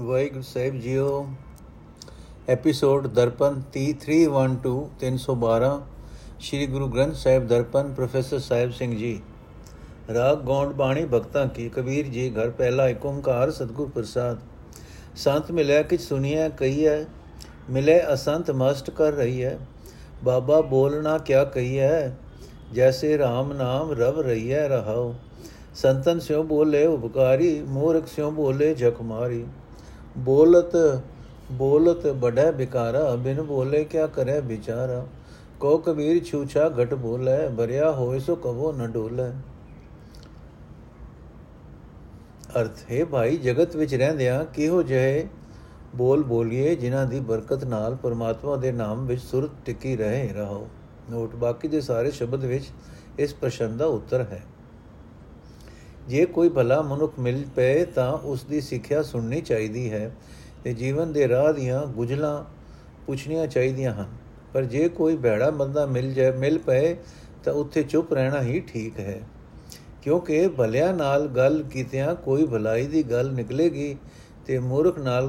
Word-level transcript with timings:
ਵਾਹਿਗੁਰੂ 0.00 0.42
ਸਾਹਿਬ 0.42 0.78
ਜੀਓ 0.80 1.26
episode 2.48 3.06
Darpan 3.06 3.60
3312 3.72 4.70
312 5.00 5.72
Shri 6.40 6.66
Guru 6.66 6.88
Granth 6.88 7.14
Sahib 7.14 7.46
Darpan, 7.46 7.92
professor 7.92 8.38
Sahib 8.38 8.70
Singh 8.70 8.96
ji. 8.96 9.20
Raag 10.14 10.38
Gond 10.38 10.72
ਬਾਣੀ 10.72 11.04
ਭਗਤਾਂ 11.04 11.46
ਕੀ, 11.46 11.68
ਕਬੀਰ 11.68 12.06
ਜੀ 12.06 12.30
ਘਰ 12.30 12.50
ਪਹਿਲਾ 12.50 12.88
ਏਕ 12.88 13.06
ਓੰਕਾਰ 13.06 13.50
ਸਤਗੁਰ 13.50 13.90
ਪ੍ਰਸਾਦ। 13.90 14.38
ਸੰਤ 15.16 15.50
ਮਿਲਿਆ 15.50 15.82
ਕਿਛ 15.82 16.00
ਸੁਣੀਐ, 16.00 16.48
ਕਹੀਐ, 16.48 17.04
ਮਿਲੇ 17.70 18.00
ਅਸੰਤ 18.14 18.50
ਮਸਤ 18.50 18.90
ਕਰ 18.90 19.12
ਰਹੀ 19.12 19.44
ਹੈ 19.44 19.58
ਬਾਬਾ 20.24 20.60
ਬੋਲਣਾ 20.60 21.18
ਕਿਆ 21.18 21.44
ਕਹੀਐ, 21.44 22.10
ਜੈਸੇ 22.72 23.16
RAM 23.18 23.54
ਨਾਮ 23.54 23.92
ਰਵ 23.92 24.20
ਰਹੀਐ 24.20 24.68
ਰਹਾਉ। 24.68 25.14
ਸੰਤਨ 25.74 26.18
ਸਿਉ 26.20 26.42
ਬੋਲੇ 26.42 26.86
ਉਪਕਾਰੀ, 26.86 27.60
ਮੂਰਖ 27.62 28.06
ਸਿਉ 28.06 28.30
ਬੋਲੇ 28.30 28.74
ਜਖ 28.74 29.02
ਮਾਰੀ। 29.02 29.44
ਬੋਲਤ 30.16 31.00
ਬੋਲਤ 31.52 32.06
ਬੜਾ 32.06 32.50
ਬਿਕਾਰਾ, 32.50 33.16
ਬਿਨ 33.16 33.42
ਬੋਲੇ 33.42 33.84
ਕਿਆ 33.84 34.06
ਕਰੇ 34.06 34.40
ਵਿਚਾਰਾ? 34.40 35.06
ਕੋ 35.60 35.78
ਕਬੀਰ 35.78 36.24
ਛੂਛਾ 36.24 36.70
ਘਟ 36.82 36.94
ਬੋਲੇ 36.94 37.48
ਬਰਿਆ 37.48 37.90
ਹੋਏ 37.92 38.18
ਸੋ 38.18 38.36
ਕਬੋ 38.36 38.72
ਨ 38.72 38.90
ਡੋਲੇ। 38.90 39.30
ਅਰਥ, 42.60 42.92
ਹੈ 42.92 43.04
ਭਾਈ, 43.04 43.36
ਜਗਤ 43.36 43.76
ਵਿੱਚ 43.76 43.94
ਰਹਿੰਦਿਆਂ 43.94 44.44
ਕਿਹੋ 44.44 44.82
ਜਿਹੇ 44.82 45.28
ਬੋਲ 45.96 46.22
ਬੋਲੀਏ 46.22 46.74
ਜਿਨ੍ਹਾਂ 46.74 47.06
ਦੀ 47.06 47.20
ਬਰਕਤ 47.20 47.64
ਨਾਲ 47.64 47.94
ਪਰਮਾਤਮਾ 47.94 48.56
ਦੇ 48.56 48.72
ਨਾਮ 48.72 49.06
ਵਿੱਚ 49.06 49.22
ਸੁਰਤ 49.22 49.50
ਟਿਕੀ 49.64 49.96
ਰਹੇ 49.96 50.32
ਰਹੋ? 50.32 50.68
ਨੋਟ, 51.10 51.34
ਬਾਕੀ 51.36 51.68
ਦੇ 51.68 51.80
ਸਾਰੇ 51.80 52.10
ਸ਼ਬਦ 52.10 52.44
ਵਿੱਚ 52.44 52.64
ਇਸ 53.18 53.34
ਪ੍ਰਸ਼ਨ 53.34 53.76
ਦਾ 53.76 53.86
ਉੱਤਰ 53.86 54.20
ਹੈ। 54.20 54.42
ਜੇ 56.08 56.24
ਕੋਈ 56.26 56.48
ਭਲਾ 56.48 56.80
ਮਨੁੱਖ 56.82 57.18
ਮਿਲ 57.18 57.44
ਪਏ 57.56 57.84
ਤਾਂ 57.84 58.12
ਉਸ 58.12 58.44
ਦੀ 58.44 58.60
ਸਿੱਖਿਆ 58.60 59.02
ਸੁਣਨੀ 59.02 59.40
ਚਾਹੀਦੀ 59.40 59.90
ਹੈ 59.92 60.10
ਤੇ 60.64 60.72
ਜੀਵਨ 60.74 61.12
ਦੇ 61.12 61.28
ਰਾਹ 61.28 61.52
ਦੀਆਂ 61.52 61.86
ਗੁਜਲਾਂ 61.86 62.44
ਪੁੱਛਣੀਆਂ 63.06 63.46
ਚਾਹੀਦੀਆਂ 63.46 63.92
ਹਨ। 63.94 64.08
ਪਰ 64.54 64.64
ਜੇ 64.64 64.88
ਕੋਈ 64.88 65.16
ਭੈੜਾ 65.16 65.50
ਬੰਦਾ 65.50 65.86
ਮਿਲ 65.86 66.12
ਜਾਏ, 66.14 66.30
ਮਿਲ 66.30 66.58
ਪਏ 66.58 66.96
ਤਾਂ 67.44 67.52
ਉੱਥੇ 67.52 67.82
ਚੁੱਪ 67.82 68.12
ਰਹਿਣਾ 68.12 68.42
ਹੀ 68.42 68.60
ਠੀਕ 68.60 68.98
ਹੈ। 69.00 69.20
ਕਿਉਂਕਿ 70.02 70.46
ਭਲਿਆਂ 70.48 70.92
ਨਾਲ 70.94 71.26
ਗੱਲ 71.28 71.62
ਕੀਤਿਆਂ 71.62 72.14
ਕੋਈ 72.14 72.46
ਭਲਾਈ 72.46 72.86
ਦੀ 72.86 73.02
ਗੱਲ 73.02 73.32
ਨਿਕਲੇਗੀ 73.32 73.96
ਤੇ 74.46 74.58
ਮੂਰਖ 74.58 74.98
ਨਾਲ 74.98 75.28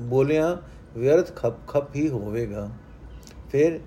ਬੋਲਿਆਂ 0.00 0.56
ਵਿਅਰਥ 0.96 1.34
ਖੱਪ 1.36 1.66
ਖੱਪ 1.68 1.94
ਹੀ 1.96 2.08
ਹੋਵੇਗਾ। 2.08 2.68
ਫਿਰ 3.52 3.78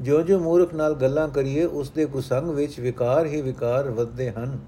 ਜੋ 0.00 0.20
ਜੋ 0.22 0.38
ਮੂਰਖ 0.38 0.74
ਨਾਲ 0.74 0.94
ਗੱਲਾਂ 0.94 1.28
ਕਰੀਏ 1.28 1.64
ਉਸ 1.64 1.90
ਦੇ 1.90 2.06
ਕੁਸੰਗ 2.06 2.50
ਵਿੱਚ 2.50 2.80
ਵਿਕਾਰ 2.80 3.26
ਹੀ 3.26 3.40
ਵਿਕਾਰ 3.42 3.90
ਵੱਧਦੇ 3.90 4.30
ਹਨ। 4.30 4.58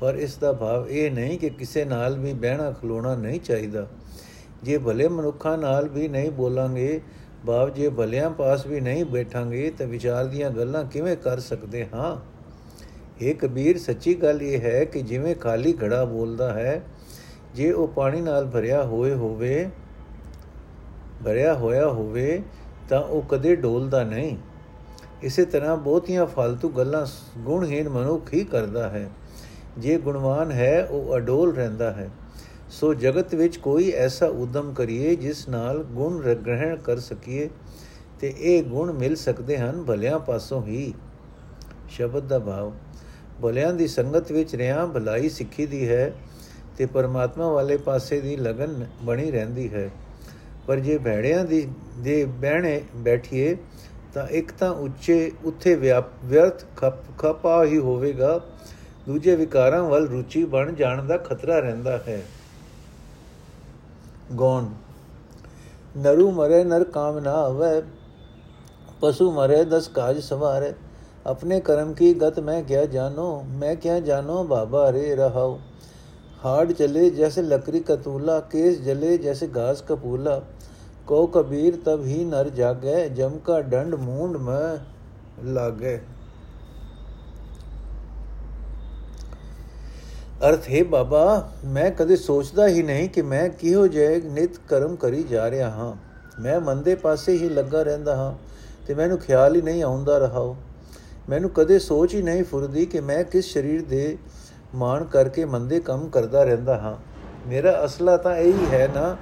ਪਰ 0.00 0.14
ਇਸ 0.14 0.36
ਦਾ 0.36 0.52
ਭਾਵ 0.52 0.88
ਇਹ 0.88 1.10
ਨਹੀਂ 1.10 1.38
ਕਿ 1.38 1.48
ਕਿਸੇ 1.48 1.84
ਨਾਲ 1.84 2.18
ਵੀ 2.18 2.32
ਬਹਿਣਾ 2.32 2.70
ਖਲੋਣਾ 2.70 3.14
ਨਹੀਂ 3.14 3.40
ਚਾਹੀਦਾ। 3.40 3.86
ਜੇ 4.62 4.78
ਭਲੇ 4.78 5.08
ਮਨੁੱਖਾਂ 5.08 5.58
ਨਾਲ 5.58 5.88
ਵੀ 5.88 6.08
ਨਹੀਂ 6.08 6.30
ਬੋਲਾਂਗੇ, 6.30 7.00
ਭਾਵ 7.46 7.70
ਜੇ 7.70 7.88
ਭਲਿਆਂ 7.88 8.30
ਪਾਸ 8.30 8.66
ਵੀ 8.66 8.80
ਨਹੀਂ 8.80 9.04
ਬੈਠਾਂਗੇ, 9.04 9.70
ਤਾਂ 9.70 9.86
ਵਿਚਾਰ 9.86 10.26
ਦੀਆਂ 10.26 10.50
ਗੱਲਾਂ 10.50 10.84
ਕਿਵੇਂ 10.84 11.16
ਕਰ 11.16 11.40
ਸਕਦੇ 11.40 11.86
ਹਾਂ? 11.94 12.16
ਇਹ 13.20 13.34
ਕਬੀਰ, 13.34 13.78
ਸੱਚੀ 13.78 14.14
ਗੱਲ 14.14 14.42
ਇਹ 14.42 14.60
ਹੈ 14.60 14.84
ਕਿ 14.84 15.02
ਜਿਵੇਂ 15.02 15.34
ਖਾਲੀ 15.34 15.74
ਘੜਾ 15.84 16.04
ਬੋਲਦਾ 16.04 16.52
ਹੈ, 16.52 16.82
ਜੇ 17.54 17.72
ਉਹ 17.72 17.88
ਪਾਣੀ 17.88 18.20
ਨਾਲ 18.20 18.46
ਭਰਿਆ 18.46 18.84
ਹੋਏ 18.84 19.14
ਹੋਵੇ, 19.14 19.70
ਭਰਿਆ 21.24 21.54
ਹੋਇਆ 21.54 21.88
ਹੋਵੇ, 21.88 22.42
ਤਾਂ 22.88 23.02
ਉਹ 23.02 23.22
ਕਦੇ 23.22 23.56
ਡੋਲਦਾ 23.56 24.04
ਨਹੀਂ। 24.04 24.36
ਇਸੇ 25.22 25.44
ਤਰ੍ਹਾਂ 25.44 25.76
ਬਹੁਤੀਆਂ 25.76 26.26
ਫालतू 26.26 26.68
ਗੱਲਾਂ 26.68 27.06
ਗੁਣਹੀਨ 27.38 27.88
ਮਨੁੱਖ 27.88 28.34
ਹੀ 28.34 28.44
ਕਰਦਾ 28.44 28.88
ਹੈ। 28.88 29.10
ਜੇ 29.78 29.98
ਗੁਣਵਾਨ 29.98 30.52
ਹੈ, 30.52 30.84
ਉਹ 30.84 31.16
ਅਡੋਲ 31.16 31.54
ਰਹਿੰਦਾ 31.54 31.90
ਹੈ। 31.92 32.10
ਸੋ 32.70 32.94
ਜਗਤ 32.94 33.34
ਵਿੱਚ 33.34 33.56
ਕੋਈ 33.56 33.90
ਐਸਾ 33.90 34.26
ਉਦਮ 34.26 34.72
ਕਰੀਏ, 34.72 35.16
ਜਿਸ 35.16 35.48
ਨਾਲ 35.48 35.82
ਗੁਣ 35.84 36.34
ਗ੍ਰਹਿਣ 36.34 36.76
ਕਰ 36.76 36.98
ਸਕੀਏ, 36.98 37.48
ਤੇ 38.20 38.34
ਇਹ 38.38 38.62
ਗੁਣ 38.62 38.92
ਮਿਲ 38.92 39.16
ਸਕਦੇ 39.16 39.58
ਹਨ 39.58 39.84
ਭਲਿਆਂ 39.84 40.18
ਪਾਸੋਂ 40.18 40.62
ਹੀ। 40.62 40.94
ਸ਼ਬਦ 41.88 42.28
ਦਾ 42.28 42.38
ਭਾਵ, 42.38 42.72
ਭਲਿਆਂ 43.42 43.72
ਦੀ 43.72 43.86
ਸੰਗਤ 43.86 44.32
ਵਿੱਚ 44.32 44.54
ਰਿਆਂ 44.54 44.86
ਭਲਾਈ 44.86 45.28
ਸਿੱਖੀ 45.28 45.66
ਦੀ 45.66 45.88
ਹੈ, 45.88 46.12
ਤੇ 46.76 46.86
ਪਰਮਾਤਮਾ 46.86 47.52
ਵਾਲੇ 47.52 47.76
ਪਾਸੇ 47.76 48.20
ਦੀ 48.20 48.36
ਲਗਨ 48.36 48.86
ਬਣੀ 49.02 49.30
ਰਹਿੰਦੀ 49.30 49.72
ਹੈ। 49.74 49.90
ਪਰ 50.66 50.76
ਜੇ 50.76 50.98
ਭੈੜਿਆਂ 50.98 51.44
ਦੀ, 51.44 51.68
ਦੇ 51.98 52.24
ਬਹਿਣੇ 52.24 52.80
ਬੈਠੀਏ, 52.96 53.56
ਤਾਂ 54.14 54.26
ਇੱਕ 54.26 54.52
ਤਾਂ 54.52 54.70
ਉੱਚੇ, 54.70 55.32
ਉੱਥੇ 55.44 55.74
ਵਿਅਰਥ 55.74 56.64
ਖਪ, 56.76 57.18
ਖਪਾ 57.18 57.64
ਹੀ 57.64 57.78
ਹੋਵੇਗਾ 57.78 58.40
ਦੂਜੇ 59.08 59.34
ਵਿਕਾਰਾਂ 59.36 59.82
ਵੱਲ 59.82 60.06
ਰੁਚੀ 60.08 60.44
ਬਣ 60.44 60.72
ਜਾਣ 60.72 61.06
ਦਾ 61.06 61.16
ਖਤਰਾ 61.16 61.58
ਰਹਿੰਦਾ 61.58 61.96
ਹੈ। 62.08 62.22
ਗੌਣ, 64.36 64.64
ਨਰੂ 65.96 66.30
ਮਰੇ 66.30 66.62
ਨਰ 66.64 66.84
ਕਾਮ 66.84 67.18
ਨਾ 67.18 67.32
ਆਵੇ, 67.34 67.80
ਪਸ਼ੂ 69.00 69.30
ਮਰੇ 69.32 69.62
ਦਸ 69.64 69.88
ਕਾਜ 69.88 70.18
ਸਵਾਰੇ, 70.20 70.72
ਆਪਣੇ 71.26 71.60
ਕਰਮ 71.60 71.92
ਕੀ 71.92 72.12
ਗਤ 72.14 72.40
ਮੈਂ 72.40 72.62
ਕਿਆ 72.62 72.84
ਜਾਨੋ 72.86 73.42
ਮੈਂ 73.50 73.74
ਕਿਆ 73.76 73.98
ਜਾਨੋ 74.00 74.42
ਬਾਬਾ 74.44 74.90
ਰੇ 74.92 75.14
ਰਹਾਉ। 75.16 75.58
ਹਾੜ 76.44 76.72
ਚਲੇ 76.72 77.08
ਜੈਸੇ 77.10 77.42
ਲਕਰੀ 77.42 77.80
ਕਤੂਲਾ, 77.80 78.38
ਕੇਸ 78.40 78.80
ਜਲੇ 78.80 79.16
ਜੈਸੇ 79.18 79.48
ਘਾਸ 79.56 79.82
ਕਪੂਲਾ 79.82 80.40
ਕੋ 81.06 81.26
ਕਬੀਰ 81.26 81.76
ਤਬ 81.84 82.04
ਹੀ 82.04 82.24
ਨਰ 82.24 82.48
ਜਾਗੇ, 82.50 83.08
ਜਮ 83.08 83.38
ਕਾ 83.38 83.60
ਡੰਡ 83.62 83.94
ਮੂੰਡ 83.94 84.36
ਮੈਂ 84.36 84.76
ਲਾਗੇ। 85.44 85.98
ਅਰਥ, 90.46 90.68
ਹੈ 90.70 90.84
ਬਾਬਾ, 90.84 91.52
ਮੈਂ 91.64 91.90
ਕਦੇ 91.90 92.16
ਸੋਚਦਾ 92.16 92.68
ਹੀ 92.68 92.82
ਨਹੀਂ 92.82 93.08
ਕਿ 93.08 93.22
ਮੈਂ 93.22 93.48
ਕਿਹੋ 93.48 93.86
ਜਿਹੇ 93.86 94.20
ਨਿਤ 94.20 94.50
ਕਰਮ 94.68 94.96
ਕਰੀ 94.96 95.22
ਜਾ 95.22 95.50
ਰਿਹਾ 95.50 95.70
ਹਾਂ। 95.70 95.94
ਮੈਂ 96.42 96.60
ਮੰਦੇ 96.60 96.94
ਪਾਸੇ 96.94 97.32
ਹੀ 97.32 97.48
ਲੱਗਾ 97.48 97.82
ਰਹਿੰਦਾ 97.82 98.16
ਹਾਂ 98.16 98.34
ਤੇ 98.86 98.94
ਮੈਨੂੰ 98.94 99.18
ਖਿਆਲ 99.18 99.56
ਹੀ 99.56 99.62
ਨਹੀਂ 99.62 99.82
ਆਉਂਦਾ 99.82 100.18
ਰਹਾ 100.18 100.54
ਮੈਨੂੰ 101.28 101.50
ਕਦੇ 101.50 101.78
ਸੋਚ 101.78 102.14
ਹੀ 102.14 102.22
ਨਹੀਂ 102.22 102.44
ਫੁਰਦੀ 102.44 102.86
ਕਿ 102.86 103.00
ਮੈਂ 103.00 103.24
ਕਿਸ 103.24 103.52
ਸਰੀਰ 103.52 103.82
ਦੇ 103.82 104.18
ਮਾਣ 104.74 105.04
ਕਰਕੇ 105.04 105.44
ਮੰਦੇ 105.44 105.80
ਕੰਮ 105.80 106.08
ਕਰਦਾ 106.08 106.44
ਰਹਿੰਦਾ 106.44 106.78
ਹਾਂ। 106.78 106.96
ਮੇਰਾ 107.48 107.84
ਅਸਲਾ 107.84 108.16
ਤਾਂ 108.16 108.36
ਇਹੀ 108.36 108.66
ਹੈ 108.72 108.88
ਨਾ 108.94 109.16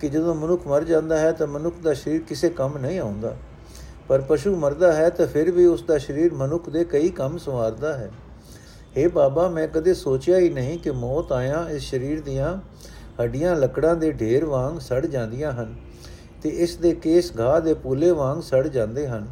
ਕਿ 0.00 0.08
ਜਦੋਂ 0.08 0.34
ਮਨੁੱਖ 0.34 0.66
ਮਰ 0.66 0.84
ਜਾਂਦਾ 0.84 1.18
ਹੈ 1.18 1.32
ਤਾਂ 1.32 1.46
ਮਨੁੱਖ 1.46 1.76
ਦਾ 1.82 1.94
ਸਰੀਰ 1.94 2.20
ਕਿਸੇ 2.28 2.50
ਕੰਮ 2.50 2.78
ਨਹੀਂ 2.78 3.00
ਆਉਂਦਾ। 3.00 3.36
ਪਰ 4.08 4.20
ਪਸ਼ੂ 4.20 4.56
ਮਰਦਾ 4.56 4.92
ਹੈ 4.92 5.10
ਤਾਂ 5.10 5.26
ਫਿਰ 5.26 5.50
ਵੀ 5.50 5.66
ਉਸ 5.66 5.82
ਦਾ 5.82 5.98
ਸਰੀਰ 5.98 6.34
ਮਨੁੱਖ 6.34 6.70
ਦੇ 6.70 6.84
ਕਈ 6.84 7.08
ਕੰਮ 7.08 7.38
ਸੰਵਾਰਦਾ 7.38 7.98
ਹੈ। 7.98 8.10
हे 8.98 9.10
ਬਾਬਾ, 9.12 9.48
ਮੈਂ 9.48 9.68
ਕਦੇ 9.68 9.94
ਸੋਚਿਆ 9.94 10.38
ਹੀ 10.38 10.48
ਨਹੀਂ 10.48 10.78
ਕਿ 10.78 10.90
ਮੌਤ 10.90 11.32
ਆਇਆ, 11.32 11.66
ਇਸ 11.70 11.90
ਸਰੀਰ 11.90 12.20
ਦੀਆਂ 12.20 12.56
ਹੱਡੀਆਂ 13.22 13.56
ਲੱਕੜਾਂ 13.56 13.96
ਦੇ 13.96 14.12
ਢੇਰ 14.12 14.44
ਵਾਂਗ 14.44 14.78
ਸੜ 14.78 15.06
ਜਾਂਦੀਆਂ 15.06 15.52
ਹਨ 15.52 15.74
ਤੇ 16.42 16.48
ਇਸ 16.48 16.76
ਦੇ 16.76 16.94
ਕੇਸ 16.94 17.32
ਘਾਹ 17.40 17.60
ਦੇ 17.60 17.74
ਪੂਲੇ 17.74 18.10
ਵਾਂਗ 18.10 18.40
ਸੜ 18.40 18.68
ਜਾਂਦੇ 18.68 19.08
ਹਨ। 19.08 19.26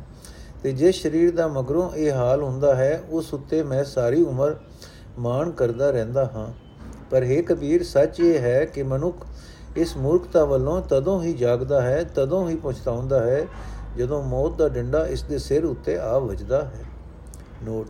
ਤੇ 0.62 0.72
ਜੇ 0.72 0.92
ਸਰੀਰ 0.92 1.36
ਦਾ 1.36 1.48
ਮਗਰੋਂ 1.48 1.90
ਇਹ 1.90 2.12
ਹਾਲ 2.12 2.42
ਹੁੰਦਾ 2.42 2.74
ਹੈ, 2.74 3.02
ਉਸ 3.10 3.34
ਉੱਤੇ 3.34 3.62
ਮੈਂ 3.62 3.84
ਸਾਰੀ 3.84 4.22
ਉਮਰ 4.22 4.56
ਮਾਣ 5.18 5.50
ਕਰਦਾ 5.50 5.90
ਰਹਿੰਦਾ 5.90 6.24
ਹਾਂ। 6.24 6.52
ਪਰ 7.10 7.22
हे 7.22 7.42
ਕਬੀਰ, 7.42 7.82
ਸੱਚ 7.82 8.20
ਇਹ 8.20 8.38
ਹੈ 8.38 8.64
ਕਿ 8.64 8.82
ਮਨੁੱਖ 8.82 9.26
ਇਸ 9.76 9.96
ਮੂਰਖਤਾ 9.96 10.44
ਵੱਲੋਂ 10.44 10.82
ਤਦੋਂ 10.82 11.22
ਹੀ 11.22 11.32
ਜਾਗਦਾ 11.32 11.82
ਹੈ, 11.82 12.04
ਤਦੋਂ 12.04 12.48
ਹੀ 12.48 12.56
ਪਛਤਾਉਂਦਾ 12.56 13.20
ਹੈ, 13.20 13.46
ਜਦੋਂ 13.98 14.22
ਮੌਤ 14.22 14.56
ਦਾ 14.56 14.68
ਡੰਡਾ 14.68 15.06
ਇਸ 15.06 15.22
ਦੇ 15.22 15.38
ਸਿਰ 15.38 15.64
ਉੱਤੇ 15.64 15.98
ਆ 15.98 16.18
ਵੱਜਦਾ 16.18 16.64
ਹੈ। 16.64 16.84
ਨੋਟ 17.64 17.86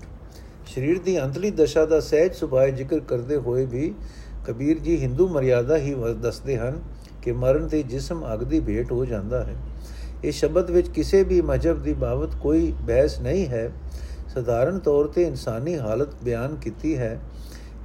ਸਰੀਰ 0.75 0.99
ਦੀ 0.99 1.23
ਅੰਤਲੀ 1.23 1.51
ਦਸ਼ਾ 1.51 1.87
ਦਾ 1.87 2.01
ਸਹਿਜ 2.01 2.35
ਸੁਭਾਅ 2.35 2.67
ਜ਼ਿਕਰ 2.67 3.01
ਕਰਦੇ 3.01 3.37
ਹੋਏ 3.37 3.67
ਵੀ 3.67 3.95
ਕਬੀਰ 4.47 4.79
ਜੀ 4.79 4.97
ਹਿੰਦੂ 4.97 5.29
ਮਰਿਆਦਾ 5.29 5.77
ਹੀ 5.77 5.95
ਦੱਸਦੇ 6.23 6.57
ਹਨ 6.59 6.81
ਕਿ 7.23 7.33
ਮਰਨ 7.33 7.69
ਤੇ 7.69 7.83
ਜਿਸਮ 7.83 8.35
ਅਗ 8.35 8.45
ਦੀ 8.45 8.61
ਭੇਟ 8.61 8.93
ਹੋ 8.93 9.05
ਜਾਂਦਾ 9.05 9.45
ਹੈ। 9.45 9.57
ਇਸ 10.25 10.35
ਸ਼ਬਦ 10.35 10.71
ਵਿੱਚ 10.71 10.89
ਕਿਸੇ 10.89 11.23
ਵੀ 11.25 11.41
ਮਜਬ 11.41 11.83
ਦੀ 11.83 11.93
ਬਾਬਤ 11.95 12.35
ਕੋਈ 12.35 12.73
ਬਹਿਸ 12.83 13.21
ਨਹੀਂ 13.21 13.47
ਹੈ। 13.47 13.73
ਸਧਾਰਨ 14.35 14.79
ਤੌਰ 14.79 15.07
ਤੇ 15.07 15.23
ਇਨਸਾਨੀ 15.23 15.79
ਹਾਲਤ 15.79 16.09
ਬਿਆਨ 16.25 16.57
ਕੀਤੀ 16.57 16.97
ਹੈ। 16.99 17.21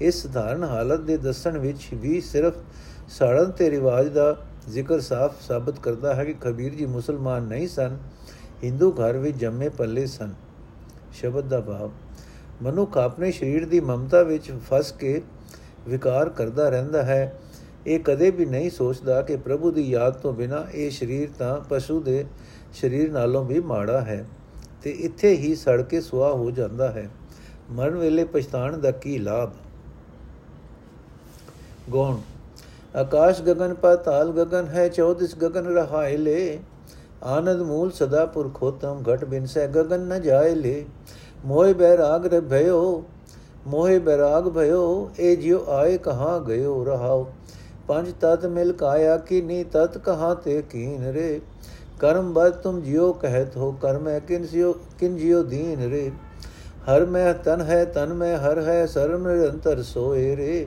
ਇਸ 0.01 0.27
ਸਧਾਰਨ 0.27 0.63
ਹਾਲਤ 0.63 0.99
ਦੇ 0.99 1.17
ਦੱਸਣ 1.17 1.57
ਵਿੱਚ 1.57 1.87
ਵੀ 1.93 2.21
ਸਿਰਫ 2.21 2.53
ਸਾੜਨ 3.09 3.51
ਤੇ 3.51 3.71
ਰਿਵਾਜ 3.71 4.07
ਦਾ 4.07 4.37
ਜ਼ਿਕਰ 4.69 4.99
ਸਾਫ਼ 4.99 5.41
ਸਾਬਤ 5.41 5.79
ਕਰਦਾ 5.79 6.15
ਹੈ 6.15 6.25
ਕਿ 6.25 6.33
ਕਬੀਰ 6.41 6.73
ਜੀ 6.73 6.85
ਮੁਸਲਮਾਨ 6.85 7.43
ਨਹੀਂ 7.43 7.67
ਸਨ। 7.67 7.97
ਹਿੰਦੂ 8.63 8.91
ਘਰ 8.91 9.17
ਵਿੱਚ 9.17 9.37
ਜੰਮੇ 9.37 9.69
ਪੱਲੇ 9.69 10.05
ਸਨ। 10.05 10.33
ਸ਼ਬਦ 11.13 11.47
ਦਾ 11.47 11.61
ਭਾਵ 11.61 11.91
ਮਨੁੱਖ 12.63 12.97
ਆਪਣੇ 12.97 13.31
ਸਰੀਰ 13.31 13.65
ਦੀ 13.65 13.79
ਮਮਤਾ 13.79 14.23
ਵਿੱਚ 14.23 14.51
ਫਸ 14.51 14.91
ਕੇ 14.91 15.21
ਵਿਕਾਰ 15.87 16.29
ਕਰਦਾ 16.29 16.69
ਰਹਿੰਦਾ 16.69 17.03
ਹੈ। 17.03 17.39
ਇਹ 17.87 17.99
ਕਦੇ 17.99 18.31
ਵੀ 18.31 18.45
ਨਹੀਂ 18.45 18.69
ਸੋਚਦਾ 18.69 19.21
ਕਿ 19.21 19.35
ਪ੍ਰਭੂ 19.35 19.71
ਦੀ 19.71 19.89
ਯਾਦ 19.89 20.13
ਤੋਂ 20.13 20.33
ਬਿਨਾ 20.33 20.65
ਇਹ 20.73 20.91
ਸਰੀਰ 20.91 21.29
ਤਾਂ 21.39 21.61
ਪਸ਼ੂ 21.69 21.99
ਦੇ 21.99 22.25
ਸਰੀਰ 22.73 23.11
ਨਾਲੋਂ 23.11 23.45
ਵੀ 23.45 23.59
ਮਾੜਾ 23.59 24.01
ਹੈ 24.01 24.25
ਤੇ 24.83 24.91
ਇੱਥੇ 24.91 25.29
ਹੀ 25.29 25.55
ਸੜ 25.55 25.81
ਕੇ 25.81 26.01
ਸੁਆ 26.01 26.31
ਹੋ 26.31 26.51
ਜਾਂਦਾ 26.51 26.91
ਹੈ। 26.91 27.09
ਮਰਨ 27.71 27.95
ਵੇਲੇ 27.95 28.23
ਪਛਤਾਣ 28.23 28.77
ਦਾ 28.77 28.91
ਕੀ 28.91 29.17
ਲਾਭ? 29.17 29.51
ਗੌਣ, 31.91 32.17
ਆਕਾਸ਼ 32.95 33.41
ਗगन 33.41 33.75
ਪਾਤਾਲ 33.75 34.29
ਗगन 34.29 34.67
ਹੈ 34.69 34.89
34 34.89 35.35
ਗगन 35.35 35.65
ਰਹਾਇ 35.65 36.17
ਲੇ। 36.17 36.59
ਆਨੰਦ 37.23 37.61
ਮੂਲ 37.61 37.91
ਸਦਾ 37.91 38.25
ਪੁਰਖੋਤਮ 38.25 39.03
ਘਟ 39.13 39.25
ਬਿਨ 39.25 39.45
ਸਹਿ 39.45 39.67
ਗगन 39.67 39.99
ਨ 39.99 40.21
ਜਾਏ 40.21 40.55
ਲੇ। 40.55 40.85
ਮੋਹਿ 41.45 41.73
ਬੈਰਾਗ 41.73 42.25
ਰ 42.25 42.39
ਭਇਓ 42.41 43.03
ਮੋਹਿ 43.67 43.99
ਬੈਰਾਗ 43.99 44.47
ਭਇਓ 44.49 45.09
ਇਹ 45.19 45.35
ਜਿਉ 45.37 45.63
ਆਏ 45.69 45.97
ਕਹਾਂ 45.97 46.39
ਗਇਓ 46.39 46.83
ਰਹਾਓ 46.83 47.27
ਪੰਜ 47.87 48.11
ਤਤ 48.21 48.45
ਮਿਲ 48.45 48.71
ਕਾਇਆ 48.73 49.19
ਨੀ 49.43 49.63
ਤਤ 49.63 49.97
ਕਹਾ 49.97 50.33
ਤੇ 50.35 50.61
ਕੀਨ 50.61 51.03
ਰੇ 51.13 51.39
ਕਰਮ 51.99 52.33
ਬਦ 52.33 52.53
ਤੁਮ 52.61 52.81
ਜਿਉ 52.81 53.11
ਕਹਿਤ 53.13 53.57
ਹੋ 53.57 53.71
ਕਰਮ 53.81 54.07
ਹੈ 54.07 54.19
ਕਿਨ 54.19 54.45
ਜਿਉ 54.45 54.73
ਕਿਨ 54.99 55.17
ਜਿਉ 55.17 55.43
ਦੀਨ 55.43 55.89
ਰੇ 55.91 56.09
ਹਰ 56.89 57.05
ਮੈਂ 57.05 57.33
ਤਨ 57.33 57.61
ਹੈ 57.61 57.83
ਤਨ 57.85 58.13
ਮੈਂ 58.13 58.37
ਹਰ 58.39 58.61
ਹੈ 58.61 58.85
ਸਰਮ 58.85 59.27
ਨਿਰੰਤਰ 59.27 59.81
ਸੋਏ 59.83 60.35
ਰੇ 60.35 60.65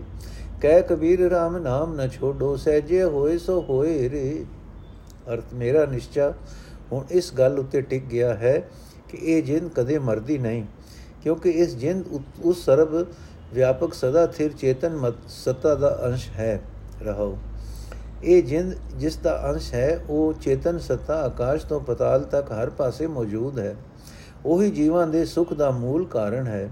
ਕਹਿ 0.63 0.83
ਕਬੀਰ 0.83 1.29
RAM 1.29 1.59
ਨਾਮ 1.61 1.95
ਨ 1.95 2.09
ਛੋਡੋ 2.09 2.57
ਸਹਿਜੇ 2.57 3.03
ਹੋਏ 3.05 3.37
ਸੋ 3.39 3.61
ਹੋਏ 3.69 4.09
ਰੇ 4.11 4.45
ਅਰਥ 5.29 5.55
ਮੇਰਾ 5.55 5.85
ਨਿਸ਼ਚਾ 5.87 6.33
ਹੁਣ 6.93 7.05
ਇਸ 7.11 7.33
ਗੱਲ 7.39 7.59
ਉੱਤੇ 7.59 7.81
ਟਿਕ 7.81 8.05
ਗਿਆ 8.05 8.35
ਹੈ 8.35 8.63
ਕਿ 9.09 9.19
ਇਹ 9.23 9.43
ਜਿੰਦ 9.43 9.71
ਕਦੇ 9.71 9.99
ਮਰਦੀ 9.99 10.39
ਨਹੀਂ, 10.39 10.65
ਕਿਉਂਕਿ 11.23 11.51
ਇਸ 11.51 11.77
ਜਿੰਦ 11.77 12.05
ਉਸ 12.43 12.65
ਸਰਬ 12.65 13.07
ਵਿਆਪਕ 13.55 13.95
ਸਦਾ 13.95 14.27
ਥਿਰ 14.27 14.53
ਚੇਤਨ 14.53 14.97
ਮਤ 14.97 15.15
ਸਤਾ 15.29 15.75
ਦਾ 15.75 15.99
ਅੰਸ਼ 16.05 16.29
ਹੈ, 16.31 16.61
ਰਹੋ। 17.03 17.37
ਇਹ 18.25 18.43
ਜਿੰਦ 18.43 18.75
ਜਿਸ 18.97 19.17
ਦਾ 19.17 19.51
ਅੰਸ਼ 19.51 19.75
ਹੈ, 19.75 20.05
ਉਹ 20.09 20.33
ਚੇਤਨ 20.33 20.79
ਸਤਾ 20.79 21.21
ਆਕਾਸ਼ 21.23 21.67
ਤੋਂ 21.67 21.81
ਪਤਾਲ 21.81 22.23
ਤੱਕ 22.23 22.53
ਹਰ 22.53 22.71
ਪਾਸੇ 22.71 23.07
ਮੌਜੂਦ 23.07 23.59
ਹੈ। 23.59 23.75
ਉਹੀ 24.47 24.71
ਜੀਵਾਂ 24.71 25.07
ਦੇ 25.07 25.25
ਸੁਖ 25.25 25.53
ਦਾ 25.53 25.71
ਮੂਲ 25.71 26.07
ਕਾਰਨ 26.07 26.47
ਹੈ। 26.47 26.69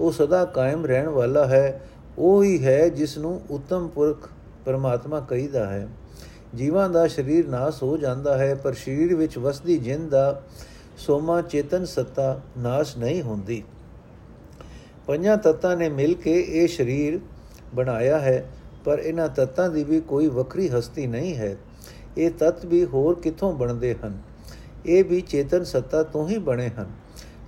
ਉਹ 0.00 0.12
ਸਦਾ 0.12 0.44
ਕਾਇਮ 0.44 0.86
ਰਹਿਣ 0.86 1.08
ਵਾਲਾ 1.08 1.46
ਹੈ। 1.46 1.80
ਉਹੀ 2.18 2.64
ਹੈ 2.64 2.88
ਜਿਸ 2.88 3.18
ਨੂੰ 3.18 3.40
ਉਤਮ 3.50 3.88
ਪੁਰਖ 3.88 4.28
ਪਰਮਾਤਮਾ 4.64 5.20
ਕਹਿੰਦਾ 5.20 5.66
ਹੈ। 5.66 5.88
ਜੀਵਾਂ 6.54 6.88
ਦਾ 6.90 7.06
ਸਰੀਰ 7.08 7.48
ਨਾਸ 7.48 7.82
ਹੋ 7.82 7.96
ਜਾਂਦਾ 7.96 8.38
ਹੈ, 8.38 8.54
ਪਰ 8.54 8.72
ਸਰੀਰ 8.72 9.14
ਵਿੱਚ 9.14 9.38
ਵਸਦੀ 9.38 9.76
ਜਿੰਦ 9.78 10.10
ਦਾ 10.10 10.42
ਸੋਮਾ 10.96 11.42
ਚੇਤਨ 11.42 11.84
ਸੱਤਾ 11.84 12.40
ਨਾਸ਼ 12.58 12.98
ਨਹੀਂ 12.98 13.22
ਹੁੰਦੀ। 13.22 13.62
ਪੰਜਾਂ 15.06 15.36
ਤੱਤਾਂ 15.36 15.76
ਨੇ 15.76 15.88
ਮਿਲ 15.88 16.14
ਕੇ 16.14 16.46
ਇਹ 16.48 16.68
ਸਰੀਰ 16.68 17.20
ਬਣਾਇਆ 17.74 18.18
ਹੈ, 18.18 18.50
ਪਰ 18.84 18.98
ਇਹਨਾਂ 18.98 19.28
ਤੱਤਾਂ 19.28 19.68
ਦੀ 19.68 19.84
ਵੀ 19.84 20.00
ਕੋਈ 20.00 20.26
ਵੱਖਰੀ 20.26 20.68
ਹਸਤੀ 20.68 21.06
ਨਹੀਂ 21.06 21.36
ਹੈ। 21.36 21.56
ਇਹ 22.18 22.30
ਤੱਤ 22.30 22.66
ਵੀ 22.66 22.84
ਹੋਰ 22.84 23.20
ਕਿੱਥੋਂ 23.20 23.52
ਬਣਦੇ 23.52 23.94
ਹਨ? 23.94 24.18
ਇਹ 24.86 25.04
ਵੀ 25.04 25.20
ਚੇਤਨ 25.20 25.64
ਸੱਤਾ 25.64 26.02
ਤੋਂ 26.02 26.28
ਹੀ 26.28 26.38
ਬਣੇ 26.38 26.68
ਹਨ। 26.68 26.90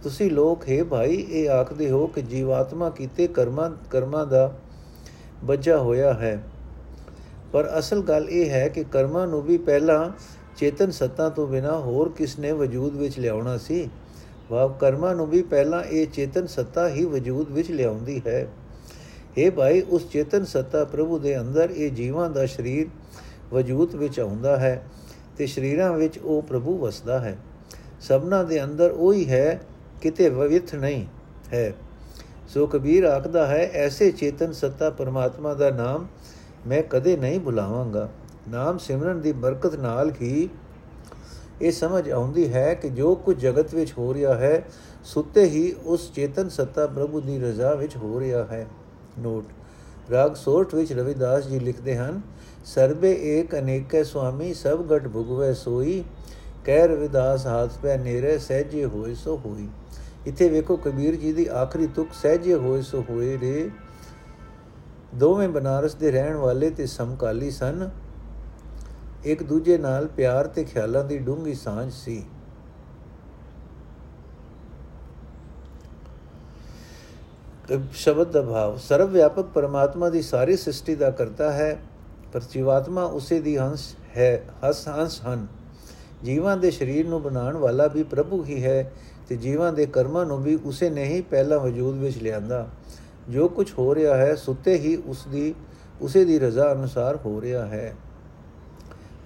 ਤੁਸੀਂ 0.03 0.31
ਲੋਕ, 0.31 0.69
ਹੈ 0.69 0.85
ਭਾਈ, 0.85 1.15
ਇਹ 1.15 1.51
ਆਖਦੇ 1.51 1.91
ਹੋ 1.91 2.07
ਕਿ 2.07 2.23
ਜੀਵਾਤਮਾ 2.23 2.91
ਕੀਤੇ 2.91 3.27
ਕਰਮਾਂ 3.27 3.71
ਕਰਮਾਂ 3.91 4.27
ਦਾ 4.27 4.59
ਬੱਜਾ 5.45 5.79
ਹੋਇਆ 5.79 6.13
ਹੈ। 6.13 6.43
ਪਰ 7.53 7.79
ਅਸਲ 7.79 8.03
ਗੱਲ 8.03 8.29
ਇਹ 8.31 8.51
ਹੈ 8.51 8.69
ਕਿ 8.69 8.85
ਕਰਮਾਂ 8.85 9.27
ਨੂੰ 9.27 9.43
ਵੀ 9.43 9.59
ਪਹਿਲਾਂ 9.59 10.11
ਚੇਤਨ 10.59 10.91
ਸੱਤਾ 10.91 11.29
ਤੋਂ 11.29 11.47
ਬਿਨਾ 11.47 11.79
ਹੋਰ 11.79 12.09
ਕਿਸ 12.09 12.39
ਨੇ 12.39 12.53
ਵਜੂਦ 12.53 12.97
ਵਿੱਚ 12.97 13.19
ਲਿਆਉਣਾ 13.19 13.59
ਸੀ? 13.59 13.91
ਵਾਹ, 14.51 14.69
ਕਰਮਾਂ 14.69 15.15
ਨੂੰ 15.15 15.27
ਵੀ 15.27 15.43
ਪਹਿਲਾਂ 15.43 15.85
ਇਹ 15.85 16.07
ਚੇਤਨ 16.07 16.47
ਸੱਤਾ 16.47 16.89
ਹੀ 16.89 17.05
ਵਜੂਦ 17.05 17.51
ਵਿੱਚ 17.51 17.71
ਲਿਆਉਂਦੀ 17.71 18.23
ਹੈ। 18.27 18.49
ਇਹ 19.37 19.51
ਭਾਈ, 19.51 19.81
ਉਸ 19.81 20.11
ਚੇਤਨ 20.11 20.45
ਸੱਤਾ 20.45 20.85
ਪ੍ਰਭੂ 20.85 21.19
ਦੇ 21.19 21.41
ਅੰਦਰ 21.41 21.71
ਇਹ 21.71 21.91
ਜੀਵਾਂ 21.91 22.31
ਦਾ 22.31 22.47
ਸਰੀਰ 22.47 22.87
ਵਜੂਦ 23.53 23.95
ਵਿੱਚ 23.95 24.21
ਆਉਂਦਾ 24.21 24.57
ਹੈ 24.57 24.85
ਤੇ 25.37 25.47
ਸਰੀਰਾਂ 25.47 25.93
ਵਿੱਚ 25.93 26.19
ਉਹ 26.19 26.43
ਪ੍ਰਭੂ 26.43 26.79
ਵਸਦਾ 26.79 27.21
ਹੈ। 27.21 27.39
ਸਭਨਾ 28.01 28.43
ਦੇ 28.43 28.65
ਅੰਦਰ 28.65 28.91
ਉਹੀ 28.91 29.31
ਹੈ, 29.31 29.61
ਕਿਤੇ 30.03 30.29
ਵਿਵਿਥ 30.29 30.75
ਨਹੀਂ 30.75 31.07
ਹੈ। 31.53 31.73
ਸੋ 32.49 32.67
ਕਬੀਰ 32.67 33.05
ਆਖਦਾ 33.05 33.47
ਹੈ, 33.47 33.71
ਐਸੇ 33.75 34.11
ਚੇਤਨ 34.11 34.53
ਸੱਤਾ 34.53 34.91
ਪਰਮਾਤਮਾ 34.91 35.55
ਦਾ 35.55 35.71
ਨਾਮ 35.71 36.07
ਮੈਂ 36.67 36.83
ਕਦੇ 36.83 37.17
ਨਹੀਂ 37.17 37.41
ਭੁਲਾਵਾਂਗਾ। 37.41 38.09
ਨਾਮ 38.49 38.79
ਸਿਮਰਨ 38.79 39.21
ਦੀ 39.21 39.33
ਬਰਕਤ 39.33 39.75
ਨਾਲ 39.75 40.13
ਹੀ 40.23 40.49
ਇਹ 41.63 41.73
ਸਮਝ 41.73 42.11
ਆਉਂਦੀ 42.11 42.53
ਹੈ 42.53 42.75
ਕਿ 42.75 42.89
ਜੋ 42.89 43.15
ਕੁਝ 43.15 43.37
ਜਗਤ 43.39 43.75
ਵਿੱਚ 43.75 43.93
ਹੋ 43.99 44.15
ਰਿਹਾ 44.15 44.35
ਹੈ, 44.35 44.63
ਸੁੱਤੇ 45.05 45.45
ਹੀ 45.45 45.73
ਉਸ 45.85 46.13
ਚੇਤਨ 46.13 46.49
ਸੱਤਾ 46.49 46.87
ਪ੍ਰਭੂ 46.87 47.21
ਦੀ 47.21 47.39
ਰਜ਼ਾ 47.39 47.75
ਵਿੱਚ 47.75 47.97
ਹੋ 47.97 48.21
ਰਿਹਾ 48.21 48.45
ਹੈ। 48.45 48.67
ਨੋਟ 49.19 49.45
ਰਾਗ 50.11 50.35
ਸੋਠ 50.35 50.75
ਵਿੱਚ 50.75 50.93
ਰਵਿਦਾਸ 50.93 51.47
ਜੀ 51.47 51.59
ਲਿਖਦੇ 51.59 51.97
ਹਨ, 51.97 52.21
ਸਰਬੇ 52.65 53.13
ਏਕ 53.23 53.59
ਅਨੇਕੈ 53.59 54.03
ਸੁਆਮੀ, 54.03 54.55
ਸਭ 54.55 54.85
ਘਟ 54.95 55.09
ਭੁਗਵੇ 55.09 55.55
ਸੋਈ। 55.55 56.05
ਕਹਿ 56.65 56.87
ਰਵਿਦਾਸ, 56.87 57.47
ਹਾਥ 57.47 57.79
ਪੈ 57.83 57.97
ਨੇਰੇ 57.97 58.39
ਸਹਿਜੇ 58.39 58.85
ਹੋਏ 58.85 59.15
ਸੋ 59.15 59.41
ਹੋਈ। 59.47 59.69
ਇੱਥੇ 60.27 60.49
ਵੇਖੋ 60.49 60.77
ਕਬੀਰ 60.77 61.15
ਜੀ 61.15 61.33
ਦੀ 61.33 61.47
ਆਖਰੀ 61.47 61.87
ਤੁਕ, 61.87 62.09
ਸਹਿਜੇ 62.13 62.55
ਹੋਏ 62.55 62.83
ਸੋ 62.83 63.05
ਹੋਏ 63.11 63.39
ਰੇ। 63.39 63.71
ਦੋਵੇਂ 65.15 65.49
ਬਨਾਰਸ 65.49 65.95
ਦੇ 65.95 66.11
ਰਹਿਣ 66.11 66.37
ਵਾਲੇ 66.37 66.71
ਤੇ 66.71 66.87
ਸਮਕਾਲੀ 66.87 67.51
ਸਨ। 67.51 67.91
ਇੱਕ 69.25 69.43
ਦੂਜੇ 69.43 69.79
ਨਾਲ 69.79 70.07
ਪਿਆਰ 70.07 70.47
ਤੇ 70.47 70.65
ਖਿਆਲਾਂ 70.65 71.05
ਦੀ 71.05 71.19
ਡੂੰਗੀ 71.19 71.55
ਸਾਂਝ 71.55 71.93
ਸੀ। 71.93 72.25
ਸ਼ਬਦ 77.93 78.31
ਦਾ 78.31 78.43
ਭਾਵ 78.43 78.77
ਸਰਵ 78.79 79.09
ਵਿਆਪਕ 79.09 79.45
ਪਰਮਾਤਮਾ 79.45 80.09
ਦੀ 80.09 80.23
ਸਾਰੀ 80.23 80.57
ਸ੍ਰਿਸ਼ਟੀ 80.57 80.95
ਦਾ 80.95 81.11
ਕਰਤਾ 81.11 81.53
ਹੈ, 81.53 81.79
ਪਰ 82.33 82.41
ਜੀਵਾਤਮਾ 82.41 83.05
ਉਸੇ 83.05 83.41
ਦੀ 83.41 83.57
ਹੰਸ 83.59 83.95
ਹੈ, 84.17 84.43
ਹਸ 84.71 84.89
ਹੰਸ 84.89 85.21
ਹਨ। 85.27 85.47
ਜੀਵਾਂ 86.25 86.57
ਦੇ 86.57 86.71
ਸਰੀਰ 86.71 87.09
ਨੂੰ 87.09 87.23
ਬਣਾਉਣ 87.23 87.57
ਵਾਲਾ 87.57 87.87
ਵੀ 87.87 88.03
ਪ੍ਰਭੂ 88.03 88.45
ਹੀ 88.45 88.65
ਹੈ 88.65 88.93
ਤੇ 89.29 89.37
ਜੀਵਾਂ 89.37 89.73
ਦੇ 89.73 89.87
ਕਰਮਾਂ 89.87 90.27
ਨੂੰ 90.27 90.43
ਵੀ 90.43 90.59
ਉਸੇ 90.65 90.91
ਨੇ 90.91 91.05
ਹੀ 91.05 91.21
ਪਹਿਲਾਂ 91.21 91.59
ਵਜੂਦ 91.59 91.97
ਵਿੱਚ 91.97 92.19
ਲਿਆਂਦਾ। 92.19 92.67
ਜੋ 93.29 93.49
ਕੁਝ 93.49 93.73
ਹੋ 93.79 93.95
ਰਿਹਾ 93.95 94.17
ਹੈ, 94.17 94.35
ਸੁੱਤੇ 94.35 94.79
ਹੀ 94.79 94.97
ਉਸ 94.97 95.27
ਦੀ, 95.27 95.55
ਉਸੇ 96.01 96.25
ਦੀ 96.25 96.39
ਰਜ਼ਾ 96.39 96.73
ਅਨੁਸਾਰ 96.73 97.17
ਹੋ 97.17 97.41
ਰਿਹਾ 97.41 97.67
ਹੈ। 97.67 97.95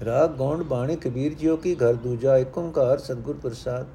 ਰਾਗ 0.05 0.31
ਗੌਂਡ 0.31 0.63
ਬਾਣੀ 0.63 0.97
ਕਬੀਰ 0.97 1.35
ਜੀਓ 1.35 1.57
ਕੀ 1.57 1.75
ਘਰ 1.75 1.95
ਦੂਜਾ 1.95 2.37
ਏਕ 2.37 2.57
ਓੰਕਾਰ 2.59 2.99
ਸਤਗੁਰ 2.99 3.37
ਪ੍ਰਸਾਦ। 3.43 3.87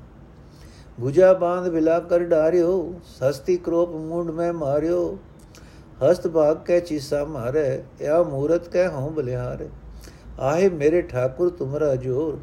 부ਜਾ 1.01 1.33
ਬਾਂਧ 1.33 1.68
ਬਿਲਾ 1.69 2.00
ਕਰ 2.00 2.19
ਡਾਰਿਓ, 2.19 2.94
ਸਸਤੀ 3.06 3.57
ਕ੍ਰੋਪ 3.57 3.89
ਮੁੰਡ 3.89 4.31
ਮੈਂ 4.31 4.54
ਮਾਰਿਓ। 4.54 5.18
ਹਸਤ 6.04 6.27
ਭਾਗ 6.27 6.57
ਕੈ 6.57 6.80
ਚੀਸਾ 6.80 7.24
ਮਾਰੇ 7.24 7.83
ਯਾ 8.01 8.21
ਮੂਰਤ 8.24 8.68
ਕੈ 8.68 8.88
ਹਉ 8.88 9.09
ਬਲਿਹਾਰ। 9.09 9.65
ਆਹੇ 10.39 10.69
ਮੇਰੇ 10.69 11.01
ਠਾਕੁਰ 11.01 11.50
ਤੁਮਰਾ 11.50 11.95
ਜੋਰ, 11.95 12.39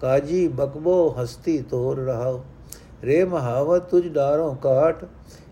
ਕਾਜੀ 0.00 0.46
ਬਕਬੋ 0.48 1.14
ਹਸਤੀ 1.22 1.58
ਤੋਰ 1.70 1.98
ਰਹਾਓ। 1.98 2.42
ਰੇ 3.04 3.24
ਮਹਾਵਤ 3.24 3.88
ਤੁਝ 3.90 4.06
ਡਾਰੋਂ 4.08 4.54
ਕਾਟ, 4.54 5.04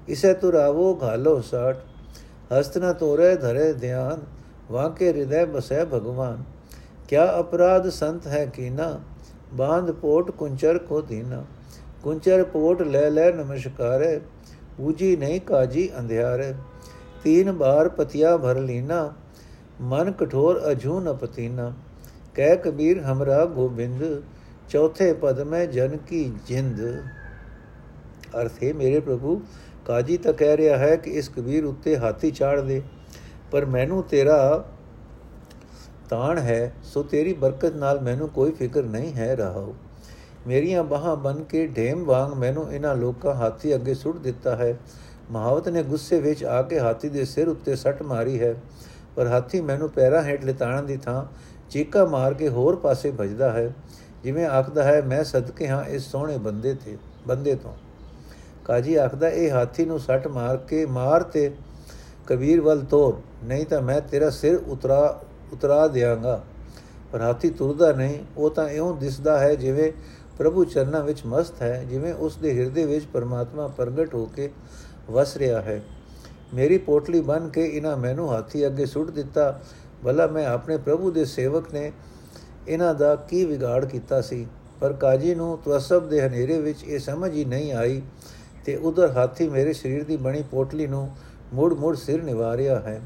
ਇਸੇ 0.08 0.32
ਤੁਰਾਵੋ 0.34 0.94
ਘਾਲੋ 1.02 1.40
ਸਾਟ। 1.40 1.76
ਹਸਤ 2.52 2.78
ਨ 2.78 2.92
ਤੋਰੇ 2.92 3.34
ਧਰੇ 3.36 3.72
ਧਿਆਨ, 3.72 4.22
ਵਾਕੇ 4.70 5.08
ਹਿਰਦੈ 5.08 5.44
ਬਸੈ 5.46 5.84
ਭਗਵਾਨ। 5.84 6.42
ਕਿਆ 7.12 7.40
ਅਪਰਾਧ 7.40 7.88
ਸੰਤ 7.88 8.26
ਹੈ 8.26 8.44
ਕੀਨਾ? 8.46 9.00
ਬਾਂਧ 9.54 9.90
ਪੋਟ 9.90 10.30
ਕੁੰਚਰ 10.30 10.78
ਕੋ 10.78 11.00
ਦੀਨਾ। 11.00 11.44
ਕੁੰਚਰ 12.02 12.44
ਪੋਟ 12.44 12.82
ਲੈ 12.82 13.10
ਲੈ 13.10 13.30
ਨਮਸਕਾਰੇ, 13.32 14.20
ਪੂਜੀ 14.76 15.16
ਨਹੀਂ 15.16 15.40
ਕਾਜੀ 15.40 15.88
ਅੰਧਿਆਰੇ। 15.98 16.54
ਤੀਨ 17.24 17.52
ਬਾਰ 17.52 17.88
ਪਤਿਆ 17.88 18.36
ਭਰ 18.36 18.60
ਲੀਨਾ, 18.60 19.12
ਮਨ 19.80 20.12
ਕਠੋਰ 20.12 20.62
ਅਝੂ 20.72 21.00
ਨ 21.00 21.12
ਪਤੀਨਾ। 21.12 21.72
ਕਹਿ 22.34 22.56
ਕਬੀਰ 22.56 23.02
ਹਮਰਾ 23.02 23.44
ਗੋਬਿੰਦ, 23.44 24.22
ਚੌਥੇ 24.68 25.12
ਪਦ 25.12 25.40
ਮੈਂ 25.40 25.66
ਜਨ 25.66 25.96
ਕੀ 25.96 26.24
ਜਿੰਦ। 26.46 26.80
ਅਰਥ 28.40 28.62
ਹੈ 28.64 28.72
ਮੇਰੇ 28.74 29.00
ਪ੍ਰਭੂ, 29.00 29.40
ਕਾਜੀ 29.86 30.16
ਤਾਂ 30.16 30.32
ਕਹਿ 30.32 30.56
ਰਿਹਾ 30.56 30.78
ਹੈ 30.78 30.96
ਕਿ 30.96 31.10
ਇਸ 31.10 31.28
ਕਬੀਰ 31.28 31.64
ਉੱਤੇ 31.64 31.96
ਹਾਥੀ 31.96 32.30
ਚਾੜ 32.30 32.60
ਦੇ, 32.60 32.82
ਪਰ 33.50 33.64
ਮੈਨੂੰ 33.66 34.02
ਤੇਰਾ 34.02 34.64
ਤਾਣ 36.12 36.38
ਹੈ, 36.38 36.72
ਸੋ 36.84 37.02
ਤੇਰੀ 37.02 37.32
ਬਰਕਤ 37.32 37.74
ਨਾਲ 37.74 38.00
ਮੈਨੂੰ 38.00 38.28
ਕੋਈ 38.28 38.50
ਫਿਕਰ 38.52 38.82
ਨਹੀਂ 38.84 39.12
ਹੈ 39.12 39.34
ਰਹਾਉ 39.36 39.72
ਮੇਰੀਆਂ 40.46 40.82
ਬਾਹਾਂ 40.84 41.14
ਬਨ 41.16 41.42
ਕੇ 41.42 41.66
ਢੇਮ 41.66 42.04
ਵਾਂਗ 42.04 42.32
ਮੈਨੂੰ 42.34 42.72
ਇਹਨਾਂ 42.72 42.94
ਲੋਕਾਂ 42.96 43.34
ਹਾਥੀ 43.34 43.74
ਅੱਗੇ 43.74 43.94
ਸੁੱਟ 43.94 44.16
ਦਿੱਤਾ 44.18 44.56
ਹੈ। 44.56 44.74
ਮਹਾਵਤ 45.30 45.68
ਨੇ 45.68 45.82
ਗੁੱਸੇ 45.82 46.20
ਵਿੱਚ 46.20 46.44
ਆ 46.44 46.60
ਕੇ 46.62 46.80
ਹਾਥੀ 46.80 47.08
ਦੇ 47.08 47.24
ਸਿਰ 47.24 47.48
ਉੱਤੇ 47.48 47.76
ਸੱਟ 47.76 48.02
ਮਾਰੀ 48.02 48.40
ਹੈ, 48.40 48.54
ਪਰ 49.16 49.26
ਹਾਥੀ 49.26 49.60
ਮੈਨੂੰ 49.60 49.88
ਪੈਰਾਂ 49.90 50.22
ਹੇਠ 50.22 50.44
ਲਿਤਾਣ 50.44 50.82
ਦੀ 50.82 50.96
ਥਾਂ 50.96 51.24
ਚੀਕਾ 51.70 52.04
ਮਾਰ 52.06 52.34
ਕੇ 52.34 52.48
ਹੋਰ 52.48 52.76
ਪਾਸੇ 52.76 53.12
ਭਜਦਾ 53.20 53.50
ਹੈ। 53.52 53.72
ਜਿਵੇਂ 54.24 54.46
ਆਖਦਾ 54.46 54.82
ਹੈ, 54.82 55.00
ਮੈਂ 55.02 55.24
ਸਦਕੇ 55.24 55.68
ਹਾਂ 55.68 55.84
ਇਸ 55.86 56.10
ਸੋਹਣੇ 56.10 56.38
ਬੰਦੇ 56.38 56.74
ਤੇ, 56.74 56.96
ਬੰਦੇ 57.26 57.54
ਤੋਂ। 57.54 57.74
ਕਾਜੀ 58.64 58.94
ਆਖਦਾ, 58.96 59.28
ਇਹ 59.28 59.50
ਹਾਥੀ 59.50 59.84
ਨੂੰ 59.84 60.00
ਸੱਟ 60.00 60.28
ਮਾਰ 60.28 60.56
ਕੇ 60.58 60.86
ਮਾਰ 60.86 61.22
ਤੇ 61.22 61.50
ਕਬੀਰ 62.26 62.60
ਵੱਲ 62.60 62.84
ਤੋਰ, 62.84 63.20
ਨਹੀਂ 63.44 63.66
ਤਾਂ 63.66 63.82
ਮੈਂ 63.82 64.00
ਤੇਰਾ 64.00 64.30
ਸਿਰ 64.30 64.60
ਉਤਰਾ 64.66 65.20
ਉਤਰਾ 65.52 65.88
ਦਿਆਂਗਾ। 65.88 66.42
ਪਰ 67.12 67.20
ਹਾਥੀ 67.20 67.50
ਤੁਰਦਾ 67.50 67.92
ਨਹੀਂ, 67.92 68.18
ਉਹ 68.36 68.50
ਤਾਂ 68.50 68.68
ਇਉਂ 68.68 68.96
ਦਿਸਦਾ 68.96 69.38
ਹੈ 69.38 69.54
ਜਿਵੇਂ 69.54 69.92
ਪ੍ਰਭੂ 70.38 70.64
ਚਰਨਾਂ 70.64 71.02
ਵਿੱਚ 71.02 71.22
ਮਸਤ 71.26 71.62
ਹੈ, 71.62 71.84
ਜਿਵੇਂ 71.90 72.14
ਉਸ 72.14 72.36
ਦੇ 72.36 72.58
ਹਿਰਦੇ 72.58 72.86
ਵਿੱਚ 72.86 73.06
ਪਰਮਾਤਮਾ 73.06 73.68
ਪ੍ਰਗਟ 73.68 74.14
ਹੋ 74.14 74.26
ਕੇ 74.26 74.50
ਵਸ 75.10 75.36
ਰਿਹਾ 75.36 75.60
ਹੈ। 75.60 75.82
ਮੇਰੀ 76.54 76.78
ਪੋਟਲੀ 76.78 77.20
ਬਨ 77.20 77.48
ਕੇ 77.48 77.64
ਇਹਨਾਂ 77.64 77.96
ਮੈਨੂੰ 77.96 78.32
ਹਾਥੀ 78.32 78.66
ਅੱਗੇ 78.66 78.86
ਸੁੱਟ 78.86 79.10
ਦਿੱਤਾ। 79.10 79.60
ਭਲਾ 80.04 80.26
ਮੈਂ 80.26 80.46
ਆਪਣੇ 80.46 80.76
ਪ੍ਰਭੂ 80.76 81.10
ਦੇ 81.10 81.24
ਸੇਵਕ 81.24 81.72
ਨੇ 81.72 81.92
ਇਹਨਾਂ 82.68 82.94
ਦਾ 82.94 83.16
ਕੀ 83.16 83.44
ਵਿਗਾੜ 83.44 83.84
ਕੀਤਾ 83.84 84.20
ਸੀ? 84.20 84.46
ਪਰ 84.80 84.92
ਕਾਜੀ 84.92 85.34
ਨੂੰ 85.34 85.58
ਤਵਸਬ 85.58 86.08
ਦੇ 86.08 86.20
ਹਨੇਰੇ 86.20 86.60
ਵਿੱਚ 86.60 86.84
ਇਹ 86.84 86.98
ਸਮਝ 86.98 87.32
ਹੀ 87.32 87.44
ਨਹੀਂ 87.44 87.72
ਆਈ 87.72 88.02
ਤੇ 88.64 88.76
ਉਧਰ 88.76 89.10
ਹਾਥੀ 89.10 89.48
ਮੇਰੇ 89.48 89.72
ਸਰੀਰ 89.72 90.04
ਦੀ 90.04 90.16
ਬਣੀ 90.16 90.42
ਪੋਟਲੀ 90.50 90.86
ਨੂੰ 90.86 91.10
ਮੁੜ 91.54 91.74
ਮੁੜ 91.74 91.96
ਸਿਰ 91.96 92.22
ਨਿਵਾਰਿਆ 92.22 92.78
ਹੈ। 92.78 93.00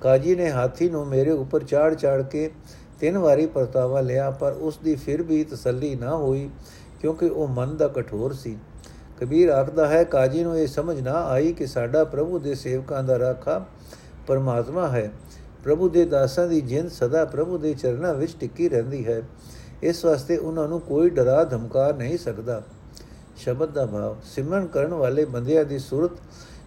ਕਾਜੀ 0.00 0.34
ਨੇ 0.34 0.50
ਹਾਥੀ 0.50 0.88
ਨੂੰ 0.90 1.06
ਮੇਰੇ 1.06 1.30
ਉੱਪਰ 1.30 1.64
ਚਾੜ 1.64 1.94
ਚਾੜ 1.94 2.22
ਕੇ 2.22 2.50
ਤਿੰਨ 3.00 3.18
ਵਾਰੀ 3.18 3.46
ਪਰਤਾਵਾ 3.46 4.00
ਲਿਆ, 4.00 4.30
ਪਰ 4.30 4.52
ਉਸ 4.52 4.78
ਦੀ 4.84 4.94
ਫਿਰ 4.94 5.22
ਵੀ 5.22 5.44
ਤਸੱਲੀ 5.44 5.94
ਨਾ 5.94 6.16
ਹੋਈ, 6.16 6.50
ਕਿਉਂਕਿ 7.00 7.26
ਉਹ 7.26 7.48
ਮਨ 7.48 7.76
ਦਾ 7.76 7.88
ਕਠੋਰ 7.88 8.32
ਸੀ। 8.32 8.58
ਕਬੀਰ 9.20 9.48
ਆਖਦਾ 9.48 9.88
ਹੈ, 9.88 10.04
ਕਾਜੀ 10.04 10.42
ਨੂੰ 10.42 10.58
ਇਹ 10.58 10.66
ਸਮਝ 10.66 11.00
ਨਾ 11.00 11.12
ਆਈ 11.12 11.52
ਕਿ 11.52 11.66
ਸਾਡਾ 11.66 12.04
ਪ੍ਰਭੂ 12.04 12.38
ਦੇ 12.38 12.54
ਸੇਵਕਾਂ 12.54 13.02
ਦਾ 13.02 13.18
ਰਾਖਾ 13.18 13.64
ਪਰਮਾਤਮਾ 14.26 14.88
ਹੈ। 14.88 15.12
ਪ੍ਰਭੂ 15.64 15.88
ਦੇ 15.88 16.04
ਦਾਸਾਂ 16.04 16.48
ਦੀ 16.48 16.60
ਜਿੰਦ 16.60 16.90
ਸਦਾ 16.90 17.24
ਪ੍ਰਭੂ 17.24 17.58
ਦੇ 17.58 17.74
ਚਰਨਾਂ 17.74 18.14
ਵਿੱਚ 18.14 18.36
ਟਿੱਕੀ 18.40 18.68
ਰਹਿੰਦੀ 18.68 19.06
ਹੈ। 19.06 19.22
ਇਸ 19.82 20.04
ਵਾਸਤੇ 20.04 20.36
ਉਹਨਾਂ 20.36 20.68
ਨੂੰ 20.68 20.80
ਕੋਈ 20.80 21.10
ਡਰਾ, 21.10 21.44
ਧਮਕਾ 21.44 21.92
ਨਹੀਂ 21.92 22.18
ਸਕਦਾ। 22.18 22.62
ਸ਼ਬਦ 23.36 23.70
ਦਾ 23.70 23.86
ਭਾਵ, 23.86 24.16
ਸਿਮਰਨ 24.24 24.66
ਕਰਨ 24.66 24.94
ਵਾਲੇ 24.94 25.24
ਬੰਦਿਆਂ 25.24 25.64
ਦੀ 25.64 25.78
ਸੂਰਤ 25.78 26.10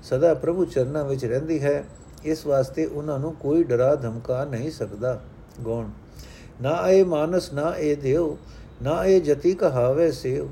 ਸਦਾ 0.03 0.33
ਪ੍ਰਭੂ 0.33 0.65
ਚਰਨਾਂ 0.65 1.05
ਵਿੱਚ 1.05 1.25
ਰਹਿੰਦੀ 1.25 1.63
ਹੈ। 1.63 1.83
ਇਸ 2.25 2.45
ਵਾਸਤੇ 2.45 2.85
ਉਹਨਾਂ 2.85 3.19
ਨੂੰ 3.19 3.33
ਕੋਈ 3.35 3.63
ਡਰਾ 3.63 3.95
ਧਮਕਾ 3.95 4.43
ਨਹੀਂ 4.45 4.71
ਸਕਦਾ। 4.71 5.19
ਗੌਣ, 5.63 5.89
ਨਾ 6.61 6.75
ਇਹ 6.89 7.05
ਮਾਨਸ, 7.05 7.51
ਨਾ 7.53 7.73
ਇਹ 7.75 7.97
ਦੇਵ, 7.97 8.35
ਨਾ 8.81 9.03
ਇਹ 9.05 9.21
ਜਤੀ 9.21 9.53
ਕਹਾਵੇ 9.53 10.11
ਸੇਵ, 10.11 10.47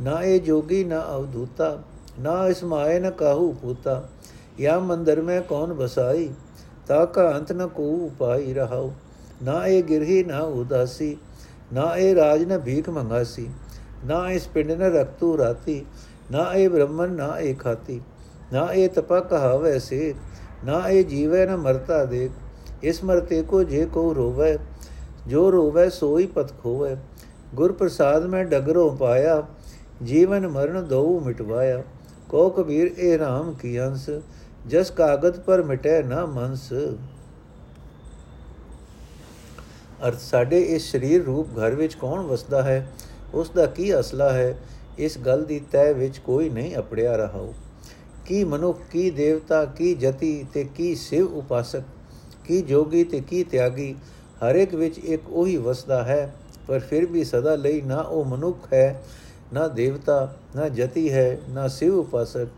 ਨਾ 0.00 0.20
ਇਹ 0.22 0.40
ਜੋਗੀ, 0.40 0.84
ਨਾ 0.84 1.00
ਅਵਧੂਤਾ, 1.16 1.78
ਨਾ 2.20 2.46
ਇਸ 2.48 2.64
ਮਾਏ, 2.64 2.98
ਨ 3.00 3.10
ਕਾਹੂ 3.10 3.52
ਪੂਤਾ, 3.52 4.02
ਯਾ 4.60 4.78
ਮੰਦਰ 4.78 5.20
ਮੈਂ 5.22 5.40
ਕੌਣ 5.42 5.74
ਬਸਾਈ 5.74 6.28
ਤਾ 6.86 7.04
ਕਾ 7.04 7.30
ਅੰਤ 7.30 7.52
ਨ 7.52 7.66
ਕੋ 7.66 7.84
ਉਪਾਈ 8.06 8.52
ਰਹਾਉ, 8.54 8.90
ਨਾ 9.42 9.66
ਇਹ 9.66 9.82
ਗਿਰਹੀ, 9.82 10.22
ਨਾ 10.24 10.40
ਉਦਾਸੀ, 10.40 11.16
ਨਾ 11.72 11.94
ਇਹ 11.96 12.14
ਰਾਜ 12.14 12.44
ਨ 12.44 12.58
ਭੀਖ 12.58 12.88
ਮੰਗਾਸੀ, 12.88 13.48
ਨਾ 14.04 14.30
ਇਸ 14.30 14.46
ਪਿੰਡ 14.48 14.70
ਨ 14.72 14.92
ਰਖਤੂ 14.92 15.36
ਰਾਤੀ, 15.38 15.84
ਨਾ 16.30 16.52
ਇਹ 16.54 16.68
ਬ੍ਰਹਮਨ 16.70 17.12
ਨਾ 17.12 17.38
ਇਹ 17.38 17.54
ਖਾਤੀ, 17.54 18.00
ਨਾ 18.52 18.66
ਇਹ 18.72 18.88
ਤਪਾ 18.88 19.20
ਕਹਾਵੇ 19.20 19.78
ਸੇ 19.78 20.14
ਨਾ 20.64 20.88
ਇਹ 20.88 21.04
ਜੀਵੇ, 21.04 21.46
ਨ 21.46 21.56
ਮਰਤਾ 21.56 22.04
ਦੇ 22.04 22.28
ਇਸ 22.82 23.02
ਮਰਤੇ 23.04 23.42
ਕੋ 23.42 23.62
ਜੇ 23.62 23.84
ਕੋ 23.86 24.14
ਰੋਵੇ, 24.14 24.56
ਜੋ 25.26 25.50
ਰੋਵੇ 25.52 25.88
ਸੋਈ 25.90 26.26
ਪਤ 26.26 26.52
ਖੋਵੇ। 26.62 26.96
ਗੁਰ 27.54 27.72
ਪ੍ਰਸਾਦ 27.72 28.26
ਮੈਂ 28.26 28.44
ਡਗਰੋਂ 28.44 28.96
ਪਾਇਆ, 28.96 29.42
ਜੀਵਨ 30.02 30.48
ਮਰਨ 30.48 30.86
ਦਉ 30.86 31.20
ਮਿਟਵਾਇਆ। 31.20 31.82
ਕੋ 32.28 32.48
ਕਬੀਰ, 32.50 32.90
ਇਹ 32.98 33.18
RAM 33.18 33.52
ਕੀ 33.52 33.80
ਅੰਸ? 33.80 34.08
ਜਸ 34.68 34.90
ਕਾਗਦ 34.90 35.40
ਪਰ 35.40 35.62
ਮਿਟੈ 35.62 36.02
ਨਾ 36.02 36.24
ਮਨਸ 36.26 36.72
ਅਰਥ, 40.08 40.18
ਸਾਡੇ 40.20 40.60
ਇਸ 40.60 40.90
ਸਰੀਰ 40.92 41.24
ਰੂਪ 41.24 41.48
ਘਰ 41.58 41.74
ਵਿੱਚ 41.74 41.94
ਕੌਣ 41.94 42.20
ਵਸਦਾ 42.20 42.62
ਹੈ? 42.62 42.86
ਉਸ 43.34 43.50
ਦਾ 43.50 43.66
ਕੀ 43.66 43.98
ਅਸਲਾ 44.00 44.32
ਹੈ? 44.32 44.56
ਇਸ 44.98 45.18
ਗੱਲ 45.18 45.44
ਦੀ 45.44 45.60
ਤੈ 45.72 45.92
ਵਿੱਚ 45.92 46.18
ਕੋਈ 46.18 46.48
ਨਹੀਂ 46.50 46.76
ਅਪੜਿਆ 46.76 47.16
ਰਹਾਉ। 47.16 47.52
ਕੀ 48.24 48.44
ਮਨੁੱਖ, 48.44 48.78
ਕੀ 48.92 49.10
ਦੇਵਤਾ, 49.10 49.64
ਕੀ 49.64 49.94
ਜਤੀ 49.94 50.44
ਤੇ 50.52 50.64
ਕੀ 50.76 50.94
ਸਿਵ 50.94 51.36
ਉਪਾਸਕ, 51.36 51.82
ਕੀ 52.44 52.60
ਜੋਗੀ 52.62 53.04
ਤੇ 53.04 53.20
ਕੀ 53.20 53.44
ਤਿਆਗੀ 53.44 53.94
ਹਰ 54.44 54.54
ਇੱਕ 54.54 54.74
ਵਿੱਚ 54.74 54.98
ਇੱਕ 54.98 55.22
ਉਹੀ 55.28 55.56
ਵਸਦਾ 55.56 56.02
ਹੈ, 56.04 56.34
ਪਰ 56.66 56.78
ਫਿਰ 56.78 57.06
ਵੀ 57.06 57.24
ਸਦਾ 57.24 57.56
ਲਈ 57.56 57.80
ਨਾ 57.80 57.96
ਉਹ 57.96 58.24
ਮਨੁੱਖ 58.24 58.72
ਹੈ, 58.72 59.02
ਨਾ 59.52 59.68
ਦੇਵਤਾ, 59.68 60.36
ਨਾ 60.56 60.68
ਜਤੀ 60.68 61.12
ਹੈ, 61.12 61.38
ਨਾ 61.50 61.68
ਸਿਵ 61.68 61.98
ਉਪਾਸਕ, 61.98 62.48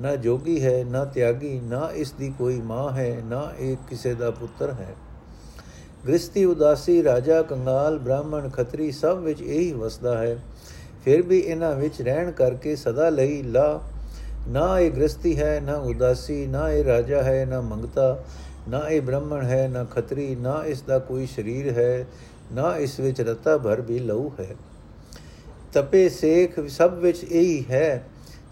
ਨਾ 0.00 0.16
ਜੋਗੀ 0.16 0.60
ਹੈ, 0.64 0.84
ਨਾ 0.84 1.04
ਤਿਆਗੀ, 1.04 1.60
ਨਾ 1.60 1.90
ਇਸ 1.94 2.12
ਦੀ 2.12 2.32
ਕੋਈ 2.38 2.60
ਮਾਂ 2.60 2.90
ਹੈ, 2.92 3.22
ਨਾ 3.24 3.52
ਇਹ 3.58 3.76
ਕਿਸੇ 3.90 4.14
ਦਾ 4.14 4.30
ਪੁੱਤਰ 4.30 4.72
ਹੈ। 4.72 4.94
ਗ੍ਰਸਤੀ 6.06 6.44
ਉਦਾਸੀ, 6.44 7.02
ਰਾਜਾ, 7.02 7.42
ਕੰਗਾਲ, 7.42 7.98
ਬ੍ਰਾਹਮਣ, 7.98 8.48
ਖੱਤਰੀ 8.48 8.92
ਸਭ 8.92 9.18
ਵਿੱਚ 9.18 9.42
ਇਹੀ 9.42 9.72
ਵਸਦਾ 9.72 10.18
ਹੈ। 10.18 10.36
ਫਿਰ 11.04 11.22
ਵੀ 11.22 11.38
ਇਹਨਾਂ 11.38 11.74
ਵਿੱਚ 11.74 12.02
ਰਹਿਣ 12.02 12.30
ਕਰਕੇ 12.30 12.76
ਸਦਾ 12.76 13.08
ਲਈ 13.08 13.42
ਲਾ 13.42 13.80
ਨਾ 14.48 14.80
ਇਹ 14.80 14.90
ਗ੍ਰਸਤੀ 14.90 15.38
ਹੈ, 15.38 15.60
ਨਾ 15.60 15.74
ਉਦਾਸੀ, 15.74 16.46
ਨਾ 16.46 16.70
ਇਹ 16.70 16.84
ਰਾਜਾ 16.84 17.22
ਹੈ, 17.22 17.46
ਨਾ 17.46 17.60
ਮੰਗਤਾ, 17.60 18.24
ਨਾ 18.68 18.88
ਇਹ 18.88 19.02
ਬ੍ਰਾਹਮਣ 19.02 19.42
ਹੈ, 19.42 19.68
ਨਾ 19.68 19.84
ਖੱਤਰੀ, 19.84 20.34
ਨਾ 20.34 20.62
ਇਸ 20.66 20.82
ਦਾ 20.82 20.98
ਕੋਈ 20.98 21.26
ਸਰੀਰ 21.26 21.72
ਹੈ, 21.72 22.06
ਨਾ 22.52 22.76
ਇਸ 22.76 23.00
ਵਿੱਚ 23.00 23.20
ਰਤਾ 23.20 23.58
ਭਰ 23.58 23.80
ਵੀ 23.80 23.98
ਲਹੂ 23.98 24.32
ਹੈ। 24.40 24.56
ਤਪੇ 25.72 26.08
ਸੇਖ 26.08 26.60
ਸਭ 26.68 26.94
ਵਿੱਚ 26.94 27.24
ਇਹੀ 27.24 27.64
ਹੈ, 27.70 28.06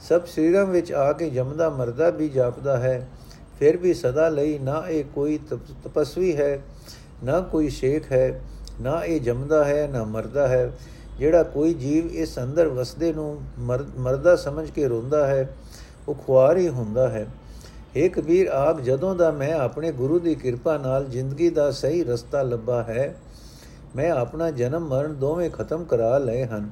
ਸਭ 0.09 0.25
ਸਰੀਰਾਂ 0.25 0.67
ਵਿੱਚ 0.67 0.93
ਆ 0.93 1.13
ਕੇ 1.13 1.31
ਜਮਦਾ, 1.31 1.71
ਮਰਦਾ 1.71 2.11
ਵੀ 2.11 2.29
ਜਾਪਦਾ 2.29 2.79
ਹੈ, 2.79 3.09
ਫਿਰ 3.59 3.77
ਵੀ 3.77 3.95
ਸਦਾ 3.95 4.29
ਲਈ 4.29 4.59
ਨਾ 4.59 4.85
ਇਹ 4.89 5.05
ਕੋਈ 5.15 5.39
ਤਪਸਵੀ 5.85 6.37
ਹੈ, 6.37 6.63
ਨਾ 7.25 7.41
ਕੋਈ 7.41 7.69
ਸ਼ੇਖ 7.69 8.13
ਹੈ, 8.13 8.41
ਨਾ 8.81 9.05
ਇਹ 9.05 9.21
ਜਮਦਾ 9.21 9.65
ਹੈ, 9.65 9.89
ਨਾ 9.93 10.05
ਮਰਦਾ 10.05 10.49
ਹੈ। 10.49 10.73
ਜਿਹੜਾ 11.19 11.43
ਕੋਈ 11.43 11.75
ਜੀਵ 11.75 12.07
ਇਸ 12.07 12.39
ਅੰਦਰ 12.39 12.69
ਵਸਦੇ 12.69 13.13
ਨੂੰ 13.13 13.41
ਮਰਦਾ 13.99 14.37
ਸਮਝ 14.37 14.71
ਕੇ 14.71 14.89
ਰੋਂਦਾ 14.89 15.27
ਹੈ 15.27 15.57
ਉਹ 16.11 16.15
ਖੁਆਰ 16.15 16.57
ਹੀ 16.57 16.69
ਹੁੰਦਾ 16.69 17.09
ਹੈ। 17.09 17.27
ਏ 17.97 18.09
ਕਬੀਰ 18.09 18.47
ਆਪ 18.47 18.81
ਜਦੋਂ 18.81 19.15
ਦਾ 19.15 19.31
ਮੈਂ 19.31 19.53
ਆਪਣੇ 19.55 19.93
ਗੁਰੂ 19.93 20.19
ਦੀ 20.19 20.35
ਕਿਰਪਾ 20.35 20.77
ਨਾਲ 20.79 21.05
ਜ਼ਿੰਦਗੀ 21.05 21.51
ਦਾ 21.51 21.71
ਸਹੀ 21.71 22.05
ਰਸਤਾ 22.05 22.43
ਲੱਭਾ 22.43 22.83
ਹੈ, 22.83 23.15
ਮੈਂ 23.97 24.11
ਆਪਣਾ 24.11 24.51
ਜਨਮ 24.51 24.89
ਮਰਨ 24.89 25.15
ਦੋਵੇਂ 25.15 25.51
ਖਤਮ 25.51 25.85
ਕਰਾ 25.85 26.19
ਲਏ 26.19 26.45
ਹਨ। 26.45 26.71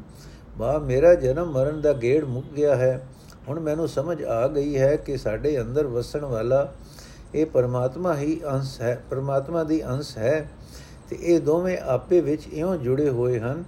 ਬਾ, 0.58 0.78
ਮੇਰਾ 0.78 1.14
ਜਨਮ 1.14 1.52
ਮਰਨ 1.52 1.80
ਦਾ 1.80 1.92
ਗੇੜ 1.92 2.24
ਮੁੱਕ 2.24 2.46
ਗਿਆ 2.56 2.76
ਹੈ। 2.76 3.06
ਹੁਣ 3.48 3.60
ਮੈਨੂੰ 3.60 3.88
ਸਮਝ 3.88 4.22
ਆ 4.24 4.48
ਗਈ 4.48 4.78
ਹੈ 4.78 4.96
ਕਿ 4.96 5.16
ਸਾਡੇ 5.16 5.60
ਅੰਦਰ 5.60 5.86
ਵਸਣ 5.86 6.24
ਵਾਲਾ 6.24 6.72
ਇਹ 7.34 7.46
ਪਰਮਾਤਮਾ 7.46 8.16
ਹੀ 8.16 8.40
ਅੰਸ਼ 8.52 8.80
ਹੈ, 8.80 9.02
ਪਰਮਾਤਮਾ 9.10 9.64
ਦੀ 9.64 9.84
ਅੰਸ਼ 9.86 10.18
ਹੈ 10.18 10.48
ਤੇ 11.10 11.18
ਇਹ 11.20 11.40
ਦੋਵੇਂ 11.40 11.78
ਆਪੇ 11.78 12.20
ਵਿੱਚ 12.20 12.46
ਇਉਂ 12.46 12.76
ਜੁੜੇ 12.76 13.08
ਹੋਏ 13.08 13.38
ਹਨ, 13.40 13.64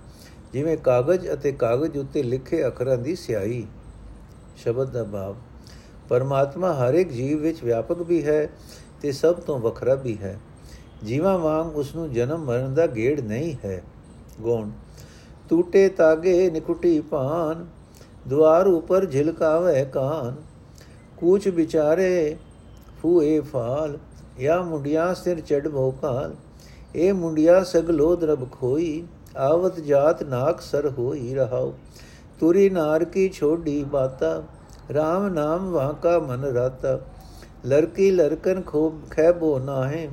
ਜਿਵੇਂ 0.52 0.76
ਕਾਗਜ਼ 0.76 1.28
ਅਤੇ 1.32 1.52
ਕਾਗਜ਼ 1.52 1.96
ਉੱਤੇ 1.98 2.22
ਲਿਖੇ 2.22 2.66
ਅੱਖਰਾਂ 2.66 2.96
ਦੀ 2.96 3.16
ਸਿਆਹੀ। 3.16 3.66
ਸ਼ਬਦ 4.56 4.90
ਦਾ 4.90 5.04
ਭਾਵ। 5.04 5.36
ਪਰਮਾਤਮਾ 6.10 6.72
ਹਰ 6.72 6.94
ਇੱਕ 6.94 7.10
ਜੀਵ 7.10 7.38
ਵਿੱਚ 7.38 7.64
ਵਿਆਪਕ 7.64 7.98
ਵੀ 7.98 8.24
ਹੈ 8.24 8.50
ਤੇ 9.02 9.12
ਸਭ 9.12 9.34
ਤੋਂ 9.34 9.58
ਵੱਖਰਾ 9.58 9.94
ਵੀ 9.94 10.18
ਹੈ। 10.18 10.40
ਜੀਵਾਂ 11.04 11.38
ਵਾਂਗ 11.38 11.76
ਉਸ 11.76 11.96
ਨੂੰ 11.96 12.12
ਜਨਮ 12.12 12.44
ਮਰਨ 12.44 12.74
ਦਾ 12.74 12.86
ਗੇੜ 12.86 13.20
ਨਹੀਂ 13.20 13.54
ਹੈ। 13.64 13.82
ਗੋਣ, 14.40 14.70
ਟੂਟੇ 15.48 15.88
ਤਾਗੇ 15.88 16.50
ਨਿਕੁਟੀ 16.50 17.00
ਭਾਨ, 17.00 17.66
ਦੁਆਰ 18.28 18.66
ਉਪਰ 18.66 19.04
ਝਿਲਕਾਵੇ 19.04 19.84
ਕਾਨ, 19.84 20.36
ਕੂਚ 21.16 21.48
ਵਿਚਾਰੇ 21.48 22.36
ਫੂਏ 23.02 23.40
ਫਾਲ 23.40 23.98
या 24.48 24.64
ਮੁੰਡਿਆ 24.64 25.14
ਸਿਰ 25.14 25.40
ਚੜ 25.40 25.68
ਭੋਕਾਲ 25.68 26.34
ਇਹ 26.94 27.12
ਮੁੰਡਿਆ 27.12 27.64
ਸਗਲੋ 27.64 28.16
ਦਰਬ 28.16 28.52
ਖੋਈ, 28.52 29.06
ਆਵਤ 29.36 29.80
ਜਾਤ 29.80 30.22
ਨਾਕ 30.22 30.60
ਸਰ 30.60 30.90
ਹੋਈ 30.90 31.34
ਰਹਾਉ, 31.34 31.72
ਤੁਰੀ 32.40 32.70
ਨਾਰ 32.70 33.04
ਕੀ 33.04 33.28
ਛੋਡੀ 33.28 33.84
ਬਾਤਾ 33.84 34.42
RAM 34.92 35.28
ਨਾਮ 35.32 35.70
ਵਾਂਕਾ 35.70 36.18
ਮਨ 36.18 36.44
ਰਾਤਾ। 36.54 36.98
ਲੜਕੀ 37.66 38.10
ਲੜਕਨ 38.10 38.62
ਖੋਬ 38.66 39.00
ਖੈਬੋ 39.10 39.58
ਨਾਹੇ، 39.58 40.08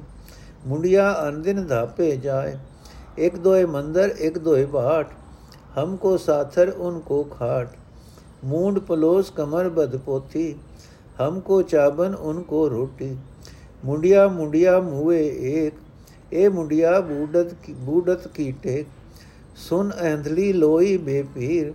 ਮੁੰਡਿਆ 0.68 1.14
ਅਨਦਿਨ 1.28 1.66
ਧਾਪੇ 1.68 2.16
ਜਾਏ। 2.18 2.58
ਇੱਕ 3.18 3.38
ਦੋਏ 3.38 3.66
ਮੰਦਰ، 3.68 4.16
ਇੱਕ 4.20 4.38
ਦੋਏ 4.40 4.66
ਬਾਟ 4.66 5.14
ہم 5.78 5.96
کو 5.98 6.12
ساتھر 6.18 6.70
ان 6.78 7.00
کو 7.06 7.24
کھاٹ 7.30 7.76
مونڈ 8.44 8.78
پلوس 8.88 9.30
کمر 9.36 9.68
بد 9.70 9.96
پوتھی 10.06 10.54
ہم 11.20 11.40
کو 11.40 11.62
چابن 11.64 12.14
ان 12.20 12.42
کو 12.44 12.70
روٹی 12.70 13.14
منڈیا 13.84 14.28
منڈیا 14.28 14.80
موئے 14.80 15.20
ایک 15.20 15.74
اے 16.30 16.48
منڈیا 16.50 17.00
بوڈت 17.00 17.54
کی 17.62 17.74
بوڈت 17.86 18.28
کی 18.34 18.52
ٹیک 18.62 18.88
سن 19.60 19.90
اہندلی 20.00 20.52
لوئی 20.54 20.98
بے 20.98 21.22
پیر 21.34 21.70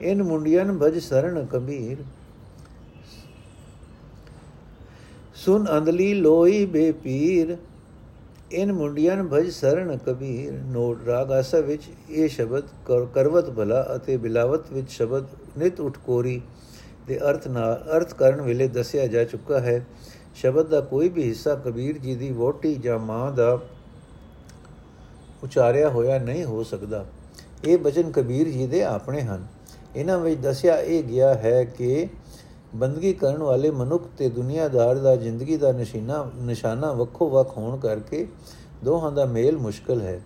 ان 0.00 0.18
منڈین 0.26 0.76
بج 0.78 0.98
سرن 1.08 1.38
کبیر 1.50 2.02
ਸੁਨ 5.48 5.66
ਅੰਦਲੀ 5.78 6.14
ਲੋਈ 6.14 6.64
ਬੇਪੀਰ, 6.66 7.56
ਇਨ 8.52 8.72
ਮੁੰਡਿਆਂ 8.72 9.24
ਭਜ 9.24 9.50
ਸਰਣ 9.50 9.96
ਕਬੀਰ। 9.96 10.52
ਨੋਟ 10.52 11.04
ਰਾਗ 11.06 11.32
ਆਸਾ 11.32 11.60
ਵਿੱਚ 11.60 11.82
ਇਹ 12.10 12.28
ਸ਼ਬਦ 12.28 12.62
ਕਰਵਤ 13.14 13.50
ਭਲਾ 13.50 13.92
ਅਤੇ 13.96 14.16
ਬਿਲਾਵਤ 14.16 14.72
ਵਿੱਚ 14.72 14.90
ਸ਼ਬਦ 14.90 15.24
ਨਿਤ 15.58 15.80
ਉਠਕੋਰੀ 15.80 16.42
ਦੇ 17.06 17.18
ਅਰਥ 17.18 17.48
ਨਾਲ, 17.48 17.84
ਅਰਥ 17.96 18.14
ਕਰਨ 18.14 18.40
ਵੇਲੇ 18.40 18.68
ਦੱਸਿਆ 18.68 19.06
ਜਾ 19.06 19.24
ਚੁੱਕਾ 19.24 19.60
ਹੈ। 19.60 19.86
ਸ਼ਬਦ 20.34 20.68
ਦਾ 20.68 20.80
ਕੋਈ 20.80 21.08
ਵੀ 21.08 21.22
ਹਿੱਸਾ 21.22 21.54
ਕਬੀਰ 21.54 21.98
ਜੀ 21.98 22.14
ਦੀ 22.14 22.30
ਵੋਟੀ 22.32 22.74
ਜਾਂ 22.74 22.98
ਮਾਂ 22.98 23.32
ਦਾ 23.32 23.58
ਉਚਾਰਿਆ 25.44 25.88
ਹੋਇਆ 25.88 26.18
ਨਹੀਂ 26.18 26.44
ਹੋ 26.44 26.62
ਸਕਦਾ। 26.62 27.06
ਇਹ 27.64 27.78
ਬਚਨ 27.78 28.10
ਕਬੀਰ 28.10 28.48
ਜੀ 28.48 28.66
ਦੇ 28.66 28.84
ਆਪਣੇ 28.84 29.22
ਹਨ। 29.22 29.46
ਇਹਨਾਂ 29.96 30.18
ਵਿੱਚ 30.18 30.40
ਦੱਸਿਆ 30.40 30.76
ਇਹ 30.76 31.02
ਗਿਆ 31.04 31.34
ਹੈ 31.34 31.64
ਕਿ 31.64 32.08
ਬੰਦਗੀ 32.78 33.12
ਕਰਨ 33.12 33.42
ਵਾਲੇ 33.42 33.70
ਮਨੁੱਖ 33.70 34.04
ਤੇ 34.18 34.28
ਦੁਨੀਆਦਾਰ 34.28 34.96
ਦਾ 34.96 35.16
ਜ਼ਿੰਦਗੀ 35.16 35.56
ਦਾ 35.56 35.72
ਨਿਸ਼ਾਨਾ 35.72 36.30
ਨਿਸ਼ਾਨਾ 36.34 36.92
ਵੱਖੋ 36.92 37.30
ਵੱਖ 37.30 37.58
ਹੋਣ 37.58 37.78
ਕਰਕੇ 37.78 38.28
ਦੋਹਾਂ 38.84 39.12
ਦਾ 39.12 39.24
ਮੇਲ 39.24 39.56
ਮੁਸ਼ਕਲ 39.56 40.00
ਹੈ। 40.00 40.20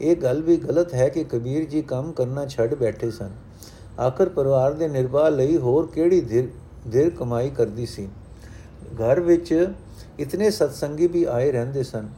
ਇਹ 0.00 0.16
ਗੱਲ 0.16 0.42
ਵੀ 0.42 0.56
ਗਲਤ 0.56 0.94
ਹੈ 0.94 1.08
ਕਿ 1.08 1.24
ਕਬੀਰ 1.24 1.64
ਜੀ 1.68 1.82
ਕੰਮ 1.82 2.12
ਕਰਨਾ 2.12 2.46
ਛੱਡ 2.46 2.74
ਬੈਠੇ 2.74 3.10
ਸਨ। 3.10 3.30
ਆਖਰ 4.00 4.28
ਪਰਿਵਾਰ 4.28 4.72
ਦੇ 4.72 4.88
ਨਿਰਵਾਹ 4.88 5.30
ਲਈ 5.30 5.56
ਹੋਰ 5.56 5.86
ਕਿਹੜੀ 5.86 6.20
ਧਿਰ 6.20 6.48
ਧਿਰ 6.90 7.10
ਕਮਾਈ 7.10 7.50
ਕਰਦੀ 7.50 7.86
ਸੀ? 7.86 8.08
ਘਰ 8.94 9.20
ਵਿੱਚ 9.20 9.68
ਇਤਨੇ 10.18 10.50
ਸਤਸੰਗੀ 10.50 11.06
ਵੀ 11.06 11.24
ਆਏ 11.24 11.52
ਰਹਿੰਦੇ 11.52 11.82
ਸਨ। 11.82 12.08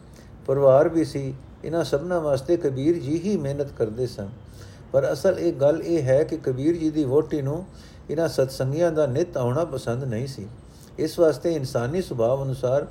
ਪਰਿਵਾਰ 0.46 0.88
ਵੀ 0.88 1.04
ਸੀ। 1.04 1.34
ਇਹਨਾਂ 1.64 1.84
ਸਭਨਾ 1.84 2.18
ਵਾਸਤੇ 2.18 2.56
ਕਬੀਰ 2.56 2.98
ਜੀ 2.98 3.20
ਹੀ 3.24 3.36
ਮਿਹਨਤ 3.36 3.72
ਕਰਦੇ 3.78 4.06
ਸਨ। 4.06 4.28
ਪਰ 4.92 5.12
ਅਸਲ 5.12 5.38
ਇਹ 5.38 5.52
ਗੱਲ 5.52 5.82
ਇਹ 5.82 6.02
ਹੈ 6.02 6.24
ਕਿ 6.24 6.36
ਕਬੀਰ 6.36 6.76
ਜੀ 6.76 6.90
ਦੀ 6.90 7.04
ਵੋਟੀ 7.04 7.42
ਨੂੰ 7.42 7.66
ਇਹਨਾਂ 8.10 8.28
ਸਤਸੰਗੀਆਂ 8.28 8.92
ਦਾ 8.92 9.06
ਨਿਤ 9.06 9.36
ਆਉਣਾ 9.36 9.64
ਪਸੰਦ 9.64 10.04
ਨਹੀਂ 10.04 10.26
ਸੀ। 10.26 10.46
ਇਸ 10.98 11.18
ਵਾਸਤੇ 11.18 11.52
ਇਨਸਾਨੀ 11.52 12.02
ਸੁਭਾਅ 12.02 12.44
ਅਨੁਸਾਰ 12.44 12.86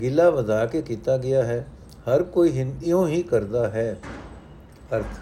ਗਿਲਾ 0.00 0.30
ਵਧਾ 0.30 0.66
ਕੇ 0.66 0.82
ਕੀਤਾ 0.82 1.16
ਗਿਆ 1.18 1.42
ਹੈ। 1.42 1.66
ਹਰ 2.00 2.22
ਕੋਈ 2.22 2.58
ਹਿੰਦਿयों 2.58 3.06
ਹੀ 3.06 3.22
ਕਰਦਾ 3.22 3.68
ਹੈ। 3.68 3.96
ਅਰਥ, 4.96 5.18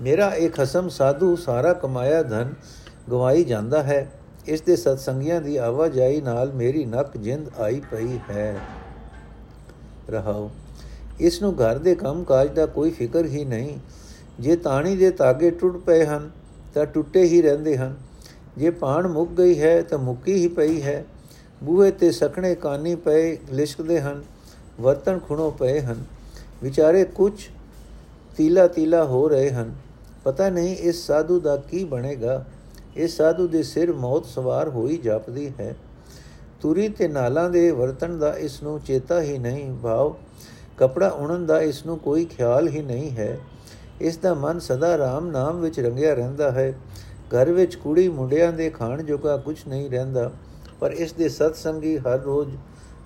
ਮੇਰਾ 0.00 0.34
ਇਹ 0.34 0.50
ਖਸਮ 0.50 0.88
ਸਾਧੂ 0.88 1.36
ਸਾਰਾ 1.36 1.72
ਕਮਾਇਆ 1.72 2.22
ਧਨ 2.22 2.54
ਗਵਾਈ 3.10 3.44
ਜਾਂਦਾ 3.44 3.82
ਹੈ। 3.82 4.12
ਇਸ 4.46 4.60
ਦੇ 4.60 4.76
ਸਤਸੰਗੀਆਂ 4.76 5.40
ਦੀ 5.40 5.56
ਆਵਾਜਾਈ 5.56 6.20
ਨਾਲ 6.20 6.52
ਮੇਰੀ 6.52 6.84
ਨੱਕ 6.84 7.16
ਜਿੰਦ 7.16 7.50
ਆਈ 7.58 7.80
ਪਈ 7.90 8.18
ਹੈ। 8.30 8.60
ਰਹਾਉ 10.10 10.48
ਇਸ 11.20 11.42
ਨੂੰ 11.42 11.54
ਘਰ 11.54 11.78
ਦੇ 11.78 11.94
ਕੰਮ 11.94 12.24
ਕਾਜ 12.24 12.48
ਦਾ 12.54 12.66
ਕੋਈ 12.66 12.90
ਫਿਕਰ 12.90 13.24
ਹੀ 13.24 13.44
ਨਹੀਂ। 13.44 13.78
ਜੇ 14.40 14.56
ਤਾਣੀ 14.56 14.96
ਦੇ 14.96 15.10
ਤਾਗੇ 15.10 15.50
ਟੁੱਟ 15.50 15.76
ਪਏ 15.76 16.06
ਹਨ, 16.06 16.30
ਤਾਂ 16.74 16.86
ਟੁੱਟੇ 16.86 17.22
ਹੀ 17.22 17.42
ਰਹਿੰਦੇ 17.42 17.76
ਹਨ। 17.76 18.05
ਜੇ 18.56 18.70
ਪਾਣ 18.70 19.08
ਮੁੱਕ 19.08 19.30
ਗਈ 19.30 19.60
ਹੈ 19.60 19.82
ਤਾਂ 19.82 19.98
ਮੁੱਕੀ 19.98 20.34
ਹੀ 20.34 20.48
ਪਈ 20.48 20.82
ਹੈ। 20.82 21.04
ਬੂਹੇ 21.62 21.90
ਤੇ 21.90 22.10
ਸਖਣੇ 22.10 22.54
ਕਾਨੀ 22.54 22.94
ਪਏ 22.94 23.38
ਲਿਸ਼ਕਦੇ 23.52 24.00
ਹਨ 24.00 24.24
ਵਰਤਨ 24.80 25.18
ਖੁਣੋ 25.18 25.50
ਪਏ 25.50 25.80
ਹਨ। 25.80 26.04
ਵਿਚਾਰੇ 26.62 27.04
ਕੁਝ 27.04 27.32
ਤੀਲਾ 28.36 28.66
ਤੀਲਾ 28.66 29.04
ਹੋ 29.04 29.28
ਰਹੇ 29.28 29.50
ਹਨ। 29.50 29.74
ਪਤਾ 30.24 30.48
ਨਹੀਂ 30.50 30.76
ਇਸ 30.76 31.06
ਸਾਧੂ 31.06 31.40
ਦਾ 31.40 31.56
ਕੀ 31.56 31.84
ਬਣੇਗਾ। 31.84 32.44
ਇਸ 32.96 33.16
ਸਾਧੂ 33.16 33.48
ਦੇ 33.48 33.62
ਸਿਰ 33.62 33.92
ਮੌਤ 33.92 34.26
ਸਵਾਰ 34.26 34.68
ਹੋਈ 34.68 34.96
ਜਾਪਦੀ 34.96 35.52
ਹੈ। 35.60 35.76
ਤੁਰੀ 36.60 36.88
ਤੇ 36.88 37.08
ਨਾਲਾਂ 37.08 37.50
ਦੇ 37.50 37.70
ਵਰਤਨ 37.70 38.18
ਦਾ 38.18 38.36
ਇਸ 38.36 38.62
ਨੂੰ 38.62 38.80
ਚੇਤਾ 38.80 39.22
ਹੀ 39.22 39.38
ਨਹੀਂ। 39.38 39.76
ਭਾਵ 39.82 40.14
ਕਪੜਾ 40.78 41.08
ਉਣਨ 41.08 41.46
ਦਾ 41.46 41.60
ਇਸ 41.60 41.86
ਨੂੰ 41.86 41.98
ਕੋਈ 41.98 42.24
ਖਿਆਲ 42.24 42.68
ਹੀ 42.68 42.82
ਨਹੀਂ 42.82 43.10
ਹੈ। 43.10 43.38
ਇਸ 44.00 44.16
ਦਾ 44.16 44.34
ਮਨ 44.34 44.58
ਸਦਾ 44.58 44.98
ਰਾਮ 44.98 45.26
ਨਾਮ 45.26 45.60
ਵਿੱਚ 45.60 45.80
ਰੰਗਿਆ 45.80 46.14
ਰਹਿੰਦਾ 46.14 46.50
ਹੈ। 46.50 46.74
ਘਰ 47.34 47.50
ਵਿੱਚ 47.50 47.74
ਕੁੜੀ 47.74 48.08
ਮੁੰਡਿਆਂ 48.08 48.52
ਦੇ 48.52 48.70
ਖਾਣ 48.70 49.02
ਜੋਗਾ 49.02 49.36
ਕੁਝ 49.36 49.56
ਨਹੀਂ 49.68 49.90
ਰਹਿੰਦਾ, 49.90 50.30
ਪਰ 50.80 50.92
ਇਸ 50.92 51.12
ਦੇ 51.12 51.28
ਸਤ 51.28 51.56
ਸੰਗੀ 51.56 51.96
ਹਰ 51.98 52.20
ਰੋਜ਼ 52.20 52.56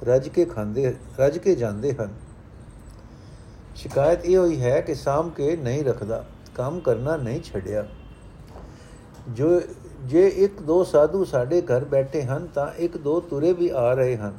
ਰਜ 0.04 0.28
ਕੇ 0.28 0.44
ਖਾਂਦੇ, 0.44 0.94
ਰਜ 1.20 1.38
ਕੇ 1.38 1.54
ਜਾਂਦੇ 1.54 1.92
ਹਨ। 1.92 2.14
ਸ਼ਿਕਾਇਤ 3.76 4.24
ਇਹ 4.24 4.36
ਹੋਈ 4.36 4.60
ਹੈ 4.60 4.80
ਕਿ 4.80 4.94
ਸਾਮ 4.94 5.30
ਕੇ 5.30 5.56
ਨਹੀਂ 5.56 5.84
ਰੱਖਦਾ, 5.84 6.24
ਕੰਮ 6.54 6.80
ਕਰਨਾ 6.80 7.16
ਨਹੀਂ 7.16 7.40
ਛੱਡਿਆ। 7.40 7.86
ਜੋ, 9.28 9.60
ਜੇ 10.04 10.26
ਇੱਕ 10.28 10.62
ਦੋ 10.62 10.84
ਸਾਧੂ 10.84 11.24
ਸਾਡੇ 11.24 11.60
ਘਰ 11.62 11.84
ਬੈਠੇ 11.84 12.22
ਹਨ, 12.22 12.46
ਤਾਂ 12.46 12.68
ਇੱਕ 12.78 12.96
ਦੋ 12.96 13.20
ਤੁਰੇ 13.20 13.52
ਵੀ 13.52 13.68
ਆ 13.68 13.92
ਰਹੇ 13.94 14.16
ਹਨ। 14.16 14.38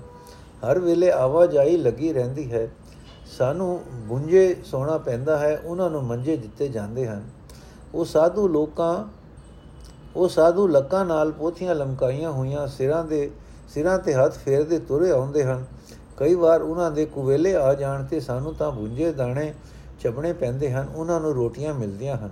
ਹਰ 0.66 0.80
ਵੇਲੇ 0.80 1.12
ਆਵਾਜਾਈ 1.12 1.78
ਲੱਗੀ 1.78 2.14
ਰਹਿੰਦੀ 2.14 2.52
ਹੈ। 2.52 2.68
ਸਾਨੂੰ 3.38 3.82
ਗੁੰਜੇ 4.08 4.56
ਸੋਣਾ 4.66 4.98
ਪੈਂਦਾ 4.98 5.38
ਹੈ, 5.38 5.62
ਉਹਨਾਂ 5.66 5.90
ਨੂੰ 5.90 6.04
ਮੰਜੇ 6.04 6.38
ਦਿੱਤੇ 6.38 6.68
ਜਾਂਦੇ 6.68 7.08
ਹਨ। 7.08 7.24
ਉਹ 7.94 8.06
ਸਾਧੂ 8.06 8.48
ਲੋਕਾਂ 8.48 9.21
ਉਹ 10.16 10.30
ਸਾਧੂ 10.30 10.68
ਲੱਕਾਂ 10.68 11.06
ਨਾਲ 11.06 11.32
ਪੋਥੀਆਂ 11.32 11.76
ਲਮਕਾਈਆਂ 11.76 12.32
ਹੋਈਆਂ 12.32 12.68
ਸਿਰਾਂ 12.68 13.04
ਦੇ, 13.04 13.30
ਸਿਰਾਂ 13.74 13.98
ਤੇ 14.00 14.14
ਹੱਥ 14.14 14.38
ਫੇਰਦੇ 14.38 14.80
ਤੁਰੇ 14.80 15.12
ਆਉਂਦੇ 15.12 15.44
ਹਨ। 15.44 15.66
ਕਈ 16.18 16.36
ਵਾਰ 16.36 16.62
ਉਹਨਾਂ 16.62 16.92
ਦੇ 16.92 17.06
ਕੁਵੇਲੇ 17.06 17.56
ਆ 17.56 17.74
ਜਾਣ 17.74 18.04
ਤੇ 18.04 18.20
ਸਾਨੂੰ 18.20 18.54
ਤਾਂ 18.56 18.72
ਭੁੰਜੇ 18.72 19.12
ਦਾਣੇ 19.12 19.54
ਚਪਣੇ 20.00 20.34
ਪੈਂਦੇ 20.34 20.72
ਹਨ, 20.72 20.88
ਉਹਨਾਂ 20.96 21.20
ਨੂੰ 21.20 21.34
ਰੋਟੀਆਂ 21.34 21.74
ਮਿਲਦੀਆਂ 21.74 22.18
ਹਨ। 22.18 22.30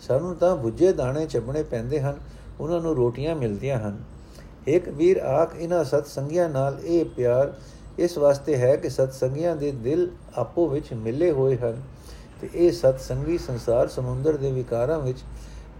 ਸਾਨੂੰ 0.00 0.34
ਤਾਂ 0.36 0.56
ਭੁੱਜੇ 0.56 0.92
ਦਾਣੇ 0.92 1.26
ਚਪਣੇ 1.26 1.62
ਪੈਂਦੇ 1.62 2.00
ਹਨ, 2.00 2.16
ਉਹਨਾਂ 2.60 2.80
ਨੂੰ 2.80 2.94
ਰੋਟੀਆਂ 2.96 3.36
ਮਿਲਦੀਆਂ 3.36 3.78
ਹਨ। 3.78 3.96
ਇੱਕ 4.66 4.88
ਵੀਰ 4.88 5.18
ਆਖ, 5.18 5.54
ਇਹਨਾਂ 5.56 5.84
ਸਤ 5.84 6.06
ਸੰਗੀਆਂ 6.06 6.48
ਨਾਲ 6.48 6.78
ਇਹ 6.84 7.04
ਪਿਆਰ 7.04 7.52
ਇਸ 7.98 8.18
ਵਾਸਤੇ 8.18 8.56
ਹੈ 8.56 8.76
ਕਿ 8.76 8.88
ਸਤ 8.88 9.12
ਸੰਗੀਆਂ 9.12 9.56
ਦੇ 9.56 9.70
ਦਿਲ 9.72 10.08
ਆਪੋ 10.34 10.68
ਵਿੱਚ 10.68 10.92
ਮਿਲੇ 10.94 11.30
ਹੋਏ 11.30 11.56
ਹਨ 11.56 11.82
ਤੇ 12.40 12.48
ਇਹ 12.54 12.72
ਸਤ 12.72 13.00
ਸੰਗੀ 13.00 13.38
ਸੰਸਾਰ 13.38 13.88
ਸਮੁੰਦਰ 13.88 14.36
ਦੇ 14.36 14.50
ਵਿਕਾਰਾਂ 14.52 14.98
ਵਿੱਚ 14.98 15.18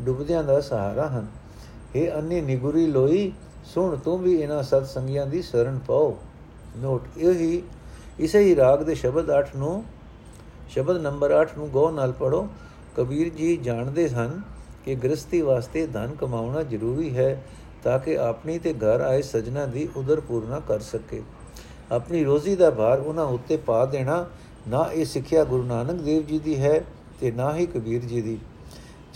ਡੁੱਬਦਿਆਂ 0.02 0.44
ਦਾ 0.44 0.60
ਸਹਾਰਾ 0.60 1.08
ਹਨ। 1.08 1.26
ਇਹ 1.94 2.12
ਅੰਨੀ 2.12 2.40
ਨਿਗੁਰੀ 2.40 2.86
ਲੋਈ, 2.86 3.32
ਸੁਣ 3.64 3.96
ਤੂੰ 3.96 4.18
ਵੀ 4.18 4.34
ਇਹਨਾਂ 4.34 4.62
ਸਤ 4.62 4.86
ਸੰਗੀਆਂ 4.86 5.26
ਦੀ 5.26 5.42
ਸ਼ਰਨ 5.42 5.78
ਪਾਓ। 5.78 6.16
ਨੋਟ 6.76 7.02
ਇਹ 7.18 7.34
ਹੀ 7.34 7.62
ਇਸੇ 8.20 8.38
ਹੀ 8.38 8.56
ਰਾਗ 8.56 8.82
ਦੇ 8.82 8.94
ਸ਼ਬਦ 8.94 9.30
8 9.30 9.56
ਨੂੰ, 9.56 9.84
ਸ਼ਬਦ 10.68 10.96
ਨੰਬਰ 10.96 11.30
8 11.42 11.58
ਨੂੰ 11.58 11.68
ਗੋ 11.68 11.90
ਨਾਲ 11.90 12.12
ਪੜੋ 12.12 12.48
ਕਬੀਰ 12.96 13.28
ਜੀ 13.28 13.56
ਜਾਣਦੇ 13.56 14.08
ਹਨ 14.08 14.42
ਕਿ 14.84 14.94
ਗ੍ਰਸਤੀ 14.94 15.40
ਵਾਸਤੇ 15.40 15.86
ਧਨ 15.86 16.14
ਕਮਾਉਣਾ 16.20 16.62
ਜ਼ਰੂਰੀ 16.62 17.16
ਹੈ 17.16 17.42
ਤਾਂ 17.84 17.98
ਕਿ 17.98 18.18
ਆਪਣੀ 18.18 18.58
ਤੇ 18.58 18.72
ਘਰ 18.72 19.00
ਆਏ 19.00 19.22
ਸਜਣਾ 19.22 19.66
ਦੀ 19.66 19.88
ਉਦਰ 19.96 20.20
ਪੂਰਨਾ 20.20 20.60
ਕਰ 20.60 20.80
ਸਕੇ। 20.80 21.22
ਆਪਣੀ 21.92 22.24
ਰੋਜ਼ੀ 22.24 22.56
ਦਾ 22.56 22.70
ਭਾਰ 22.70 23.00
ਉਹਨਾਂ 23.00 23.24
ਉੱਤੇ 23.24 23.56
ਪਾ 23.56 23.84
ਦੇਣਾ 23.84 24.26
ਨਾ 24.68 24.90
ਇਹ 24.92 25.04
ਸਿੱਖਿਆ 25.04 25.44
ਗੁਰੂ 25.44 25.62
ਨਾਨਕ 25.62 26.00
ਦੇਵ 26.02 26.26
ਜੀ 26.26 26.38
ਦੀ 26.38 26.56
ਹੈ 26.56 26.84
ਤੇ 27.20 27.30
ਨਾ 27.30 27.56
ਹੀ 27.56 27.66
ਕਬੀਰ 27.66 28.04
ਜੀ 28.04 28.20
ਦੀ। 28.20 28.38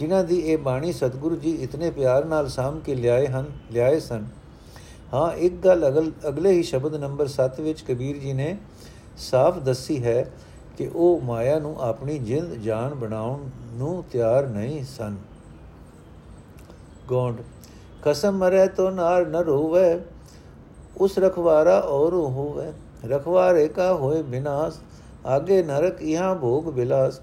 ਜਿਨ੍ਹਾਂ 0.01 0.25
ਦੀ 0.25 0.39
ਇਹ 0.43 0.59
ਬਾਣੀ 0.59 0.93
ਸਤਿਗੁਰੂ 0.93 1.37
ਜੀ 1.37 1.51
ਇਤਨੇ 1.63 1.91
ਪਿਆਰ 1.91 2.25
ਨਾਲ 2.25 2.49
ਸਾਮ 2.49 2.79
ਕੇ 2.81 2.95
ਲਿਆਏ 2.95 3.27
ਹਨ, 3.27 3.47
ਲਿਆਏ 3.71 3.99
ਸਨ। 4.01 4.25
ਹਾਂ, 5.15 5.33
ਇੱਕ 5.33 5.55
ਗੱਲ 5.55 6.11
ਅਗਲੇ 6.29 6.51
ਹੀ 6.51 6.63
ਸ਼ਬਦ 6.63 6.95
ਨੰਬਰ 6.97 7.27
7 7.29 7.61
ਵਿੱਚ 7.61 7.83
ਕਬੀਰ 7.83 8.17
ਜੀ 8.17 8.33
ਨੇ 8.33 8.57
ਸਾਫ਼ 9.19 9.59
ਦੱਸੀ 9.59 10.03
ਹੈ 10.05 10.23
ਕਿ 10.79 10.89
ਉਹ 10.95 11.21
ਮਾਇਆ 11.21 11.59
ਨੂੰ 11.59 11.75
ਆਪਣੀ 11.81 12.19
ਜਿੰਦ 12.19 12.55
ਜਾਨ 12.55 12.95
ਬਣਾਉਣ 12.95 13.49
ਨੂੰ 13.73 14.05
ਤਿਆਰ 14.13 14.49
ਨਹੀਂ 14.49 14.85
ਸਨ। 14.85 15.17
ਗੋਂਡ, 17.09 17.43
ਕਸਮ 18.03 18.39
ਮਰੇ 18.39 18.67
ਤੋ 18.69 18.91
ਨਾਰ 18.91 19.27
ਨ 19.27 19.49
ਹੋਵੇ 19.49 20.01
ਉਸ 20.97 21.19
ਰਖਵਾਰਾ 21.19 21.79
ਔਰ 21.81 22.15
ਹੋਵੇ। 22.15 22.73
ਰਖਵਾਰੇ 23.09 23.69
ਕਾ 23.69 23.93
ਹੋਏ 23.95 24.23
ਬਿਨਾਸ਼, 24.23 24.81
ਆਗੇ 25.27 25.63
ਨਰਕ 25.63 26.03
ਇਹਾਂ 26.03 26.35
ਭੋਗ 26.35 26.73
ਬਿਲਾਸ। 26.73 27.21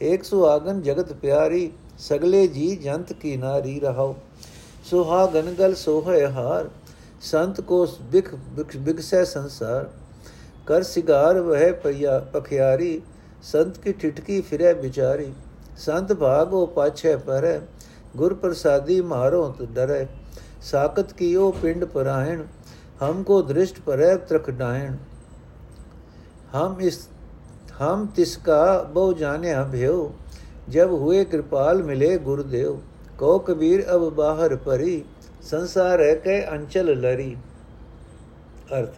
ਇੱਕ 0.00 0.24
ਸੁਹਾਗਨ 0.24 0.82
ਜਗਤ 0.82 1.12
ਪਿਆਰੀ 1.12 1.70
ਸਗਲੇ 1.98 2.46
ਜੀ 2.46 2.74
ਜੰਤ 2.76 3.12
ਕੀ 3.12 3.36
ਨਾਰੀ 3.36 3.78
ਰਹਾਓ। 3.80 4.14
ਸੁਹਾਗਨ 4.84 5.54
ਗਲ 5.54 5.74
ਸੋਹੇ 5.74 6.26
ਹਾਰ, 6.26 6.68
ਸੰਤ 7.20 7.60
ਕੋ 7.60 7.86
ਬਿਖ 8.02 8.76
ਬਿਗਸੈ 8.76 9.22
ਸੰਸਾਰ। 9.24 9.88
ਕਰ 10.66 10.82
ਸਿਗਾਰ 10.82 11.40
ਵਹਿ 11.40 11.72
ਪਈਆ 11.72 12.18
ਪਖਿਆਰੀ 12.32 13.00
ਸੰਤ 13.42 13.78
ਕੀ 13.78 13.92
ਠਿਟਕੀ 13.92 14.40
ਫਿਰੇ 14.40 14.72
ਵਿਚਾਰੀ। 14.74 15.32
ਸੰਤ 15.78 16.12
ਭਾਗੋ 16.12 16.64
ਪਾਛੇ 16.66 17.16
ਪਰੈ, 17.16 17.58
ਗੁਰ 18.16 18.34
ਪ੍ਰਸਾਦੀ 18.34 19.00
ਮਾਰੋ 19.00 19.48
ਤ 19.50 19.62
ਡਰੈ। 19.74 20.06
ਸਾਕਤ 20.62 21.12
ਕੀਓ 21.12 21.50
ਪਿੰਡ 21.62 21.84
ਪਰਾਇਣ, 21.84 22.42
ਹਮ 23.02 23.22
ਕੋ 23.22 23.40
ਦ੍ਰਿਸ਼ਟ 23.42 23.80
ਪਰੈ 23.80 24.16
ਤ੍ਰਖ 24.18 24.50
ਡਾਇਣ। 24.50 24.96
ਹਮ 26.54 26.80
ਇਸ, 26.80 27.08
ਹਮ 27.82 28.06
ਤਿਸਕਾ 28.06 28.82
ਬਹੁ 28.84 29.12
ਜਾਣਿਆ 29.12 29.62
ਭਿਓ 29.64 30.12
ਜਬ 30.68 30.90
ਹੋਏ 30.92 31.24
ਕਿਰਪਾਲ 31.24 31.82
ਮਿਲੇ 31.82 32.16
ਗੁਰਦੇਵ 32.18 32.78
ਕੋ 33.18 33.38
ਕਬੀਰ 33.38 33.84
ਅਬ 33.94 34.08
ਬਾਹਰ 34.08 34.54
ਪਰੀ, 34.56 35.02
ਸੰਸਾਰ 35.42 36.00
ਹੈ 36.00 36.14
ਕੇ 36.14 36.40
ਅੰਚਲ 36.50 36.98
ਲਰੀ। 37.00 37.36
ਅਰਥ, 38.78 38.94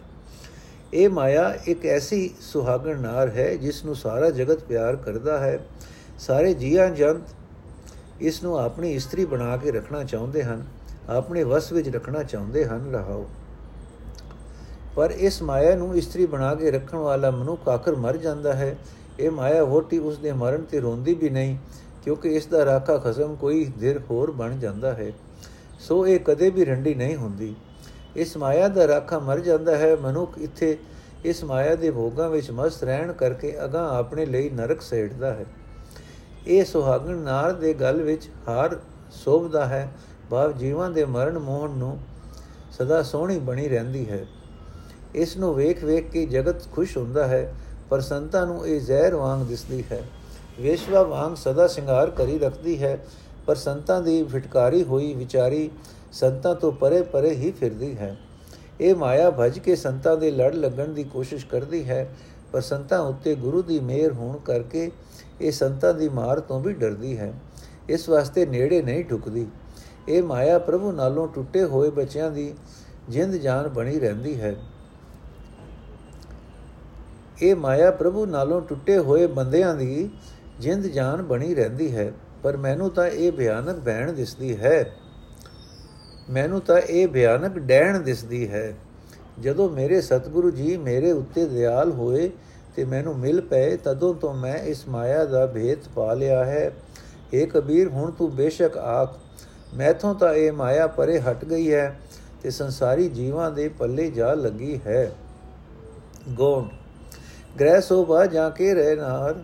ਇਹ 0.93 1.09
ਮਾਇਆ 1.09 1.53
ਇੱਕ 1.67 1.85
ਐਸੀ 1.85 2.29
ਸੁਹਾਗਣ 2.41 2.99
ਨਾਰ 2.99 3.29
ਹੈ 3.29 3.55
ਜਿਸ 3.55 3.83
ਨੂੰ 3.85 3.95
ਸਾਰਾ 3.95 4.29
ਜਗਤ 4.29 4.63
ਪਿਆਰ 4.63 4.95
ਕਰਦਾ 4.95 5.37
ਹੈ। 5.39 5.59
ਸਾਰੇ 6.19 6.53
ਜੀਆਂ 6.53 6.89
ਜੰਤ 6.89 7.33
ਇਸ 8.21 8.43
ਨੂੰ 8.43 8.59
ਆਪਣੀ 8.59 8.93
ਇਸਤਰੀ 8.93 9.25
ਬਣਾ 9.25 9.57
ਕੇ 9.57 9.71
ਰੱਖਣਾ 9.71 10.03
ਚਾਹੁੰਦੇ 10.03 10.43
ਹਨ, 10.43 10.65
ਆਪਣੇ 11.09 11.43
ਵਸ 11.43 11.71
ਵਿੱਚ 11.71 11.89
ਰੱਖਣਾ 11.89 12.23
ਚਾਹੁੰਦੇ 12.23 12.65
ਹਨ, 12.65 12.91
ਰਹਾਓ। 12.91 13.25
ਪਰ 14.95 15.11
ਇਸ 15.11 15.41
ਮਾਇਆ 15.41 15.75
ਨੂੰ 15.75 15.95
ਇਸਤਰੀ 15.95 16.25
ਬਣਾ 16.25 16.53
ਕੇ 16.55 16.71
ਰੱਖਣ 16.71 16.97
ਵਾਲਾ 16.97 17.31
ਮਨੁੱਖ 17.31 17.67
ਆਖਰ 17.69 17.95
ਮਰ 17.95 18.17
ਜਾਂਦਾ 18.17 18.53
ਹੈ। 18.53 18.75
ਇਹ 19.21 19.31
ਮਾਇਆ 19.31 19.63
ਵੋਟੀ 19.63 19.97
ਉਸ 19.99 20.17
ਦੇ 20.17 20.31
ਮਰਨ 20.31 20.63
ਤੇ 20.63 20.79
ਰੋਂਦੀ 20.79 21.13
ਵੀ 21.13 21.29
ਨਹੀਂ, 21.29 21.57
ਕਿਉਂਕਿ 22.03 22.29
ਇਸ 22.29 22.45
ਦਾ 22.45 22.65
ਰਾਖਾ 22.65 22.97
ਖਸਮ 22.97 23.35
ਕੋਈ 23.35 23.65
ਦਿਰ 23.79 23.99
ਹੋਰ 24.09 24.31
ਬਣ 24.31 24.57
ਜਾਂਦਾ 24.57 24.93
ਹੈ। 24.93 25.11
ਸੋ 25.79 26.05
ਇਹ 26.07 26.19
ਕਦੇ 26.19 26.49
ਵੀ 26.49 26.65
ਰੰਡੀ 26.65 26.93
ਨਹੀਂ 26.95 27.15
ਹੁੰਦੀ। 27.15 27.55
ਇਸ 28.15 28.35
ਮਾਇਆ 28.37 28.67
ਦਾ 28.67 28.87
ਰਾਖਾ 28.87 29.19
ਮਰ 29.19 29.39
ਜਾਂਦਾ 29.39 29.77
ਹੈ, 29.77 29.95
ਮਨੁੱਖ 29.95 30.37
ਇੱਥੇ 30.37 30.77
ਇਸ 31.25 31.43
ਮਾਇਆ 31.43 31.75
ਦੇ 31.75 31.91
ਭੋਗਾਂ 31.91 32.29
ਵਿੱਚ 32.29 32.51
ਮਸਤ 32.51 32.83
ਰਹਿਣ 32.83 33.11
ਕਰਕੇ 33.13 33.55
ਅਗਾ 33.65 33.87
ਆਪਣੇ 33.97 34.25
ਲਈ 34.25 34.49
ਨਰਕ 34.49 34.81
ਸੇੜਦਾ 34.81 35.33
ਹੈ। 35.33 35.45
ਇਹ 36.47 36.65
ਸੁਹਾਗਣ 36.65 37.17
ਨਾਰ 37.17 37.51
ਦੇ 37.53 37.73
ਗਲ 37.73 38.01
ਵਿੱਚ 38.01 38.29
ਹਾਰ 38.47 38.79
ਸੋਭਦਾ 39.13 39.65
ਹੈ, 39.65 39.91
ਭਾਵ 40.29 40.51
ਜੀਵਾਂ 40.51 40.89
ਦੇ 40.89 41.05
ਮਰਨ 41.05 41.37
ਮੋਹਨ 41.39 41.71
ਨੂੰ 41.71 41.97
ਸਦਾ 42.71 43.01
ਸੋਹਣੀ 43.03 43.37
ਬਣੀ 43.39 43.67
ਰਹਿੰਦੀ 43.67 44.09
ਹੈ। 44.09 44.25
ਇਸ 45.15 45.37
ਨੂੰ 45.37 45.53
ਵੇਖ 45.55 45.83
ਵੇਖ 45.83 46.09
ਕੇ 46.09 46.25
ਜਗਤ 46.25 46.71
ਖੁਸ਼ 46.71 46.97
ਹੁੰਦਾ 46.97 47.27
ਹੈ 47.27 47.53
ਪਰ 47.91 48.01
ਸੰਤਾਂ 48.01 48.45
ਨੂੰ 48.47 48.67
ਇਹ 48.67 48.81
ਜ਼ਹਿਰ 48.81 49.15
ਵਾਂਗ 49.15 49.45
ਦਿਸਦੀ 49.45 49.83
ਹੈ। 49.91 50.01
ਵੇਸ਼ਵਾ 50.59 51.01
ਵਾਂਗ 51.03 51.35
ਸਦਾ 51.35 51.67
ਸ਼ਿੰਗਾਰ 51.67 52.09
ਕਰੀ 52.09 52.37
ਰੱਖਦੀ 52.39 52.81
ਹੈ, 52.83 52.97
ਪਰ 53.45 53.55
ਸੰਤਾਂ 53.55 54.01
ਦੀ 54.01 54.23
ਫਟਕਾਰੀ 54.23 54.83
ਹੋਈ 54.83 55.13
ਵਿਚਾਰੀ 55.13 55.69
ਸੰਤਾਂ 56.13 56.55
ਤੋਂ 56.55 56.71
ਪਰੇ 56.71 57.01
ਪਰੇ 57.01 57.29
ਹੀ 57.29 57.51
ਫਿਰਦੀ 57.51 57.97
ਹੈ। 57.97 58.15
ਇਹ 58.81 58.95
ਮਾਇਆ 58.95 59.31
ਭਜ 59.31 59.59
ਕੇ 59.59 59.75
ਸੰਤਾਂ 59.75 60.17
ਦੇ 60.17 60.31
ਲੜ 60.31 60.53
ਲੱਗਣ 60.55 60.87
ਦੀ 60.87 61.03
ਕੋਸ਼ਿਸ਼ 61.03 61.45
ਕਰਦੀ 61.45 61.83
ਹੈ, 61.89 62.07
ਪਰ 62.51 62.61
ਸੰਤਾਂ 62.61 62.99
ਉੱਤੇ 62.99 63.35
ਗੁਰੂ 63.35 63.61
ਦੀ 63.61 63.79
ਮਿਹਰ 63.79 64.13
ਹੋਣ 64.13 64.37
ਕਰਕੇ 64.37 64.91
ਇਹ 65.41 65.51
ਸੰਤਾਂ 65.51 65.93
ਦੀ 65.93 66.09
ਮਾਰ 66.09 66.39
ਤੋਂ 66.39 66.59
ਵੀ 66.59 66.73
ਡਰਦੀ 66.73 67.17
ਹੈ। 67.17 67.33
ਇਸ 67.89 68.09
ਵਾਸਤੇ 68.09 68.45
ਨੇੜੇ 68.45 68.81
ਨਹੀਂ 68.81 69.05
ਢੁਕਦੀ। 69.05 69.47
ਇਹ 70.09 70.23
ਮਾਇਆ 70.23 70.59
ਪ੍ਰਭੂ 70.59 70.91
ਨਾਲੋਂ 70.91 71.27
ਟੁੱਟੇ 71.27 71.63
ਹੋਏ 71.63 71.89
ਬੱਚਿਆਂ 71.89 72.31
ਦੀ 72.31 72.53
ਜਿੰਦ 73.09 73.35
ਜਾਨ 73.35 73.67
ਬਣੀ 73.67 73.99
ਰਹਿੰਦੀ 73.99 74.41
ਹੈ। 74.41 74.55
ਇਹ 77.41 77.55
ਮਾਇਆ 77.55 77.91
ਪ੍ਰਭੂ 77.91 78.25
ਨਾਲੋਂ 78.25 78.61
ਟੁੱਟੇ 78.61 78.97
ਹੋਏ 78.97 79.27
ਬੰਦਿਆਂ 79.27 79.75
ਦੀ 79.75 80.09
ਜਿੰਦ 80.59 80.85
ਜਾਨ 80.85 81.21
ਬਣੀ 81.21 81.55
ਰਹਿੰਦੀ 81.55 81.95
ਹੈ, 81.95 82.11
ਪਰ 82.43 82.57
ਮੈਨੂੰ 82.57 82.89
ਤਾਂ 82.89 83.07
ਇਹ 83.07 83.31
ਭਿਆਨਕ 83.31 83.75
ਬਹਿਣ 83.75 84.11
ਦਿਸਦੀ 84.13 84.57
ਹੈ। 84.57 84.95
ਮੈਨੂੰ 86.29 86.61
ਤਾਂ 86.61 86.77
ਇਹ 86.79 87.07
ਭਿਆਨਕ 87.07 87.57
ਡੈਣ 87.59 87.99
ਦਿਸਦੀ 87.99 88.47
ਹੈ। 88.49 88.73
ਜਦੋਂ 89.39 89.69
ਮੇਰੇ 89.69 90.01
ਸਤਿਗੁਰੂ 90.01 90.51
ਜੀ 90.51 90.77
ਮੇਰੇ 90.77 91.11
ਉੱਤੇ 91.11 91.45
ਦਿਆਲ 91.45 91.91
ਹੋਏ 91.91 92.29
ਤੇ 92.75 92.85
ਮੈਨੂੰ 92.85 93.17
ਮਿਲ 93.19 93.41
ਪਏ, 93.41 93.77
ਤਦੋਂ 93.77 94.13
ਤੋਂ 94.13 94.33
ਮੈਂ 94.33 94.55
ਇਸ 94.55 94.87
ਮਾਇਆ 94.87 95.25
ਦਾ 95.25 95.45
ਭੇਤ 95.45 95.87
ਪਾ 95.95 96.13
ਲਿਆ 96.13 96.43
ਹੈ। 96.45 96.71
ਏ 97.33 97.45
ਕਬੀਰ, 97.45 97.87
ਹੁਣ 97.87 98.11
ਤੂੰ 98.11 98.35
ਬੇਸ਼ੱਕ 98.35 98.77
ਆਖ, 98.77 99.17
ਮੈਥੋਂ 99.75 100.13
ਤਾਂ 100.15 100.33
ਇਹ 100.33 100.51
ਮਾਇਆ 100.51 100.87
ਪਰੇ 100.87 101.19
ਹਟ 101.19 101.45
ਗਈ 101.45 101.71
ਹੈ 101.73 101.99
ਤੇ 102.43 102.49
ਸੰਸਾਰੀ 102.49 103.07
ਜੀਵਾਂ 103.09 103.51
ਦੇ 103.51 103.67
ਪੱਲੇ 103.69 104.09
ਜਾ 104.11 104.33
ਲੱਗੀ 104.33 104.79
ਹੈ। 104.87 105.11
ਗੋਂਡ 106.29 106.67
ਗ੍ਰਹਿ 107.59 107.81
ਸੋਭਾ 107.81 108.25
ਜਾਂ 108.25 108.49
ਕੇ 108.51 108.73
ਰਹਿ 108.73 108.95
ਨਾਰ, 108.95 109.43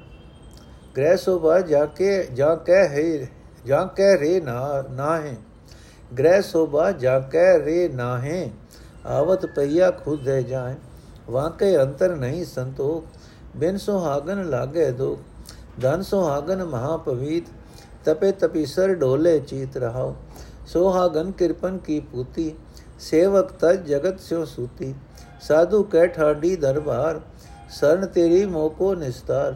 ਗ੍ਰਹਿ 0.97 1.17
ਸੋਭਾ 1.17 1.59
ਜਾ 1.61 1.85
ਕੇ, 1.85 2.23
ਜਾਂ 2.33 2.55
ਕਹਿ 2.57 2.87
ਹੈ, 2.87 3.27
ਜਾਂ 3.65 3.85
ਕਹਿ 3.87 4.17
ਰੇ 4.17 4.39
ਨਾ 4.41 4.83
ਨਾਹੇ। 4.91 5.35
ਗ੍ਰਹਿ 6.19 6.41
ਸੋਭਾ 6.41 6.91
ਜਾ 6.91 7.19
ਕਹਿ 7.19 7.59
ਰੇ 7.59 7.87
ਨਾਹੇ, 7.87 8.49
ਆਵਤ 9.05 9.45
ਪਈਆ 9.45 9.91
ਖੁਦ 9.91 10.23
ਦੇ 10.23 10.43
ਜਾਏ। 10.43 10.75
ਵਾਕੇ 11.29 11.77
ਅੰਤਰ 11.77 12.15
ਨਹੀਂ 12.15 12.45
ਸੰਤੋਖ, 12.45 13.03
ਬਿਨ 13.57 13.77
ਸੁਹਾਗਨ 13.77 14.49
ਲਾਗੇ 14.49 14.91
ਦੋ 14.91 15.17
ਧਨ 15.81 16.01
ਸੁਹਾਗਨ 16.01 16.63
ਮਹਾਪਵੀਤ, 16.63 17.43
ਤਪੇ 18.05 18.31
ਤਪੀਸਰ 18.31 18.93
ਢੋਲੇ 18.95 19.39
ਚੀਤ 19.39 19.77
ਰਹਾਓ 19.77 20.15
ਸੁਹਾਗਨ 20.67 21.31
ਕਿਰਪਨ 21.31 21.77
ਕੀ 21.77 21.99
ਪੂਤੀ, 21.99 22.53
ਸੇਵਕ 22.99 23.51
ਤਜ 23.51 23.87
ਜਗਤ 23.87 24.19
ਸਿਓ 24.19 24.45
ਸੂਤੀ। 24.45 24.93
ਸਾਧੂ 25.41 25.83
ਕਹਿ 25.83 26.07
ਠਾਡੀ 26.07 26.55
ਦਰਬਾਰ 26.55 27.19
ਸਰਨ 27.69 28.05
ਤੇਰੀ 28.05 28.45
ਮੋਕੋ 28.45 28.93
ਨਿਸਤਾਰ 28.95 29.55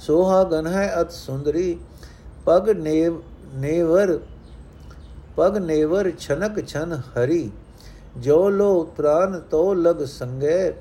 ਸੁਹਾਗਨ 0.00 0.66
ਹੈ 0.66 1.00
ਅਤ 1.00 1.12
ਸੁੰਦਰੀ, 1.12 1.78
ਪਗ 2.44 2.68
ਨੇਵ, 2.70 3.20
ਨੇਵਰ, 3.54 4.18
ਪਗ 5.36 5.56
ਨੇਵਰ 5.56 6.10
ਛਨਕ 6.18 6.60
ਛਨ 6.66 6.94
ਹਰੀ, 7.08 7.50
ਜੋ 8.18 8.48
ਲੋ 8.50 8.82
ਪ੍ਰਾਨ 8.96 9.38
ਤੋ 9.50 9.72
ਲਗ 9.74 10.04
ਸੰਗੇ, 10.04 10.74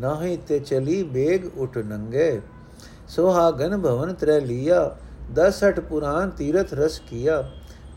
ਨਾਹੀ 0.00 0.36
ਤੇ 0.48 0.58
ਚਲੀ 0.58 1.02
ਬੇਗ 1.02 1.44
ਉਠ 1.58 1.78
ਨੰਗੇ। 1.78 2.40
ਸੁਹਾਗਨ 3.08 3.76
ਭਵਨ 3.78 4.12
ਤ੍ਰੈ 4.14 4.38
ਲੀਆ 4.40 4.96
ਦਸ 5.34 5.62
ਹਟ 5.64 5.80
ਪੁਰਾਨ 5.80 6.30
ਤੀਰਥ 6.30 6.74
ਰਸ 6.74 7.00
ਕੀਆ, 7.10 7.42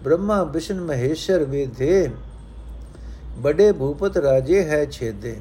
ਬ੍ਰਹਮਾ 0.04 0.44
ਵਿਸ਼ਨ 0.44 0.82
ਮਹੇਸ਼ਰ 0.82 1.44
ਵੇਧੇ 1.44 2.10
ਬੜੇ 3.38 3.72
ਭੂਪਤ 3.72 4.18
ਰਾਜੇ 4.18 4.64
ਹੈ 4.64 4.86
ਛੇਦੇ। 4.86 5.40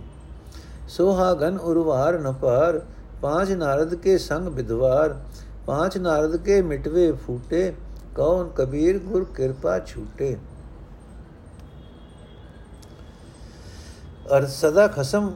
ਸੁਹਾਗਨ 0.89 1.59
ਉਰਵਾਰ 1.59 2.19
ਨਪਾਰ 2.19 2.81
ਪਾਂਚ 3.23 3.51
ਨਾਰਦ 3.51 3.95
ਕੇ 3.95 4.19
ਸੰਗ 4.19 4.49
ਵਿਦਵਾਰ, 4.49 5.17
ਪਾਂਚ 5.67 5.99
ਨਾਰਦ 5.99 6.37
ਕੇ 6.37 6.63
ਮਿਟਵੇ 6.63 7.13
ਫੂਟੇ, 7.13 7.73
ਕੌਣ 8.15 8.49
ਕਬੀਰ 8.49 8.99
ਗੁਰ 8.99 9.25
ਕਿਰਪਾ 9.25 9.79
ਛੂਟੇ। 9.79 10.37
ਅਰ 14.37 14.47
ਸਦਾ 14.47 14.87
ਖਸਮ 14.87 15.33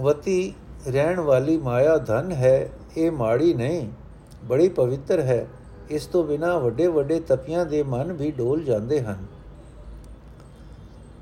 ਵਤੀ 0.00 0.54
ਰਹਿਣ 0.88 1.20
ਵਾਲੀ 1.20 1.56
ਮਾਇਆ 1.58 1.96
ਧਨ 1.98 2.32
ਹੈ, 2.32 2.70
ਇਹ 2.96 3.10
ਮਾੜੀ 3.10 3.54
ਨਹੀਂ, 3.54 3.88
ਬੜੀ 4.44 4.68
ਪਵਿੱਤਰ 4.68 5.20
ਹੈ, 5.20 5.46
ਇਸ 5.90 6.06
ਤੋਂ 6.06 6.24
ਬਿਨਾ 6.24 6.58
ਵੱਡੇ 6.58 6.86
ਵੱਡੇ 6.86 7.20
ਤਪੀਆਂ 7.20 7.66
ਦੇ 7.66 7.82
ਮਨ 7.82 8.12
ਵੀ 8.12 8.30
ਡੋਲ 8.30 8.64
ਜਾਂਦੇ 8.64 9.00
ਹਨ। 9.00 9.24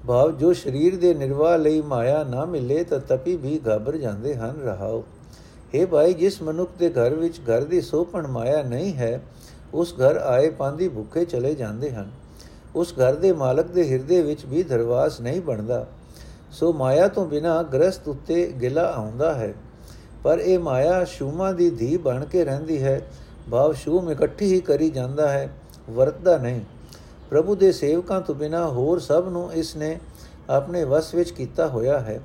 ਭਾਵ 0.09 0.39
ਜੋ 0.39 0.53
ਸਰੀਰ 0.53 0.97
ਦੇ 0.97 1.15
ਨਿਰਵਾਹ 1.15 1.59
ਲਈ 1.59 1.81
ਮਾਇਆ 1.81 2.25
ਨਾ 2.25 2.45
ਮਿਲੇ 2.45 2.85
ਤਾਂ 2.85 2.99
ਤਪੀ 2.99 3.37
ਵੀ 3.37 3.61
ਘਬਰ 3.69 3.97
ਜਾਂਦੇ 3.97 4.35
ਹਨ, 4.35 4.57
ਰਹਾਓ। 4.65 5.05
हे 5.75 5.87
ਭਾਈ, 5.89 6.15
ਜਿਸ 6.15 6.43
ਮਨੁੱਖ 6.43 6.71
ਦੇ 6.79 6.91
ਘਰ 6.91 7.15
ਵਿੱਚ 7.15 7.39
ਘਰ 7.39 7.65
ਦੀ 7.65 7.81
ਸੋਪਣ 7.81 8.27
ਮਾਇਆ 8.27 8.63
ਨਹੀਂ 8.63 8.95
ਹੈ, 8.95 9.23
ਉਸ 9.75 9.95
ਘਰ 9.95 10.17
ਆਏ 10.17 10.51
ਪਾਂਦੀ 10.51 10.89
ਭੁੱਖੇ 10.89 11.25
ਚਲੇ 11.25 11.55
ਜਾਂਦੇ 11.55 11.91
ਹਨ। 11.91 12.11
ਉਸ 12.77 12.93
ਘਰ 12.93 13.15
ਦੇ 13.15 13.33
ਮਾਲਕ 13.33 13.67
ਦੇ 13.67 13.91
ਹਿਰਦੇ 13.91 14.23
ਵਿੱਚ 14.23 14.47
ਵੀ 14.47 14.63
ਦਰਵਾਸ 14.63 15.21
ਨਹੀਂ 15.21 15.41
ਬਣਦਾ। 15.41 15.87
ਸੋ 16.53 16.73
ਮਾਇਆ 16.73 17.09
ਤੋਂ 17.09 17.27
ਬਿਨਾ 17.27 17.63
ਗ੍ਰਸਤ 17.63 18.09
ਉੱਤੇ 18.09 18.53
ਗਿਲਾ 18.61 18.93
ਆਉਂਦਾ 18.93 19.35
ਹੈ। 19.35 19.55
ਪਰ 20.23 20.39
ਇਹ 20.39 20.59
ਮਾਇਆ 20.59 21.05
ਸ਼ੂਮਾ 21.05 21.53
ਦੀ 21.53 21.71
ਧੀ 21.71 21.97
ਬਣ 21.97 22.25
ਕੇ 22.25 22.45
ਰਹਿੰਦੀ 22.45 22.83
ਹੈ। 22.83 23.07
ਭਾਵ 23.51 23.73
ਸ਼ੂਮ 23.73 24.11
ਇਕੱਠੀ 24.11 24.55
ਹੀ 24.55 24.61
ਕਰੀ 24.61 24.91
ਜਾਂਦਾ 24.91 25.29
ਹੈ, 25.29 25.55
ਵਰਤਦਾ 25.91 26.39
ਨਹੀਂ। 26.39 26.61
ਪ੍ਰਭੂ 27.31 27.55
ਦੇ 27.55 27.73
ਸੇਵਕਾਂ 27.73 28.21
ਤੋਂ 28.21 28.35
ਬਿਨਾ 28.35 28.67
ਹੋਰ 28.67 28.99
ਸਭ 28.99 29.25
ਨੂੰ 29.31 29.53
ਇਸ 29.53 29.77
ਨੇ 29.77 29.99
ਆਪਣੇ 30.51 30.85
ਵਸ 30.85 31.15
ਵਿੱਚ 31.15 31.31
ਕੀਤਾ 31.31 31.67
ਹੋਇਆ 31.67 32.01
ਹੈ। 32.01 32.21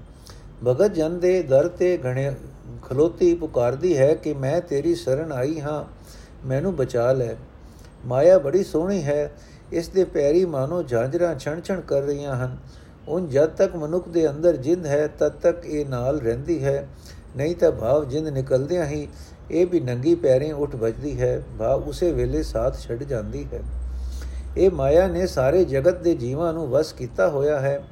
ਭਗਤ 0.68 0.94
ਜਨ 0.94 1.20
ਦੇ 1.20 1.44
ਦਰ 1.44 1.68
ਤੇ 1.68 2.00
ਘਣੇ 2.06 2.36
ਖਲੋਤੀ 2.82 3.36
ਪੁਕਾਰਦੀ 3.36 3.98
ਹੈ 3.98 4.16
ਕਿ 4.16 4.34
ਮੈਂ 4.34 4.62
ਤੇਰੀ 4.62 4.96
ਸ਼ਰਨ 4.96 5.32
ਆਈ 5.32 5.62
ਹਾਂ, 5.62 5.86
ਮੈਨੂੰ 6.48 6.76
ਬਚਾ 6.76 7.12
ਲੈ। 7.12 7.36
ਮਾਇਆ 8.06 8.40
ਬੜੀ 8.40 8.64
ਸੋਹਣੀ 8.64 9.04
ਹੈ, 9.04 9.32
ਇਸ 9.72 9.88
ਦੇ 9.88 10.04
ਪੈਰੀ 10.04 10.46
ਮਾਨੋ 10.46 10.84
ਝਾਂਜਰਾਂ 10.84 11.36
ਛਣ-ਛਣ 11.36 11.82
ਕਰ 11.82 12.02
ਰਹੀਆਂ 12.02 12.36
ਹਨ। 12.36 12.58
ਉਨ 13.08 13.30
ਜਦ 13.30 13.50
ਤੱਕ 13.50 13.76
ਮਨੁੱਖ 13.76 14.10
ਦੇ 14.10 14.30
ਅੰਦਰ 14.30 14.56
ਜਿੰਦ 14.56 14.86
ਹੈ, 14.86 15.08
ਤਦ 15.08 15.32
ਤੱਕ 15.32 15.66
ਇਹ 15.66 15.86
ਨਾਲ 15.86 16.20
ਰਹਿੰਦੀ 16.20 16.64
ਹੈ। 16.64 16.88
ਨਹੀਂ 17.38 17.56
ਤਾਂ 17.56 17.72
ਭਾਵ 17.72 18.06
ਜਿੰਦ 18.06 18.28
ਨਿਕਲਦਿਆਂ 18.28 18.86
ਹੀ 18.86 19.08
ਇਹ 19.52 19.68
ਵੀ 19.68 19.80
ਨੰਗੀ 19.80 20.16
ਪੈਰੀਂ 20.16 20.54
ਉੱਠ 20.54 20.76
ਵੱਜਦੀ 20.76 21.22
ਹੈ, 21.22 21.44
ਭਾਵ 21.60 21.88
ਉਸੇ 21.88 22.12
ਵੇਲੇ 22.12 22.44
ਸਾਥ 22.44 22.80
ਛੱਡ 22.80 23.04
ਜਾਂਦੀ 23.04 23.48
ਹੈ। 23.54 23.60
ਇਹ 24.58 24.72
ਮਾਇਆ 24.72 25.08
ਨੇ 25.08 25.28
ਸਾਰੇ 25.28 25.66
ਜਗਤ 25.66 26.02
ਦੇ 26.02 26.16
ਜੀਵਾਂ 26.16 26.54
ਨੂੰ 26.54 26.70
ਵਸ 26.70 26.94
ਕੀਤਾ 26.94 27.30
ਹੋਇਆ 27.30 27.60
ਹੈ। 27.60 27.84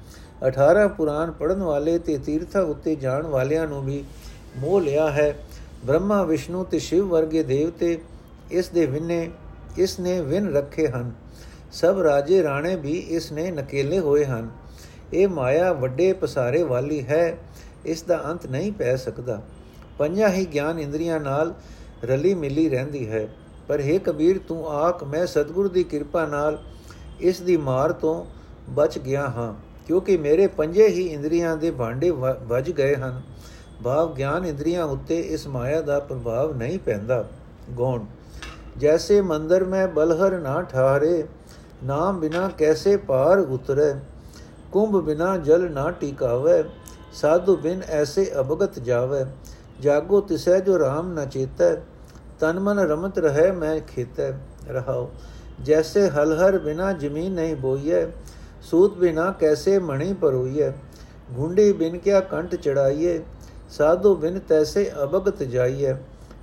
18 0.47 0.88
ਪੁਰਾਣ 0.88 1.32
ਪੜਨ 1.32 1.63
ਵਾਲੇ 1.63 2.00
ਤੇ 2.00 2.17
ਤੀਰਥਾਂ 2.17 2.62
ਉੱਤੇ 2.62 2.95
ਜਾਣ 2.95 3.28
ਵਾਲਿਆਂ 3.28 3.67
ਨੂੰ 3.67 3.86
ਵੀ 3.86 4.04
ਮੋਹ 4.58 4.82
ਲਿਆ 4.82 5.12
ਹੈ। 5.12 5.36
ਬ੍ਰਹਮਾ, 5.86 6.24
ਵਿਸ਼ਨੂੰ 6.24 6.65
ਤੇ 6.65 6.80
ਸ਼ਿਵ 6.80 7.08
ਵਰਗੇ 7.08 7.43
ਦੇਵਤੇ 7.43 8.02
ਇਸ 8.52 8.69
ਦੇ 8.69 8.86
ਵਿਨੇ, 8.86 9.32
ਇਸ 9.78 10.00
ਨੇ 10.00 10.21
ਵਿਨ 10.21 10.54
ਰੱਖੇ 10.54 10.88
ਹਨ। 10.88 11.12
ਸਭ 11.71 12.00
ਰਾਜੇ 12.04 12.43
ਰਾਣੇ 12.43 12.76
ਵੀ 12.76 12.91
ਇਸ 12.91 13.32
ਨੇ 13.32 13.52
ਨਕੇਲੇ 13.52 14.00
ਹੋਏ 14.00 14.26
ਹਨ। 14.26 14.50
ਇਹ 15.13 15.28
ਮਾਇਆ 15.28 15.74
ਵੱਡੇ 15.74 16.13
ਪਸਾਰੇ 16.13 16.63
ਵਾਲੀ 16.63 17.08
ਹੈ, 17.08 17.38
ਇਸ 17.86 18.04
ਦਾ 18.04 18.21
ਅੰਤ 18.26 18.45
ਨਹੀਂ 18.45 18.71
ਪੈ 18.71 18.95
ਸਕਦਾ। 18.95 19.41
ਪੰਜਾਂ 19.97 20.30
ਹੀ 20.30 20.45
ਗਿਆਨ 20.45 20.80
ਇੰਦਰੀਆਂ 20.80 21.19
ਨਾਲ 21.19 21.54
ਰਲੀ 22.04 22.34
ਮਿਲੀ 22.34 22.69
ਰਹਿੰਦੀ 22.69 23.10
ਹੈ। 23.10 23.28
ਪਰ 23.67 23.82
हे 23.82 24.00
ਕਬੀਰ, 24.00 24.39
ਤੂੰ 24.47 24.67
ਆਖ, 24.69 25.04
ਮੈਂ 25.04 25.26
ਸਤਿਗੁਰ 25.28 25.67
ਦੀ 25.67 25.84
ਕਿਰਪਾ 25.84 26.26
ਨਾਲ 26.26 26.62
ਇਸ 27.21 27.41
ਦੀ 27.41 27.58
ਮਾਰ 27.58 27.91
ਤੋਂ 27.91 28.24
ਬਚ 28.69 28.97
ਗਿਆ 29.00 29.28
ਹਾਂ, 29.28 29.54
ਕਿਉਂਕਿ 29.88 30.17
ਮੇਰੇ 30.17 30.47
ਪੰਜੇ 30.47 30.88
ਹੀ 30.88 31.06
ਇੰਦਰੀਆਂ 31.08 31.56
ਦੇ 31.58 31.71
ਭਾਂਡੇ 31.71 32.10
ਵੱਜ 32.47 32.71
ਗਏ 32.71 32.95
ਹਨ। 32.95 33.21
ਭਾਵ 33.84 34.13
ਗਿਆਨ 34.13 34.45
ਇੰਦਰੀਆਂ 34.45 34.84
ਉੱਤੇ 34.86 35.19
ਇਸ 35.19 35.47
ਮਾਇਆ 35.47 35.82
ਦਾ 35.82 36.00
ਪ੍ਰਭਾਵ 36.00 36.56
ਨਹੀਂ 36.58 36.80
ਪੈਂਦਾ। 36.80 37.24
ਗੌਣ, 37.78 38.06
ਜੈਸੇ 38.78 39.21
ਮੰਦਰ 39.21 39.63
ਮੈਂ 39.63 39.88
ਬਲਹਰ 39.88 40.39
ਨਾ 40.39 40.62
ਠਾਰੇ 40.63 41.24
ਨਾਮ 41.84 42.19
ਬਿਨਾ 42.19 42.47
ਕੈਸੇ 42.58 42.95
ਪਾਰ 42.97 43.39
ਉਤਰੇ, 43.39 43.93
ਕੁੰਭ 44.71 44.97
ਬਿਨਾ 44.97 45.36
ਜਲ 45.38 45.69
ਨਾ 45.71 45.89
ਟਿਕਾਵੇ, 45.91 46.63
ਸਾਧੂ 47.13 47.56
ਬਿਨ 47.58 47.82
ਐਸੇ 47.89 48.32
ਅਭਗਤ 48.39 48.80
ਜਾਵੇ, 48.80 49.24
ਜਾਗੋ 49.82 50.21
ਤਿਸੈ 50.21 50.60
ਜੋ 50.60 50.78
RAM 50.78 51.13
ਨ 51.13 51.26
ਚੇਤੈ 51.26 51.76
ਤਨ 52.41 52.60
ਮਨ 52.60 52.80
ਰਮਤ 52.82 53.17
ਰਹੇ 53.19 53.51
ਮੈਂ 53.51 53.80
ਖੇਤੈ 53.88 54.32
ਰਹਾਉ। 54.69 55.08
ਜੈਸੇ 55.63 56.08
ਹਲ 56.10 56.34
ਹਰ 56.38 56.58
ਬਿਨਾ 56.60 56.91
ਜ਼ਮੀਨ 56.93 57.34
ਨਹੀਂ 57.34 57.56
ਬੋਈਐ, 57.56 58.06
ਸੂਤ 58.62 58.97
ਬਿਨਾ 58.97 59.30
ਕੈਸੇ 59.32 59.77
ਮਣੀ 59.80 60.13
ਪਰੋਈਐ 60.13 60.71
ਗੁੰਡੀ 61.32 61.71
ਬਿਨ 61.73 61.97
ਕਿਆ 61.97 62.19
ਕੰਠ 62.21 62.56
ਚੜਾਈਏ 62.56 63.19
ਸਾਧੂ 63.69 64.15
ਬਿਨ 64.15 64.39
ਤੈਸੇ 64.39 64.89
ਅਭਗਤ 65.04 65.43
ਜਾਈਏ 65.43 65.93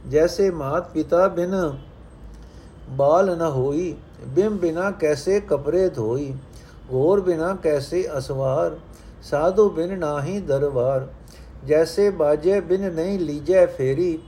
ਜੈਸੇ 0.08 0.50
ਮਾਤ 0.52 0.90
ਪਿਤਾ 0.92 1.26
ਬਿਨ 1.28 1.54
ਬਾਲ 2.90 3.36
ਨ 3.36 3.50
ਹੋਈ 3.50 3.94
ਬਿਮ 4.28 4.56
ਬਿਨਾ 4.58 4.90
ਕੈਸੇ 4.90 5.40
ਕਪਰੇ 5.40 5.88
ਧੋਈ 5.88 6.32
ਗੋਰ 6.88 7.20
ਬਿਨਾ 7.20 7.54
ਕੈਸੇ 7.54 8.04
ਅਸਵਾਰ, 8.18 8.76
ਸਾਧੂ 9.22 9.68
ਬਿਨ 9.70 9.98
ਨਾਹੀ 9.98 10.40
ਦਰਬਾਰ 10.40 11.06
ਜੈਸੇ 11.66 12.08
ਬਾਜੇ 12.10 12.60
ਬਿਨ 12.60 12.92
ਨਹੀਂ 12.92 13.18
ਲੀਜੈ 13.18 13.66
ਫੇਰੀ 13.66 14.18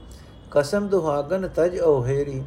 ਕਸਮ 0.51 0.87
ਦੁਹਾਗਨ 0.87 1.47
ਤਜ 1.55 1.79
ਔਹੇਰੀ 1.79 2.43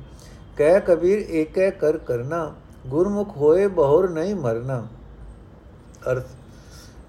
ਕਹਿ 0.56 0.80
ਕਬੀਰ 0.80 1.18
ਏਕੈ 1.30 1.70
ਕਰ 1.70 1.96
ਕਰਨਾ, 1.98 2.54
ਗੁਰਮੁਖ 2.86 3.36
ਹੋਏ 3.36 3.66
ਬਹੁਰ 3.68 4.08
ਨਹੀਂ 4.10 4.34
ਮਰਨਾ। 4.34 4.86
ਅਰਥ, 6.10 6.26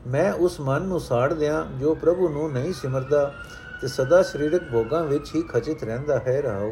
ਮੈਂ 0.07 0.31
ਉਸ 0.33 0.59
ਮਨ 0.59 0.81
ਨੂੰ 0.81 0.99
ਸਾੜ 0.99 1.33
ਦਿਆਂ 1.33 1.63
ਜੋ 1.79 1.93
ਪ੍ਰਭੂ 1.95 2.29
ਨੂੰ 2.29 2.51
ਨਹੀਂ 2.51 2.73
ਸਿਮਰਦਾ 2.73 3.31
ਤੇ 3.81 3.87
ਸਦਾ 3.87 4.21
ਸਰੀਰਕ 4.21 4.63
ਭੋਗਾਂ 4.71 5.03
ਵਿੱਚ 5.03 5.33
ਹੀ 5.35 5.41
ਖਚਿਤ 5.49 5.83
ਰਹਿੰਦਾ 5.83 6.19
ਹੈ 6.27 6.39
ਰਹਾਓ 6.41 6.71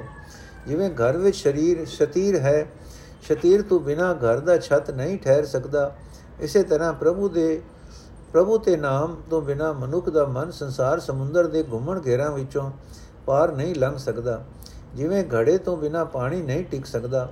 ਜਿਵੇਂ 0.67 0.89
ਘਰ 0.91 1.17
ਵਿੱਚ 1.17 1.35
ਸਰੀਰ 1.37 1.85
ਸ਼ਤੀਰ 1.87 2.39
ਹੈ, 2.39 2.67
ਸ਼ਤੀਰ 3.21 3.61
ਤੋਂ 3.61 3.79
ਬਿਨਾ 3.79 4.13
ਘਰ 4.15 4.39
ਦਾ 4.39 4.57
ਛੱਤ 4.57 4.91
ਨਹੀਂ 4.91 5.17
ਠਹਿਰ 5.17 5.45
ਸਕਦਾ, 5.45 5.95
ਇਸੇ 6.39 6.63
ਤਰ੍ਹਾਂ 6.63 6.93
ਪ੍ਰਭੂ 6.93 7.29
ਦੇ, 7.29 7.61
ਪ੍ਰਭੂ 8.33 8.57
ਤੇ 8.57 8.75
ਨਾਮ 8.77 9.15
ਤੋਂ 9.29 9.41
ਬਿਨਾ 9.41 9.71
ਮਨੁੱਖ 9.73 10.09
ਦਾ 10.09 10.25
ਮਨ 10.27 10.51
ਸੰਸਾਰ 10.51 10.99
ਸਮੁੰਦਰ 10.99 11.47
ਦੇ 11.47 11.63
ਘੁੰਮਣ 11.63 12.01
ਘੇਰਾਂ 12.05 12.31
ਵਿੱਚੋਂ 12.31 12.69
ਪਾਰ 13.25 13.51
ਨਹੀਂ 13.51 13.75
ਲੰਘ 13.75 13.97
ਸਕਦਾ। 13.97 14.43
ਜਿਵੇਂ 14.95 15.23
ਘੜੇ 15.33 15.57
ਤੋਂ 15.57 15.77
ਬਿਨਾ 15.77 16.03
ਪਾਣੀ 16.03 16.41
ਨਹੀਂ 16.41 16.63
ਟਿਕ 16.65 16.85
ਸਕਦਾ, 16.85 17.27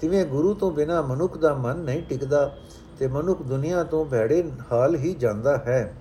ਤਿਵੇਂ 0.00 0.24
ਗੁਰੂ 0.24 0.54
ਤੋਂ 0.54 0.70
ਬਿਨਾ 0.70 1.00
ਮਨੁੱਖ 1.02 1.38
ਦਾ 1.38 1.54
ਮਨ 1.54 1.76
ਨਹੀਂ 1.76 2.02
ਟਿਕਦਾ 2.02 2.50
ਤੇ 2.98 3.06
ਮਨੁੱਖ 3.06 3.42
ਦੁਨੀਆ 3.42 3.82
ਤੋਂ 3.84 4.04
ਭੈੜੇ 4.04 4.42
ਹਾਲ 4.72 4.94
ਹੀ 4.96 5.14
ਜਾਂਦਾ 5.14 5.56
ਹੈ। 5.56 5.94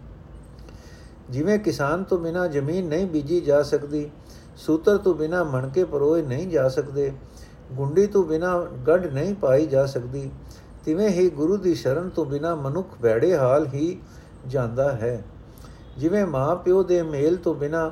ਜਿਵੇਂ 1.30 1.58
ਕਿਸਾਨ 1.60 2.04
ਤੋਂ 2.04 2.18
ਬਿਨਾ 2.18 2.48
ਜ਼ਮੀਨ 2.48 2.88
ਨਹੀਂ 2.88 3.08
ਬੀਜੀ 3.08 3.40
ਜਾ 3.42 3.62
ਸਕਦੀ, 3.64 4.10
ਸੂਤਰ 4.58 4.98
ਤੋਂ 4.98 5.14
ਬਿਨਾ 5.16 5.44
ਮਣਕੇ 5.44 5.84
ਪਰੋਏ 5.84 6.22
ਨਹੀਂ 6.22 6.48
ਜਾ 6.48 6.68
ਸਕਦੇ, 6.70 7.12
ਗੁੰਡੀ 7.74 8.06
ਤੋਂ 8.08 8.24
ਬਿਨਾ 8.24 8.60
ਗੱਡ 8.88 9.06
ਨਹੀਂ 9.06 9.34
ਪਾਈ 9.36 9.66
ਜਾ 9.66 9.86
ਸਕਦੀ, 9.86 10.30
ਤਿਵੇਂ 10.86 11.10
ਹੀ 11.10 11.30
ਗੁਰੂ 11.30 11.58
ਦੀ 11.58 11.76
ਸ਼ਰਨ 11.76 12.10
ਤੋਂ 12.10 12.26
ਬਿਨਾ 12.26 12.56
ਮਨੁੱਖ 12.56 12.88
ਭੈੜੇ 13.02 13.36
ਹਾਲ 13.38 13.68
ਹੀ 13.68 14.00
ਜਾਂਦਾ 14.48 14.92
ਹੈ। 14.92 15.24
ਜਿਵੇਂ 15.98 16.26
ਮਾਂ 16.26 16.56
ਪਿਓ 16.56 16.84
ਦੇ 16.84 17.02
ਮੇਲ 17.02 17.36
ਤੋਂ 17.36 17.56
ਬਿਨਾ 17.56 17.92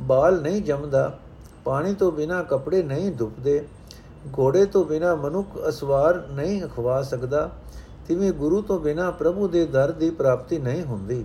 ਬਾਲ 0.00 0.40
ਨਹੀਂ 0.42 0.62
ਜੰਮਦਾ, 0.62 1.18
ਪਾਣੀ 1.64 1.94
ਤੋਂ 1.94 2.10
ਬਿਨਾ 2.12 2.42
ਕੱਪੜੇ 2.42 2.82
ਨਹੀਂ 2.82 3.12
ਧੁੱਪਦੇ, 3.12 3.66
ਘੋੜੇ 4.38 4.64
ਤੋਂ 4.66 4.84
ਬਿਨਾ 4.84 5.14
ਮਨੁੱਖ 5.14 5.48
ਅਸਵਾਰ 5.68 6.26
ਨਹੀਂ 6.30 6.60
ਖਵਾ 6.76 7.02
ਸਕਦਾ, 7.02 7.50
ਤਿਵੇਂ 8.08 8.32
ਗੁਰੂ 8.32 8.60
ਤੋਂ 8.62 8.78
ਬਿਨਾ 8.80 9.10
ਪ੍ਰਭੂ 9.10 9.48
ਦੇ 9.48 9.64
ਦਰ 9.66 9.92
ਦੀ 9.92 10.10
ਪ੍ਰਾਪਤੀ 10.10 10.58
ਨਹੀਂ 10.58 10.82
ਹੁੰਦੀ। 10.82 11.24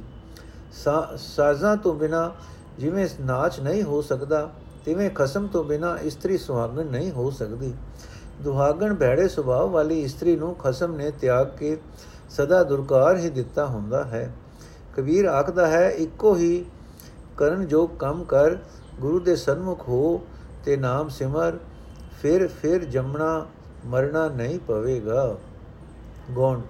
ਸਾਜ਼ਾਂ 1.18 1.76
ਤੋਂ 1.78 1.94
ਬਿਨਾ 1.94 2.32
ਜਿਵੇਂ 2.80 3.08
ਨਾਚ 3.22 3.60
ਨਹੀਂ 3.60 3.84
ਹੋ 3.84 4.02
ਸਕਦਾ, 4.02 4.50
ਤਿਵੇਂ 4.86 5.10
ਖਸਮ 5.10 5.48
ਤੋਂ 5.48 5.64
ਬਿਨਾ 5.64 5.98
ਇਸਤਰੀ 5.98 6.38
ਸੁਹਾਗਣ 6.38 6.86
ਨਹੀਂ 6.86 7.12
ਹੋ 7.12 7.30
ਸਕਦੀ। 7.30 7.74
ਦੁਹਾਗਣ 8.42 8.94
ਭੈੜੇ 8.96 9.28
ਸੁਭਾਅ 9.28 9.66
ਵਾਲੀ 9.66 10.00
ਇਸਤਰੀ 10.02 10.36
ਨੂੰ 10.36 10.56
ਖਸਮ 10.56 10.96
ਨੇ 10.96 11.12
ਤਿਆਗ 11.12 11.48
ਕੇ 11.48 11.78
ਸਦਾ 12.30 12.64
ਦੁਰਕਾਰ 12.64 13.18
ਹੀ 13.18 13.30
ਦਿੱਤਾ 13.30 13.66
ਹੁੰਦਾ 13.66 14.04
ਹੈ। 14.04 14.32
ਕਬੀਰ 14.98 15.26
ਆਖਦਾ 15.26 15.68
ਹੈ, 15.68 15.90
ਇੱਕੋ 15.90 16.36
ਹੀ 16.36 16.66
ਕਰਨ 17.40 17.66
ਜੋ 17.68 17.86
ਕੰਮ 18.00 18.24
ਕਰ, 18.24 18.58
ਗੁਰੂ 19.00 19.20
ਦੇ 19.20 19.36
ਸਨਮੁਖ 19.36 19.88
ਹੋ 19.88 20.22
ਤੇ 20.66 20.76
ਨਾਮ 20.78 21.10
ਸਿਮਰ, 21.10 21.58
ਫਿਰ 22.22 22.48
ਫਿਰ 22.62 22.84
ਜੰਮਣਾ 22.86 23.46
ਮਰਨਾ 23.86 24.28
ਨਹੀਂ 24.30 24.60
ਪਵੇਗਾ। 24.60 25.36
ਗੋਣ, 26.32 26.62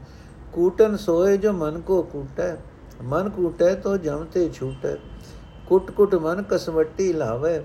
ਕੂਟਨ 0.54 0.98
ਸੋਏ 0.98 1.38
ਜੋ 1.38 1.52
ਮਨ 1.54 1.80
ਕੋ 1.82 2.02
ਕੂਟੈ, 2.04 2.56
ਮਨ 3.04 3.30
ਕੂਟੈ 3.30 3.74
ਤੋ 3.76 3.96
ਜਮ 3.98 4.26
ਤੇ 4.26 4.50
ਛੂਟੈ, 4.50 4.96
ਕੁਟ 5.68 5.92
ਕੁਟ 5.92 6.16
ਮਨ 6.16 6.44
ਕਸਵੱਟੀ 6.50 7.12
ਲਾਵੇ, 7.14 7.62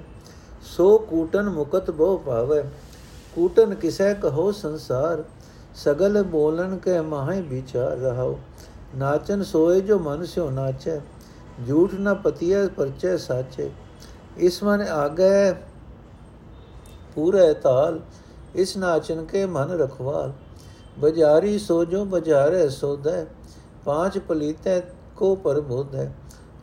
ਸੋ 0.66 0.96
ਕੂਟਨ 1.00 1.48
ਮੁਕਤ 1.50 1.90
ਬੋ 1.90 2.16
ਪਾਵੇ। 2.16 2.62
ਕੂਟਨ 3.34 3.74
ਕਿਸੈ 3.74 4.12
ਕਹੋ 4.14 4.50
ਸੰਸਾਰ, 4.52 5.24
ਸਗਲ 5.74 6.22
ਬੋਲਨ 6.22 6.76
ਕੇ 6.78 7.00
ਮਾਹੇ 7.00 7.40
ਵਿਚਾਰ 7.40 7.96
ਰਹਾਓ 7.98 8.38
ਨਾਚਨ 8.96 9.42
ਸੋਏ 9.42 9.80
ਜੋ 9.80 9.98
ਮਨ 9.98 10.24
ਸਿਓ 10.24 10.50
ਨਾਚੈ 10.50 11.00
ਝੂਠ 11.68 11.94
ਨ 11.94 12.14
ਪਤੀਐ, 12.14 12.66
ਪਰਚੈ 12.66 13.16
ਸਾਚੇ। 13.16 13.70
ਇਸ 14.38 14.62
ਮਨ 14.62 14.82
ਆਗੇ 14.82 15.52
ਪੂਰੇ 17.14 17.52
ਤਾਲ, 17.54 18.00
ਇਸ 18.54 18.76
ਨਾਚਨ 18.76 19.24
ਕੇ 19.24 19.44
ਮਨ 19.46 19.70
ਰਖਵਾਲ। 19.70 20.32
ਬਜਾਰੀ 20.98 21.58
ਸੋਜੋ 21.58 22.04
ਬਜਾਰੇ 22.04 22.68
ਸੋਧੈ 22.68 23.24
ਪਾंच 23.86 24.20
ਪਲੀਤੇ 24.20 24.80
ਕੋ 25.16 25.34
ਪਰਬੋਧ 25.36 25.94
ਹੈ 25.94 26.12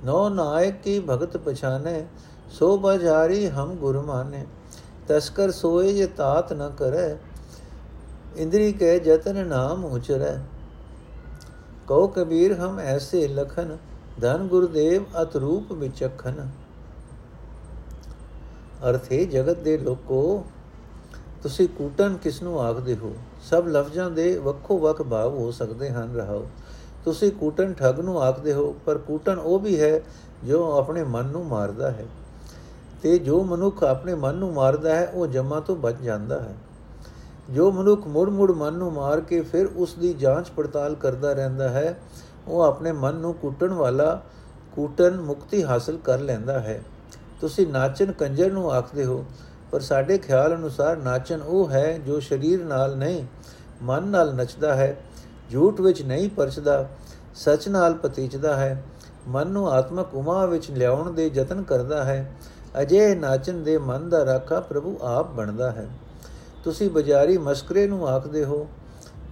ਨੋ 0.04 0.30
ਨਾਇਕ 0.30 0.82
ਕੀ 0.82 1.00
ਭਗਤ 1.00 1.38
ਪਛਾਨੇ, 1.38 2.06
ਸੋ 2.52 2.78
ਬਜਾਰੀ 2.78 3.48
ਹਮ 3.48 3.76
ਗੁਰ 3.76 4.00
ਮਾਨੇ। 4.00 4.46
ਤਸਕਰ 5.08 5.52
ਸੋਏ 5.52 5.94
ਜੇ 5.94 6.08
ਤਾਤ 6.08 6.54
ਨ 6.54 6.70
ਕਰੈ, 6.70 7.18
ਇੰਦਰੀ 8.36 8.72
ਕੇ 8.74 8.98
ਜਤਨ 9.00 9.46
ਨਾਮ 9.48 9.86
ਉਚਰੈ। 9.86 10.38
ਕਉ 11.88 12.08
ਕਬੀਰ 12.08 12.54
ਹਮ 12.54 12.80
ਐਸੇ 12.80 13.28
ਲਖਨ 13.28 13.78
ਧਨ 14.22 14.48
ਗੁਰਦੇਵ 14.48 15.04
ਅਤ 15.22 15.36
ਰੂਪ 15.36 15.72
ਵਿਚਖਨ। 15.72 16.50
ਅਰਥੇ 18.90 19.26
ਜਗਤ 19.26 19.58
ਦੇ 19.58 19.78
ਲੋਕੋ, 19.78 20.46
ਤੁਸੀਂ 21.44 21.68
ਕੂਟਨ 21.68 22.18
ਕਿਸ 22.18 22.44
ਨੂੰ 22.44 22.62
ਆਖਦੇ 22.62 22.96
ਹੋ? 22.96 23.16
ਸਭ 23.44 23.64
ਲਫ਼ਜ਼ਾਂ 23.68 24.12
ਦੇ 24.12 24.38
ਵੱਖੋ 24.38 24.78
ਵੱਖ 24.78 25.02
ਭਾਵ 25.02 25.34
ਹੋ 25.34 25.52
ਸਕਦੇ 25.52 25.90
ਹਨ, 25.90 26.16
ਰਹਾਓ। 26.16 26.48
ਤੁਸੀਂ 27.06 27.32
ਕੂਟਨ 27.32 27.74
ਠੱਗ 27.74 28.00
ਨੂੰ 28.00 28.22
ਆਖਦੇ 28.22 28.54
ਹੋ, 28.54 28.76
ਪਰ 28.86 28.98
ਕੂਟਨ 28.98 29.38
ਉਹ 29.38 29.60
ਵੀ 29.60 29.82
ਹੈ 29.82 30.02
ਜੋ 30.44 30.78
ਆਪਣੇ 30.78 31.04
ਮਨ 31.04 31.26
ਨੂੰ 31.26 31.46
ਮਾਰਦਾ 31.46 31.92
ਹੈ। 31.92 32.06
ਤੇ 33.04 33.18
ਜੋ 33.18 33.44
ਮਨੁੱਖ 33.44 33.84
ਆਪਣੇ 33.84 34.14
ਮਨ 34.14 34.36
ਨੂੰ 34.36 34.54
ਮਾਰਦਾ 34.54 34.96
ਹੈ, 34.96 35.12
ਉਹ 35.14 35.28
ਜਮਾ 35.28 35.60
ਤੋਂ 35.60 35.76
ਬਚ 35.76 35.96
ਜਾਂਦਾ 36.02 36.40
ਹੈ। 36.40 36.56
ਜੋ 37.50 37.72
ਮਨੁੱਖ 37.72 38.08
ਮੁੜ-ਮੁੜ 38.08 38.52
ਮਨ 38.52 38.74
ਨੂੰ 38.74 38.94
ਮਾਰ 38.94 39.22
ਕੇ 39.22 39.42
ਫਿਰ 39.42 39.68
ਉਸ 39.76 39.94
ਦੀ 39.94 40.14
ਜਾਂਚ 40.14 40.50
ਪੜਤਾਲ 40.50 40.96
ਕਰਦਾ 40.96 41.34
ਰਹਿੰਦਾ 41.34 41.70
ਹੈ 41.70 42.00
ਉਹ 42.48 42.62
ਆਪਣੇ 42.62 42.92
ਮਨ 42.92 43.16
ਨੂੰ 43.16 43.34
ਕੂਟਣ 43.34 43.74
ਵਾਲਾ 43.74 44.22
ਕੂਟਨ 44.76 45.22
ਮੁਕਤੀ 45.22 45.64
ਹਾਸਲ 45.64 45.98
ਕਰ 45.98 46.20
ਲੈਂਦਾ 46.20 46.60
ਹੈ। 46.60 46.82
ਤੁਸੀਂ 47.42 47.68
ਨਾਚਨ 47.68 48.12
ਕੰਜਰ 48.12 48.52
ਨੂੰ 48.52 48.72
ਆਖਦੇ 48.72 49.06
ਹੋ, 49.06 49.26
ਪਰ 49.72 49.80
ਸਾਡੇ 49.80 50.18
ਖਿਆਲ 50.18 50.56
ਅਨੁਸਾਰ 50.56 50.98
ਨਾਚਨ 50.98 51.42
ਉਹ 51.42 51.70
ਹੈ 51.70 51.98
ਜੋ 51.98 52.20
ਸਰੀਰ 52.20 52.64
ਨਾਲ 52.64 52.98
ਨਹੀਂ, 52.98 53.24
ਮਨ 53.82 54.04
ਨਾਲ 54.04 54.36
ਨੱਚਦਾ 54.36 54.76
ਹੈ, 54.76 54.96
ਝੂਠ 55.52 55.82
ਵਿੱਚ 55.82 56.02
ਨਹੀਂ 56.02 56.30
ਪਰਚਦਾ, 56.30 56.88
ਸੱਚ 57.36 57.68
ਨਾਲ 57.68 57.94
ਪਤੀਚਦਾ 57.94 58.56
ਹੈ, 58.56 58.84
ਮਨ 59.28 59.48
ਨੂੰ 59.48 59.72
ਆਤਮਕ 59.72 60.16
ਉਮਾ 60.16 60.46
ਵਿੱਚ 60.46 60.72
ਲਿਆਉਣ 60.72 61.12
ਦੇ 61.14 61.32
ਯਤਨ 61.34 61.64
ਕਰਦਾ 61.64 62.04
ਹੈ 62.04 62.32
ਅਜੇ 62.82 63.16
ਨਾਚਨ 63.16 63.64
ਦੇ 63.64 63.78
ਮਨ 63.78 64.10
ਦਾ 64.10 64.26
ਰਾਖਾ 64.26 64.60
ਪ੍ਰਭੂ 64.60 64.98
ਆਪ 65.02 65.32
ਬਣਦਾ 65.32 65.72
ਹੈ। 65.72 65.88
ਤੁਸੀਂ 66.64 66.90
ਬਾਜ਼ਾਰੀ 66.90 67.38
ਮਸਕਰੇ 67.38 67.88
ਨੂੰ 67.88 68.08
ਆਖਦੇ 68.08 68.46
ਹੋ 68.46 68.68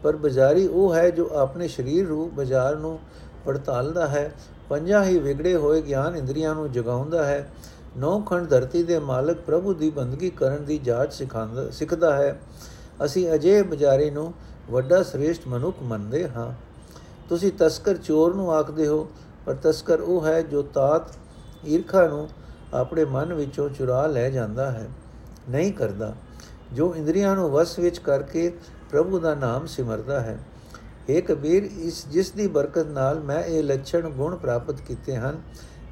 ਪਰ 0.03 0.15
ਬਾਜ਼ਾਰੀ 0.15 0.67
ਉਹ 0.67 0.95
ਹੈ 0.95 1.09
ਜੋ 1.09 1.29
ਆਪਣੇ 1.33 1.67
ਸਰੀਰ 1.67 2.07
ਰੂਪ 2.07 2.33
ਬਾਜ਼ਾਰ 2.33 2.75
ਨੂੰ 2.75 2.99
ਪੜਤਾਲਦਾ 3.45 4.07
ਹੈ। 4.07 4.33
ਪੰਜਾਂ 4.69 5.03
ਹੀ 5.03 5.19
ਵਿਗੜੇ 5.19 5.55
ਹੋਏ 5.55 5.81
ਗਿਆਨ 5.81 6.15
ਇੰਦਰੀਆਂ 6.15 6.55
ਨੂੰ 6.55 6.71
ਜਗਾਉਂਦਾ 6.71 7.25
ਹੈ। 7.25 7.49
ਨੌ 7.97 8.19
ਖੰਡ 8.19 8.49
ਧਰਤੀ 8.49 8.83
ਦੇ 8.83 8.99
ਮਾਲਕ 8.99 9.37
ਪ੍ਰਭੂ 9.37 9.73
ਦੀ 9.73 9.89
ਬੰਦਗੀ 9.89 10.29
ਕਰਨ 10.29 10.65
ਦੀ 10.65 10.77
ਜਾਚ 10.77 11.13
ਸਿਖਾਉਂਦਾ, 11.13 11.69
ਸਿੱਖਦਾ 11.69 12.15
ਹੈ। 12.15 12.41
ਅਸੀਂ 13.05 13.33
ਅਜੇ 13.33 13.61
ਬਾਜ਼ਾਰੀ 13.61 14.09
ਨੂੰ 14.09 14.33
ਵੱਡਾ 14.71 15.03
ਸ੍ਰੇਸ਼ਟ 15.03 15.47
ਮਨੁੱਖ 15.47 15.77
ਮੰਨਦੇ 15.81 16.29
ਹਾਂ। 16.29 16.53
ਤੁਸੀਂ 17.29 17.51
ਤਸਕਰ 17.57 17.97
ਚੋਰ 17.97 18.35
ਨੂੰ 18.35 18.53
ਆਖਦੇ 18.53 18.87
ਹੋ, 18.87 19.09
ਪਰ 19.45 19.55
ਤਸਕਰ 19.63 19.99
ਉਹ 19.99 20.25
ਹੈ 20.25 20.41
ਜੋ 20.41 20.61
ਤਾਤ 20.61 21.01
ਈਰਖਾ 21.65 22.07
ਨੂੰ 22.07 22.29
ਆਪਣੇ 22.73 23.05
ਮਨ 23.05 23.33
ਵਿੱਚੋਂ 23.33 23.69
ਚੁਰਾ 23.69 24.07
ਲੈ 24.07 24.29
ਜਾਂਦਾ 24.29 24.71
ਹੈ। 24.71 24.89
ਨਹੀਂ 25.49 25.73
ਕਰਦਾ। 25.73 26.15
ਜੋ 26.73 26.95
ਇੰਦਰੀਆਂ 26.95 27.35
ਨੂੰ 27.35 27.49
ਵਸ 27.49 27.79
ਵਿੱਚ 27.79 27.99
ਕਰਕੇ 27.99 28.53
ਪ੍ਰਭੂ 28.89 29.19
ਦਾ 29.19 29.35
ਨਾਮ 29.35 29.65
ਸਿਮਰਦਾ 29.65 30.19
ਹੈ। 30.19 30.39
ਏ 31.09 31.21
ਕਬੀਰ, 31.21 31.63
ਇਸ 31.63 32.07
ਜਿਸ 32.07 32.31
ਦੀ 32.31 32.47
ਬਰਕਤ 32.47 32.87
ਨਾਲ 32.87 33.19
ਮੈਂ 33.19 33.43
ਇਹ 33.43 33.63
ਲੱਛਣ 33.63 34.09
ਗੁਣ 34.09 34.35
ਪ੍ਰਾਪਤ 34.35 34.81
ਕੀਤੇ 34.81 35.15
ਹਨ, 35.15 35.41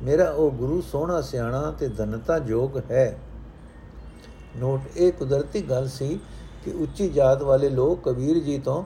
ਮੇਰਾ 0.04 0.30
ਉਹ 0.32 0.52
ਗੁਰੂ 0.52 0.82
ਸੋਹਣਾ, 0.82 1.22
ਸਿਆਣਾ 1.22 1.72
ਤੇ 1.72 1.88
ਧਨਤਾ 1.88 2.40
ਜੋਗ 2.40 2.78
ਹੈ। 2.92 3.18
ਨੋਟ, 4.58 4.82
ਇਹ 4.98 5.12
ਕੁਦਰਤੀ 5.12 5.62
ਗੱਲ 5.62 5.88
ਸੀ 5.88 6.20
ਕਿ 6.66 6.72
ਉੱਚੀ 6.72 7.10
ਜਾਤ 7.10 7.42
ਵਾਲੇ 7.42 7.70
ਲੋਕ 7.70 8.04
ਕਬੀਰ 8.04 8.40
ਜੀ 8.40 8.60
ਤੋਂ 8.60 8.84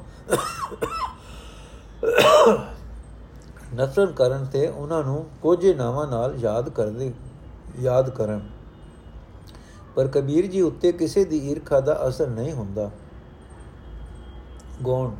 ਨਫ਼ਰਤ 3.76 4.12
ਕਰਨ 4.12 4.46
ਤੇ 4.46 4.68
ਉਹਨਾਂ 4.68 5.04
ਨੂੰ 5.04 5.26
ਕੋਝੇ 5.42 5.74
ਨਾਵਾਂ 5.74 6.08
ਨਾਲ 6.08 6.36
ਯਾਦ 6.40 6.70
ਕਰਦੇ, 6.70 7.12
ਯਾਦ 7.80 8.10
ਕਰਨ। 8.10 8.50
ਪਰ 9.96 10.08
ਕਬੀਰ 10.08 10.48
ਜੀ 10.48 10.62
ਉੱਤੇ 10.62 10.92
ਕਿਸੇ 10.92 11.24
ਦੀ 11.26 11.38
ਈਰਖਾ 11.52 11.80
ਦਾ 11.80 12.00
ਅਸਰ 12.08 12.28
ਨਹੀਂ 12.28 12.54
ਹੁੰਦਾ। 12.54 12.90
ਗੋਣ। 14.82 15.12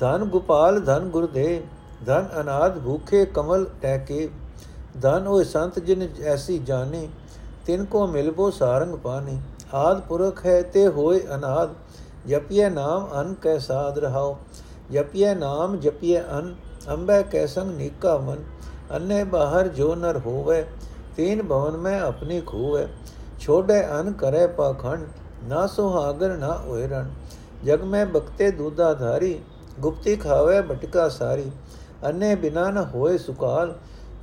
ਧਨ 0.00 0.24
ਗੋਪਾਲ, 0.24 0.80
ਧਨ 0.80 1.08
ਗੁਰਦੇ 1.08 1.62
ਧਨ 2.06 2.28
ਅਨਾਦ, 2.40 2.78
ਭੂਖੇ 2.78 3.24
ਕਮਲ 3.24 3.66
ਟੈਕੇ। 3.82 4.28
ਧਨ 5.02 5.26
ਉਹ 5.26 5.42
ਸੰਤ 5.44 5.78
ਜਿਨ 5.78 6.08
ਐਸੀ 6.24 6.58
ਜਾਣੇ, 6.58 7.08
ਤਿਨ 7.66 7.84
ਕੋ 7.84 8.06
ਮਿਲਬੋ 8.06 8.50
ਸਾਰੰਗ 8.50 8.94
ਪਾਣੀ। 8.94 9.38
ਆਦ 9.74 10.00
ਪੁਰਖ 10.00 10.44
ਹੈ 10.46 10.60
ਤੇ 10.62 10.86
ਹੋਏ 10.88 11.20
ਅਨਾਦ 11.34 11.74
ਜਪਿਏ 12.26 12.68
ਨਾਮ 12.68 13.08
ਅਨ 13.20 13.34
ਕੈ 13.34 13.58
ਸਾਧ 13.58 13.98
ਰਹਾਓ 13.98 14.36
ਜਪਿਏ 14.90 15.34
ਨਾਮ 15.34 15.76
ਜਪਿਏ 15.76 16.20
ਅਨ, 16.38 16.54
ਅੰਬੈ 16.90 17.22
ਕੈ 17.22 17.46
ਸੰਗ 17.46 17.76
ਨੀਕਾ 17.76 18.16
ਮਨ। 18.18 18.44
ਅੰਨੇ 18.90 19.22
ਬਾਹਰ 19.24 19.68
ਜੋ 19.68 19.94
ਨਰ 19.94 20.18
ਹੋਵੇ, 20.18 20.64
ਤੀਨ 21.16 21.42
ਭਵਨ 21.42 21.76
ਮੈਂ 21.76 22.00
ਆਪਣੀ 22.00 22.40
ਖੋਵੇ। 22.40 22.86
ਛੋੜੇ 23.40 23.82
ਅਨ 23.90 24.12
ਕਰੇ 24.12 24.46
ਪਾਖੰਡ, 24.46 25.06
ਨਾ 25.44 25.66
ਸੁਹਾਗਰ 25.66 26.36
ਨਾ 26.36 26.58
ਓਇਰਣ 26.68 27.08
ਜਗ 27.64 27.82
ਮੈਂ 27.82 28.06
ਬਖਤੇ 28.06 28.50
ਦੂਦਾ 28.50 28.94
ਧਾਰੀ 28.94 29.38
ਗੁਪਤੀ 29.80 30.16
ਖਾਵੇ 30.16 30.60
ਬਟਕਾ 30.60 31.08
ਸਾਰੀ। 31.08 31.50
ਅੰਨੇ 32.04 32.34
ਬਿਨਾ 32.34 32.70
ਨ 32.70 32.78
ਹੋਏ 32.78 33.18
ਸੁਕਾਲ, 33.18 33.74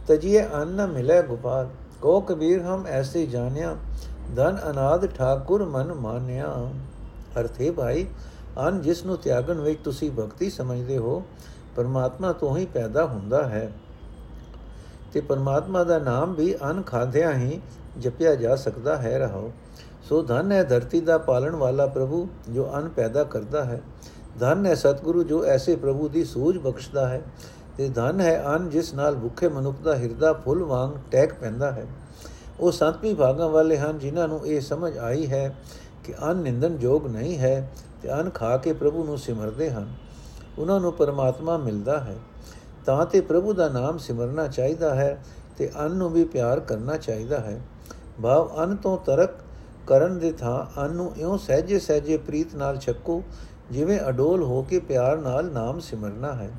ਤਜੀਏ 0.08 0.46
ਅੰਨ 0.46 0.88
ਮਿਲੇ 0.88 1.22
ਗੋਪਾਲ। 1.22 1.70
ਕੋ 2.02 2.20
ਕਬੀਰ 2.20 2.62
ਹਮ 2.62 2.88
ਐਸੇ 2.88 3.26
ਜਾਣਿਆ, 3.26 3.76
ਧਨ 4.36 4.58
ਅਨਾਦ 4.70 5.06
ਠਾਕੁਰ 5.06 5.66
ਮਨ 5.66 5.94
ਮਾਨਿਆ। 5.94 6.72
ਅਰਥੇ 7.40 7.72
ਭਾਈ, 7.72 8.06
ਅਨ 8.68 8.82
ਜਿਸ 8.82 9.06
ਨੂੰ 9.06 9.18
ਤਿਆਗਣ 9.18 9.62
ਵਿੱਚ 9.62 9.80
ਤੁਸੀਂ 9.84 10.12
ਭਗਤੀ 10.12 10.50
ਸਮਝਦੇ 10.50 10.98
ਹੋ, 10.98 11.24
ਪਰਮਾਤਮਾ 11.76 12.34
ਤੋਂ 12.34 12.58
ਹੀ 12.58 12.66
ਪੈਦਾ 12.66 13.06
ਹੁੰਦਾ 13.06 13.44
ਹੈ। 13.44 13.72
ਤੇ 15.14 15.22
ਪਰਮਾਤਮਾ 15.22 15.84
ਦਾ 15.84 16.00
ਨਾਮ 16.00 16.34
ਵੀ 16.34 16.56
ਅਨ 16.72 16.82
ਖਾਧਿਆ 16.82 17.34
ਹੀ 17.34 17.62
ਜਪਿਆ 18.00 18.36
ਜਾ 18.36 18.56
ਸਕਦਾ 18.56 18.98
ਹੈ 18.98 19.18
ਰਹੋ 19.20 19.52
ਸੋ 20.10 20.22
ਧਨ 20.22 20.52
ਹੈ 20.52 20.64
ਧਰਤੀ 20.64 21.02
ਦਾ 21.02 21.18
ਪਾਲਣ 21.18 21.56
ਵਾਲਾ 21.56 21.86
ਪ੍ਰਭੂ 21.86 22.28
ਜੋ 22.50 22.70
ਅਨ 22.78 22.90
ਪੈਦਾ 22.90 23.24
ਕਰਦਾ 23.24 23.64
ਹੈ। 23.64 23.82
ਧਨ 24.40 24.66
ਹੈ 24.66 24.76
ਸਤਿਗੁਰੂ 24.76 25.24
ਜੋ 25.24 25.46
ਐਸੇ 25.46 25.76
ਪ੍ਰਭੂ 25.76 26.10
ਦੀ 26.10 26.24
ਸੂਝ 26.24 26.58
ਬਖਸ਼ਦਾ 26.58 27.10
ਹੈ। 27.10 27.22
ਤੇ 27.78 27.90
ਧਨ 27.90 28.22
ਹੈ 28.22 28.46
ਅਨ 28.56 28.70
ਜਿਸ 28.70 28.94
ਨਾਲ 28.94 29.16
ਭੁੱਖੇ 29.16 29.48
ਮਨੁੱਖ 29.48 29.78
ਦਾ 29.84 29.96
ਹਿਰਦਾ 29.96 30.34
ਫੁੱਲ 30.34 30.64
ਵਾਂਗ 30.64 30.92
ਟੈਕ 31.12 31.34
ਪੈਂਦਾ 31.34 31.72
ਹੈ। 31.72 31.88
ਉਹ 32.60 32.72
ਸੰਤ 32.72 33.16
ਭਾਗਾਂ 33.16 33.50
ਵਾਲੇ 33.50 33.78
ਹਨ 33.78 34.00
ਜਿਨ੍ਹਾਂ 34.00 34.28
ਨੂੰ 34.28 34.48
ਇਹ 34.48 34.62
ਸਮਝ 34.62 34.98
ਆਈ 34.98 35.28
ਹੈ 35.28 35.56
ਕਿ 36.04 36.14
ਅਨ 36.32 36.38
ਨਿੰਦਨ 36.38 36.78
ਯੋਗ 36.82 37.08
ਨਹੀਂ 37.08 37.38
ਹੈ 37.38 37.72
ਤੇ 38.02 38.14
ਅਨ 38.14 38.30
ਖਾ 38.30 38.58
ਕੇ 38.58 38.74
ਪ੍ਰਭੂ 38.74 39.04
ਨੂੰ 39.04 39.18
ਸਿਮਰਦੇ 39.18 39.72
ਹਨ। 39.72 39.94
ਉਹਨਾਂ 40.60 40.80
ਨੂੰ 40.80 40.94
ਪਰਮਾਤਮਾ 40.94 41.58
ਮਿਲਦਾ 41.58 42.00
ਹੈ। 42.00 42.16
ਤਾਂ 42.86 43.06
ਤੇ 43.06 43.22
ਪ੍ਰਭੂ 43.22 43.54
ਦਾ 43.54 43.70
ਨਾਮ 43.70 43.98
ਸਿਮਰਨਾ 43.98 44.48
ਚਾਹੀਦਾ 44.48 44.96
ਹੈ 44.96 45.24
ਤੇ 45.58 45.72
ਅਨ 45.86 45.92
ਨੂੰ 45.92 46.10
ਵੀ 46.10 46.24
ਪਿਆਰ 46.24 46.60
ਕਰਨਾ 46.60 46.98
ਚਾਹੀਦਾ 46.98 47.40
ਹੈ। 47.40 47.62
ਭਾਵ 48.24 48.64
ਅਨ 48.64 48.76
ਤੋਂ 48.76 48.98
ਤਰਕ 48.98 49.30
ਕਰਨ 49.88 50.20
ਦੇ 50.20 50.32
ਥਾਂ 50.32 50.86
ਅਨ 50.86 50.92
ਨੂੰ 50.92 51.14
ਇਉਂ 51.18 51.38
ਸਹਜੇ 51.38 51.80
ਸਹਜੇ 51.80 52.18
ਪ੍ਰੀਤ 52.18 52.56
ਨਾਲ 52.56 52.78
ਛੱਕੋ, 52.78 53.24
ਜਿਵੇਂ 53.72 54.00
ਅਡੋਲ 54.10 54.44
ਹੋ 54.44 54.62
ਕੇ 54.62 54.80
ਪਿਆਰ 54.80 55.18
ਨਾਲ 55.18 55.52
ਨਾਮ 55.52 55.80
ਸਿਮਰਨਾ 55.80 56.34
ਹੈ। 56.34 56.52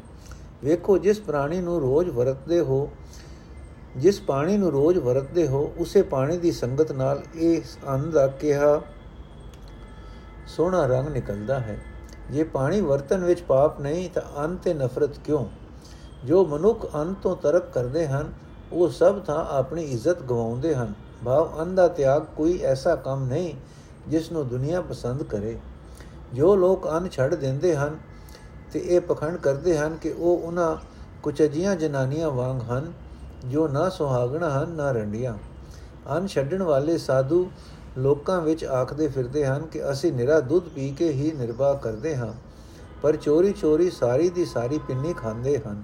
ਵੇਖੋ, 0.65 0.99
ਜਿਸ 0.99 1.21
ਪ੍ਰਾਣੀ 1.21 1.61
ਨੂੰ 1.61 1.81
ਰੋਜ਼ 1.81 2.11
ਵਰਤਦੇ 2.11 2.61
ਹੋ, 2.61 2.91
ਜਿਸ 3.97 4.21
ਪਾਣੀ 4.21 4.57
ਨੂੰ 4.57 4.71
ਰੋਜ਼ 4.71 4.99
ਵਰਤਦੇ 4.99 5.47
ਹੋ, 5.49 5.73
ਉਸੇ 5.79 6.03
ਪਾਣੀ 6.03 6.37
ਦੀ 6.37 6.53
ਸੰਗਤ 6.53 6.93
ਨਾਲ 6.93 7.23
ਇਹ 7.35 7.63
ਅੰਨ 7.89 8.11
ਦਾ 8.11 8.27
ਕਿਹਾ 8.27 8.81
ਸੋਹਣਾ 10.47 10.87
ਰੰਗ 10.87 11.09
ਨਿਕਲਦਾ 11.09 11.61
ਹੈ। 11.61 11.79
ਜੇ 12.31 12.45
ਪਾਣੀ 12.45 12.81
ਵਰਤਨ 12.81 13.25
ਵਿੱਚ 13.25 13.43
ਪਾਪ 13.43 13.81
ਨਹੀਂ, 13.81 14.11
ਤਾਂ 14.11 14.23
ਅੰਨ 14.39 14.57
ਤੇ 14.57 14.75
ਨਫ਼ਰਤ 14.75 15.19
ਕਿਉਂ? 15.19 15.47
ਜੋ 16.25 16.47
ਮਨੁੱਖ 16.47 16.95
ਅੰਨ 16.95 17.15
ਤੋਂ 17.15 17.37
ਤਰਕ 17.37 17.73
ਕਰਦੇ 17.73 18.07
ਹਨ, 18.07 18.33
ਉਹ 18.73 18.89
ਸਭ 18.89 19.25
ਥਾਂ 19.25 19.47
ਆਪਣੀ 19.47 19.83
ਇੱਜ਼ਤ 19.83 20.23
ਗਵਾਉਂਦੇ 20.23 20.75
ਹਨ। 20.75 20.95
ਭਾਵ 21.25 21.59
ਅੰਨ 21.61 21.75
ਦਾ 21.75 21.87
ਤਿਆਗ 21.89 22.25
ਕੋਈ 22.37 22.59
ਐਸਾ 22.63 22.95
ਕੰਮ 22.97 23.27
ਨਹੀਂ 23.27 23.55
ਜਿਸ 24.09 24.31
ਨੂੰ 24.33 24.47
ਦੁਨੀਆ 24.49 24.81
ਪਸੰਦ 24.81 25.23
ਕਰੇ। 25.23 25.57
ਜੋ 26.35 26.55
ਲੋਕ 26.57 26.89
ਅੰਨ 26.89 27.09
ਛੱਡ 27.09 27.35
ਦਿੰਦੇ 27.35 27.75
ਹਨ 27.77 27.97
ਤੇ 28.73 28.83
ਇਹ 28.87 29.01
ਪਖੰਡ 29.01 29.37
ਕਰਦੇ 29.37 29.77
ਹਨ 29.79 29.97
ਕਿ 29.97 30.11
ਉਹ 30.11 30.39
ਉਹਨਾਂ 30.39 30.77
ਕੁਝ 31.23 31.41
ਅਜੀਆਂ 31.43 31.75
ਜਨਾਨੀਆਂ 31.77 32.31
ਵਾਂਗ 32.31 32.61
ਹਨ, 32.63 32.93
ਜੋ 33.45 33.67
ਨਾ 33.69 33.89
ਸੁਹਾਗਣਾ 33.89 34.51
ਹਨ, 34.51 34.71
ਨਾ 34.71 34.91
ਰੰਡੀਆਂ। 34.93 35.35
ਅੰਨ 36.11 36.27
ਛੱਡਣ 36.27 36.63
ਵਾਲੇ 36.63 36.97
ਸਾਧੂ 36.99 37.49
ਲੋਕਾਂ 37.99 38.41
ਵਿੱਚ 38.41 38.65
ਆਖਦੇ 38.65 39.09
ਫਿਰਦੇ 39.09 39.45
ਹਨ 39.47 39.67
ਕਿ 39.67 39.91
ਅਸੀਂ 39.91 40.13
ਨਿਰਾ 40.13 40.41
ਦੁੱਧ 40.41 40.69
ਪੀ 40.69 40.91
ਕੇ 40.91 41.09
ਹੀ 41.13 41.31
ਨਿਰਵਾਹ 41.33 41.75
ਕਰਦੇ 41.75 42.17
ਹਾਂ, 42.17 42.33
ਪਰ 43.03 43.17
ਚੋਰੀ 43.17 43.53
ਚੋਰੀ 43.53 43.91
ਸਾਰੀ 43.91 44.29
ਦੀ 44.31 44.45
ਸਾਰੀ 44.45 44.79
ਪਿੰਨੀ 44.79 45.13
ਖਾਂਦੇ 45.13 45.57
ਹਨ। 45.59 45.83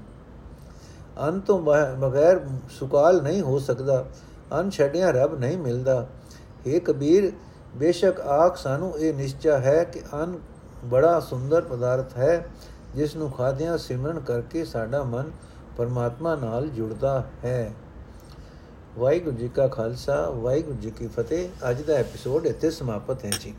ਅੰਨ 1.20 1.40
ਤੋਂ 1.40 1.58
ਬਗੈਰ 1.98 2.40
ਸੁਕਾਲ 2.70 3.22
ਨਹੀਂ 3.22 3.40
ਹੋ 3.42 3.58
ਸਕਦਾ। 3.58 4.04
ਅੰਨ 4.52 4.70
ਛੱਡਿਆ 4.70 5.10
ਰੱਬ 5.10 5.38
ਨਹੀਂ 5.38 5.58
ਮਿਲਦਾ। 5.58 6.06
ਏ 6.66 6.80
ਕਬੀਰ, 6.80 7.32
ਬੇਸ਼ੱਕ 7.76 8.20
ਆਖ 8.20 8.56
ਸਾਨੂੰ 8.56 8.98
ਇਹ 8.98 9.14
ਨਿਸ਼ਚਾ 9.14 9.58
ਹੈ 9.58 9.84
ਕਿ 9.84 10.00
ਅੰਨ 10.14 10.38
ਬੜਾ 10.84 11.20
ਸੁੰਦਰ 11.20 11.60
ਪਦਾਰਥ 11.60 12.16
ਹੈ, 12.16 12.46
ਜਿਸ 12.94 13.16
ਨੂੰ 13.16 13.30
ਖਾਦਿਆਂ 13.30 13.78
ਸਿਮਰਨ 13.78 14.20
ਕਰਕੇ 14.20 14.64
ਸਾਡਾ 14.64 15.02
ਮਨ 15.02 15.30
ਪਰਮਾਤਮਾ 15.76 16.34
ਨਾਲ 16.36 16.68
ਜੁੜਦਾ 16.68 17.24
ਹੈ। 17.44 17.72
ਵਾਹਿਗੁਰੂ 18.98 19.36
ਜੀ 19.36 19.48
ਕਾ 19.48 19.68
ਖਾਲਸਾ, 19.68 20.30
ਵਾਹਿਗੁਰੂ 20.30 20.76
ਜੀ 20.76 20.90
ਕੀ 20.90 21.06
ਫਤਿਹ। 21.06 21.70
ਅੱਜ 21.70 21.82
ਦਾ 21.82 21.94
ਐਪੀਸੋਡ 21.94 22.46
ਇੱਥੇ 22.46 22.70
ਸਮਾਪਤ 22.70 23.24
ਹੈ 23.24 23.30
ਜੀ। 23.40 23.54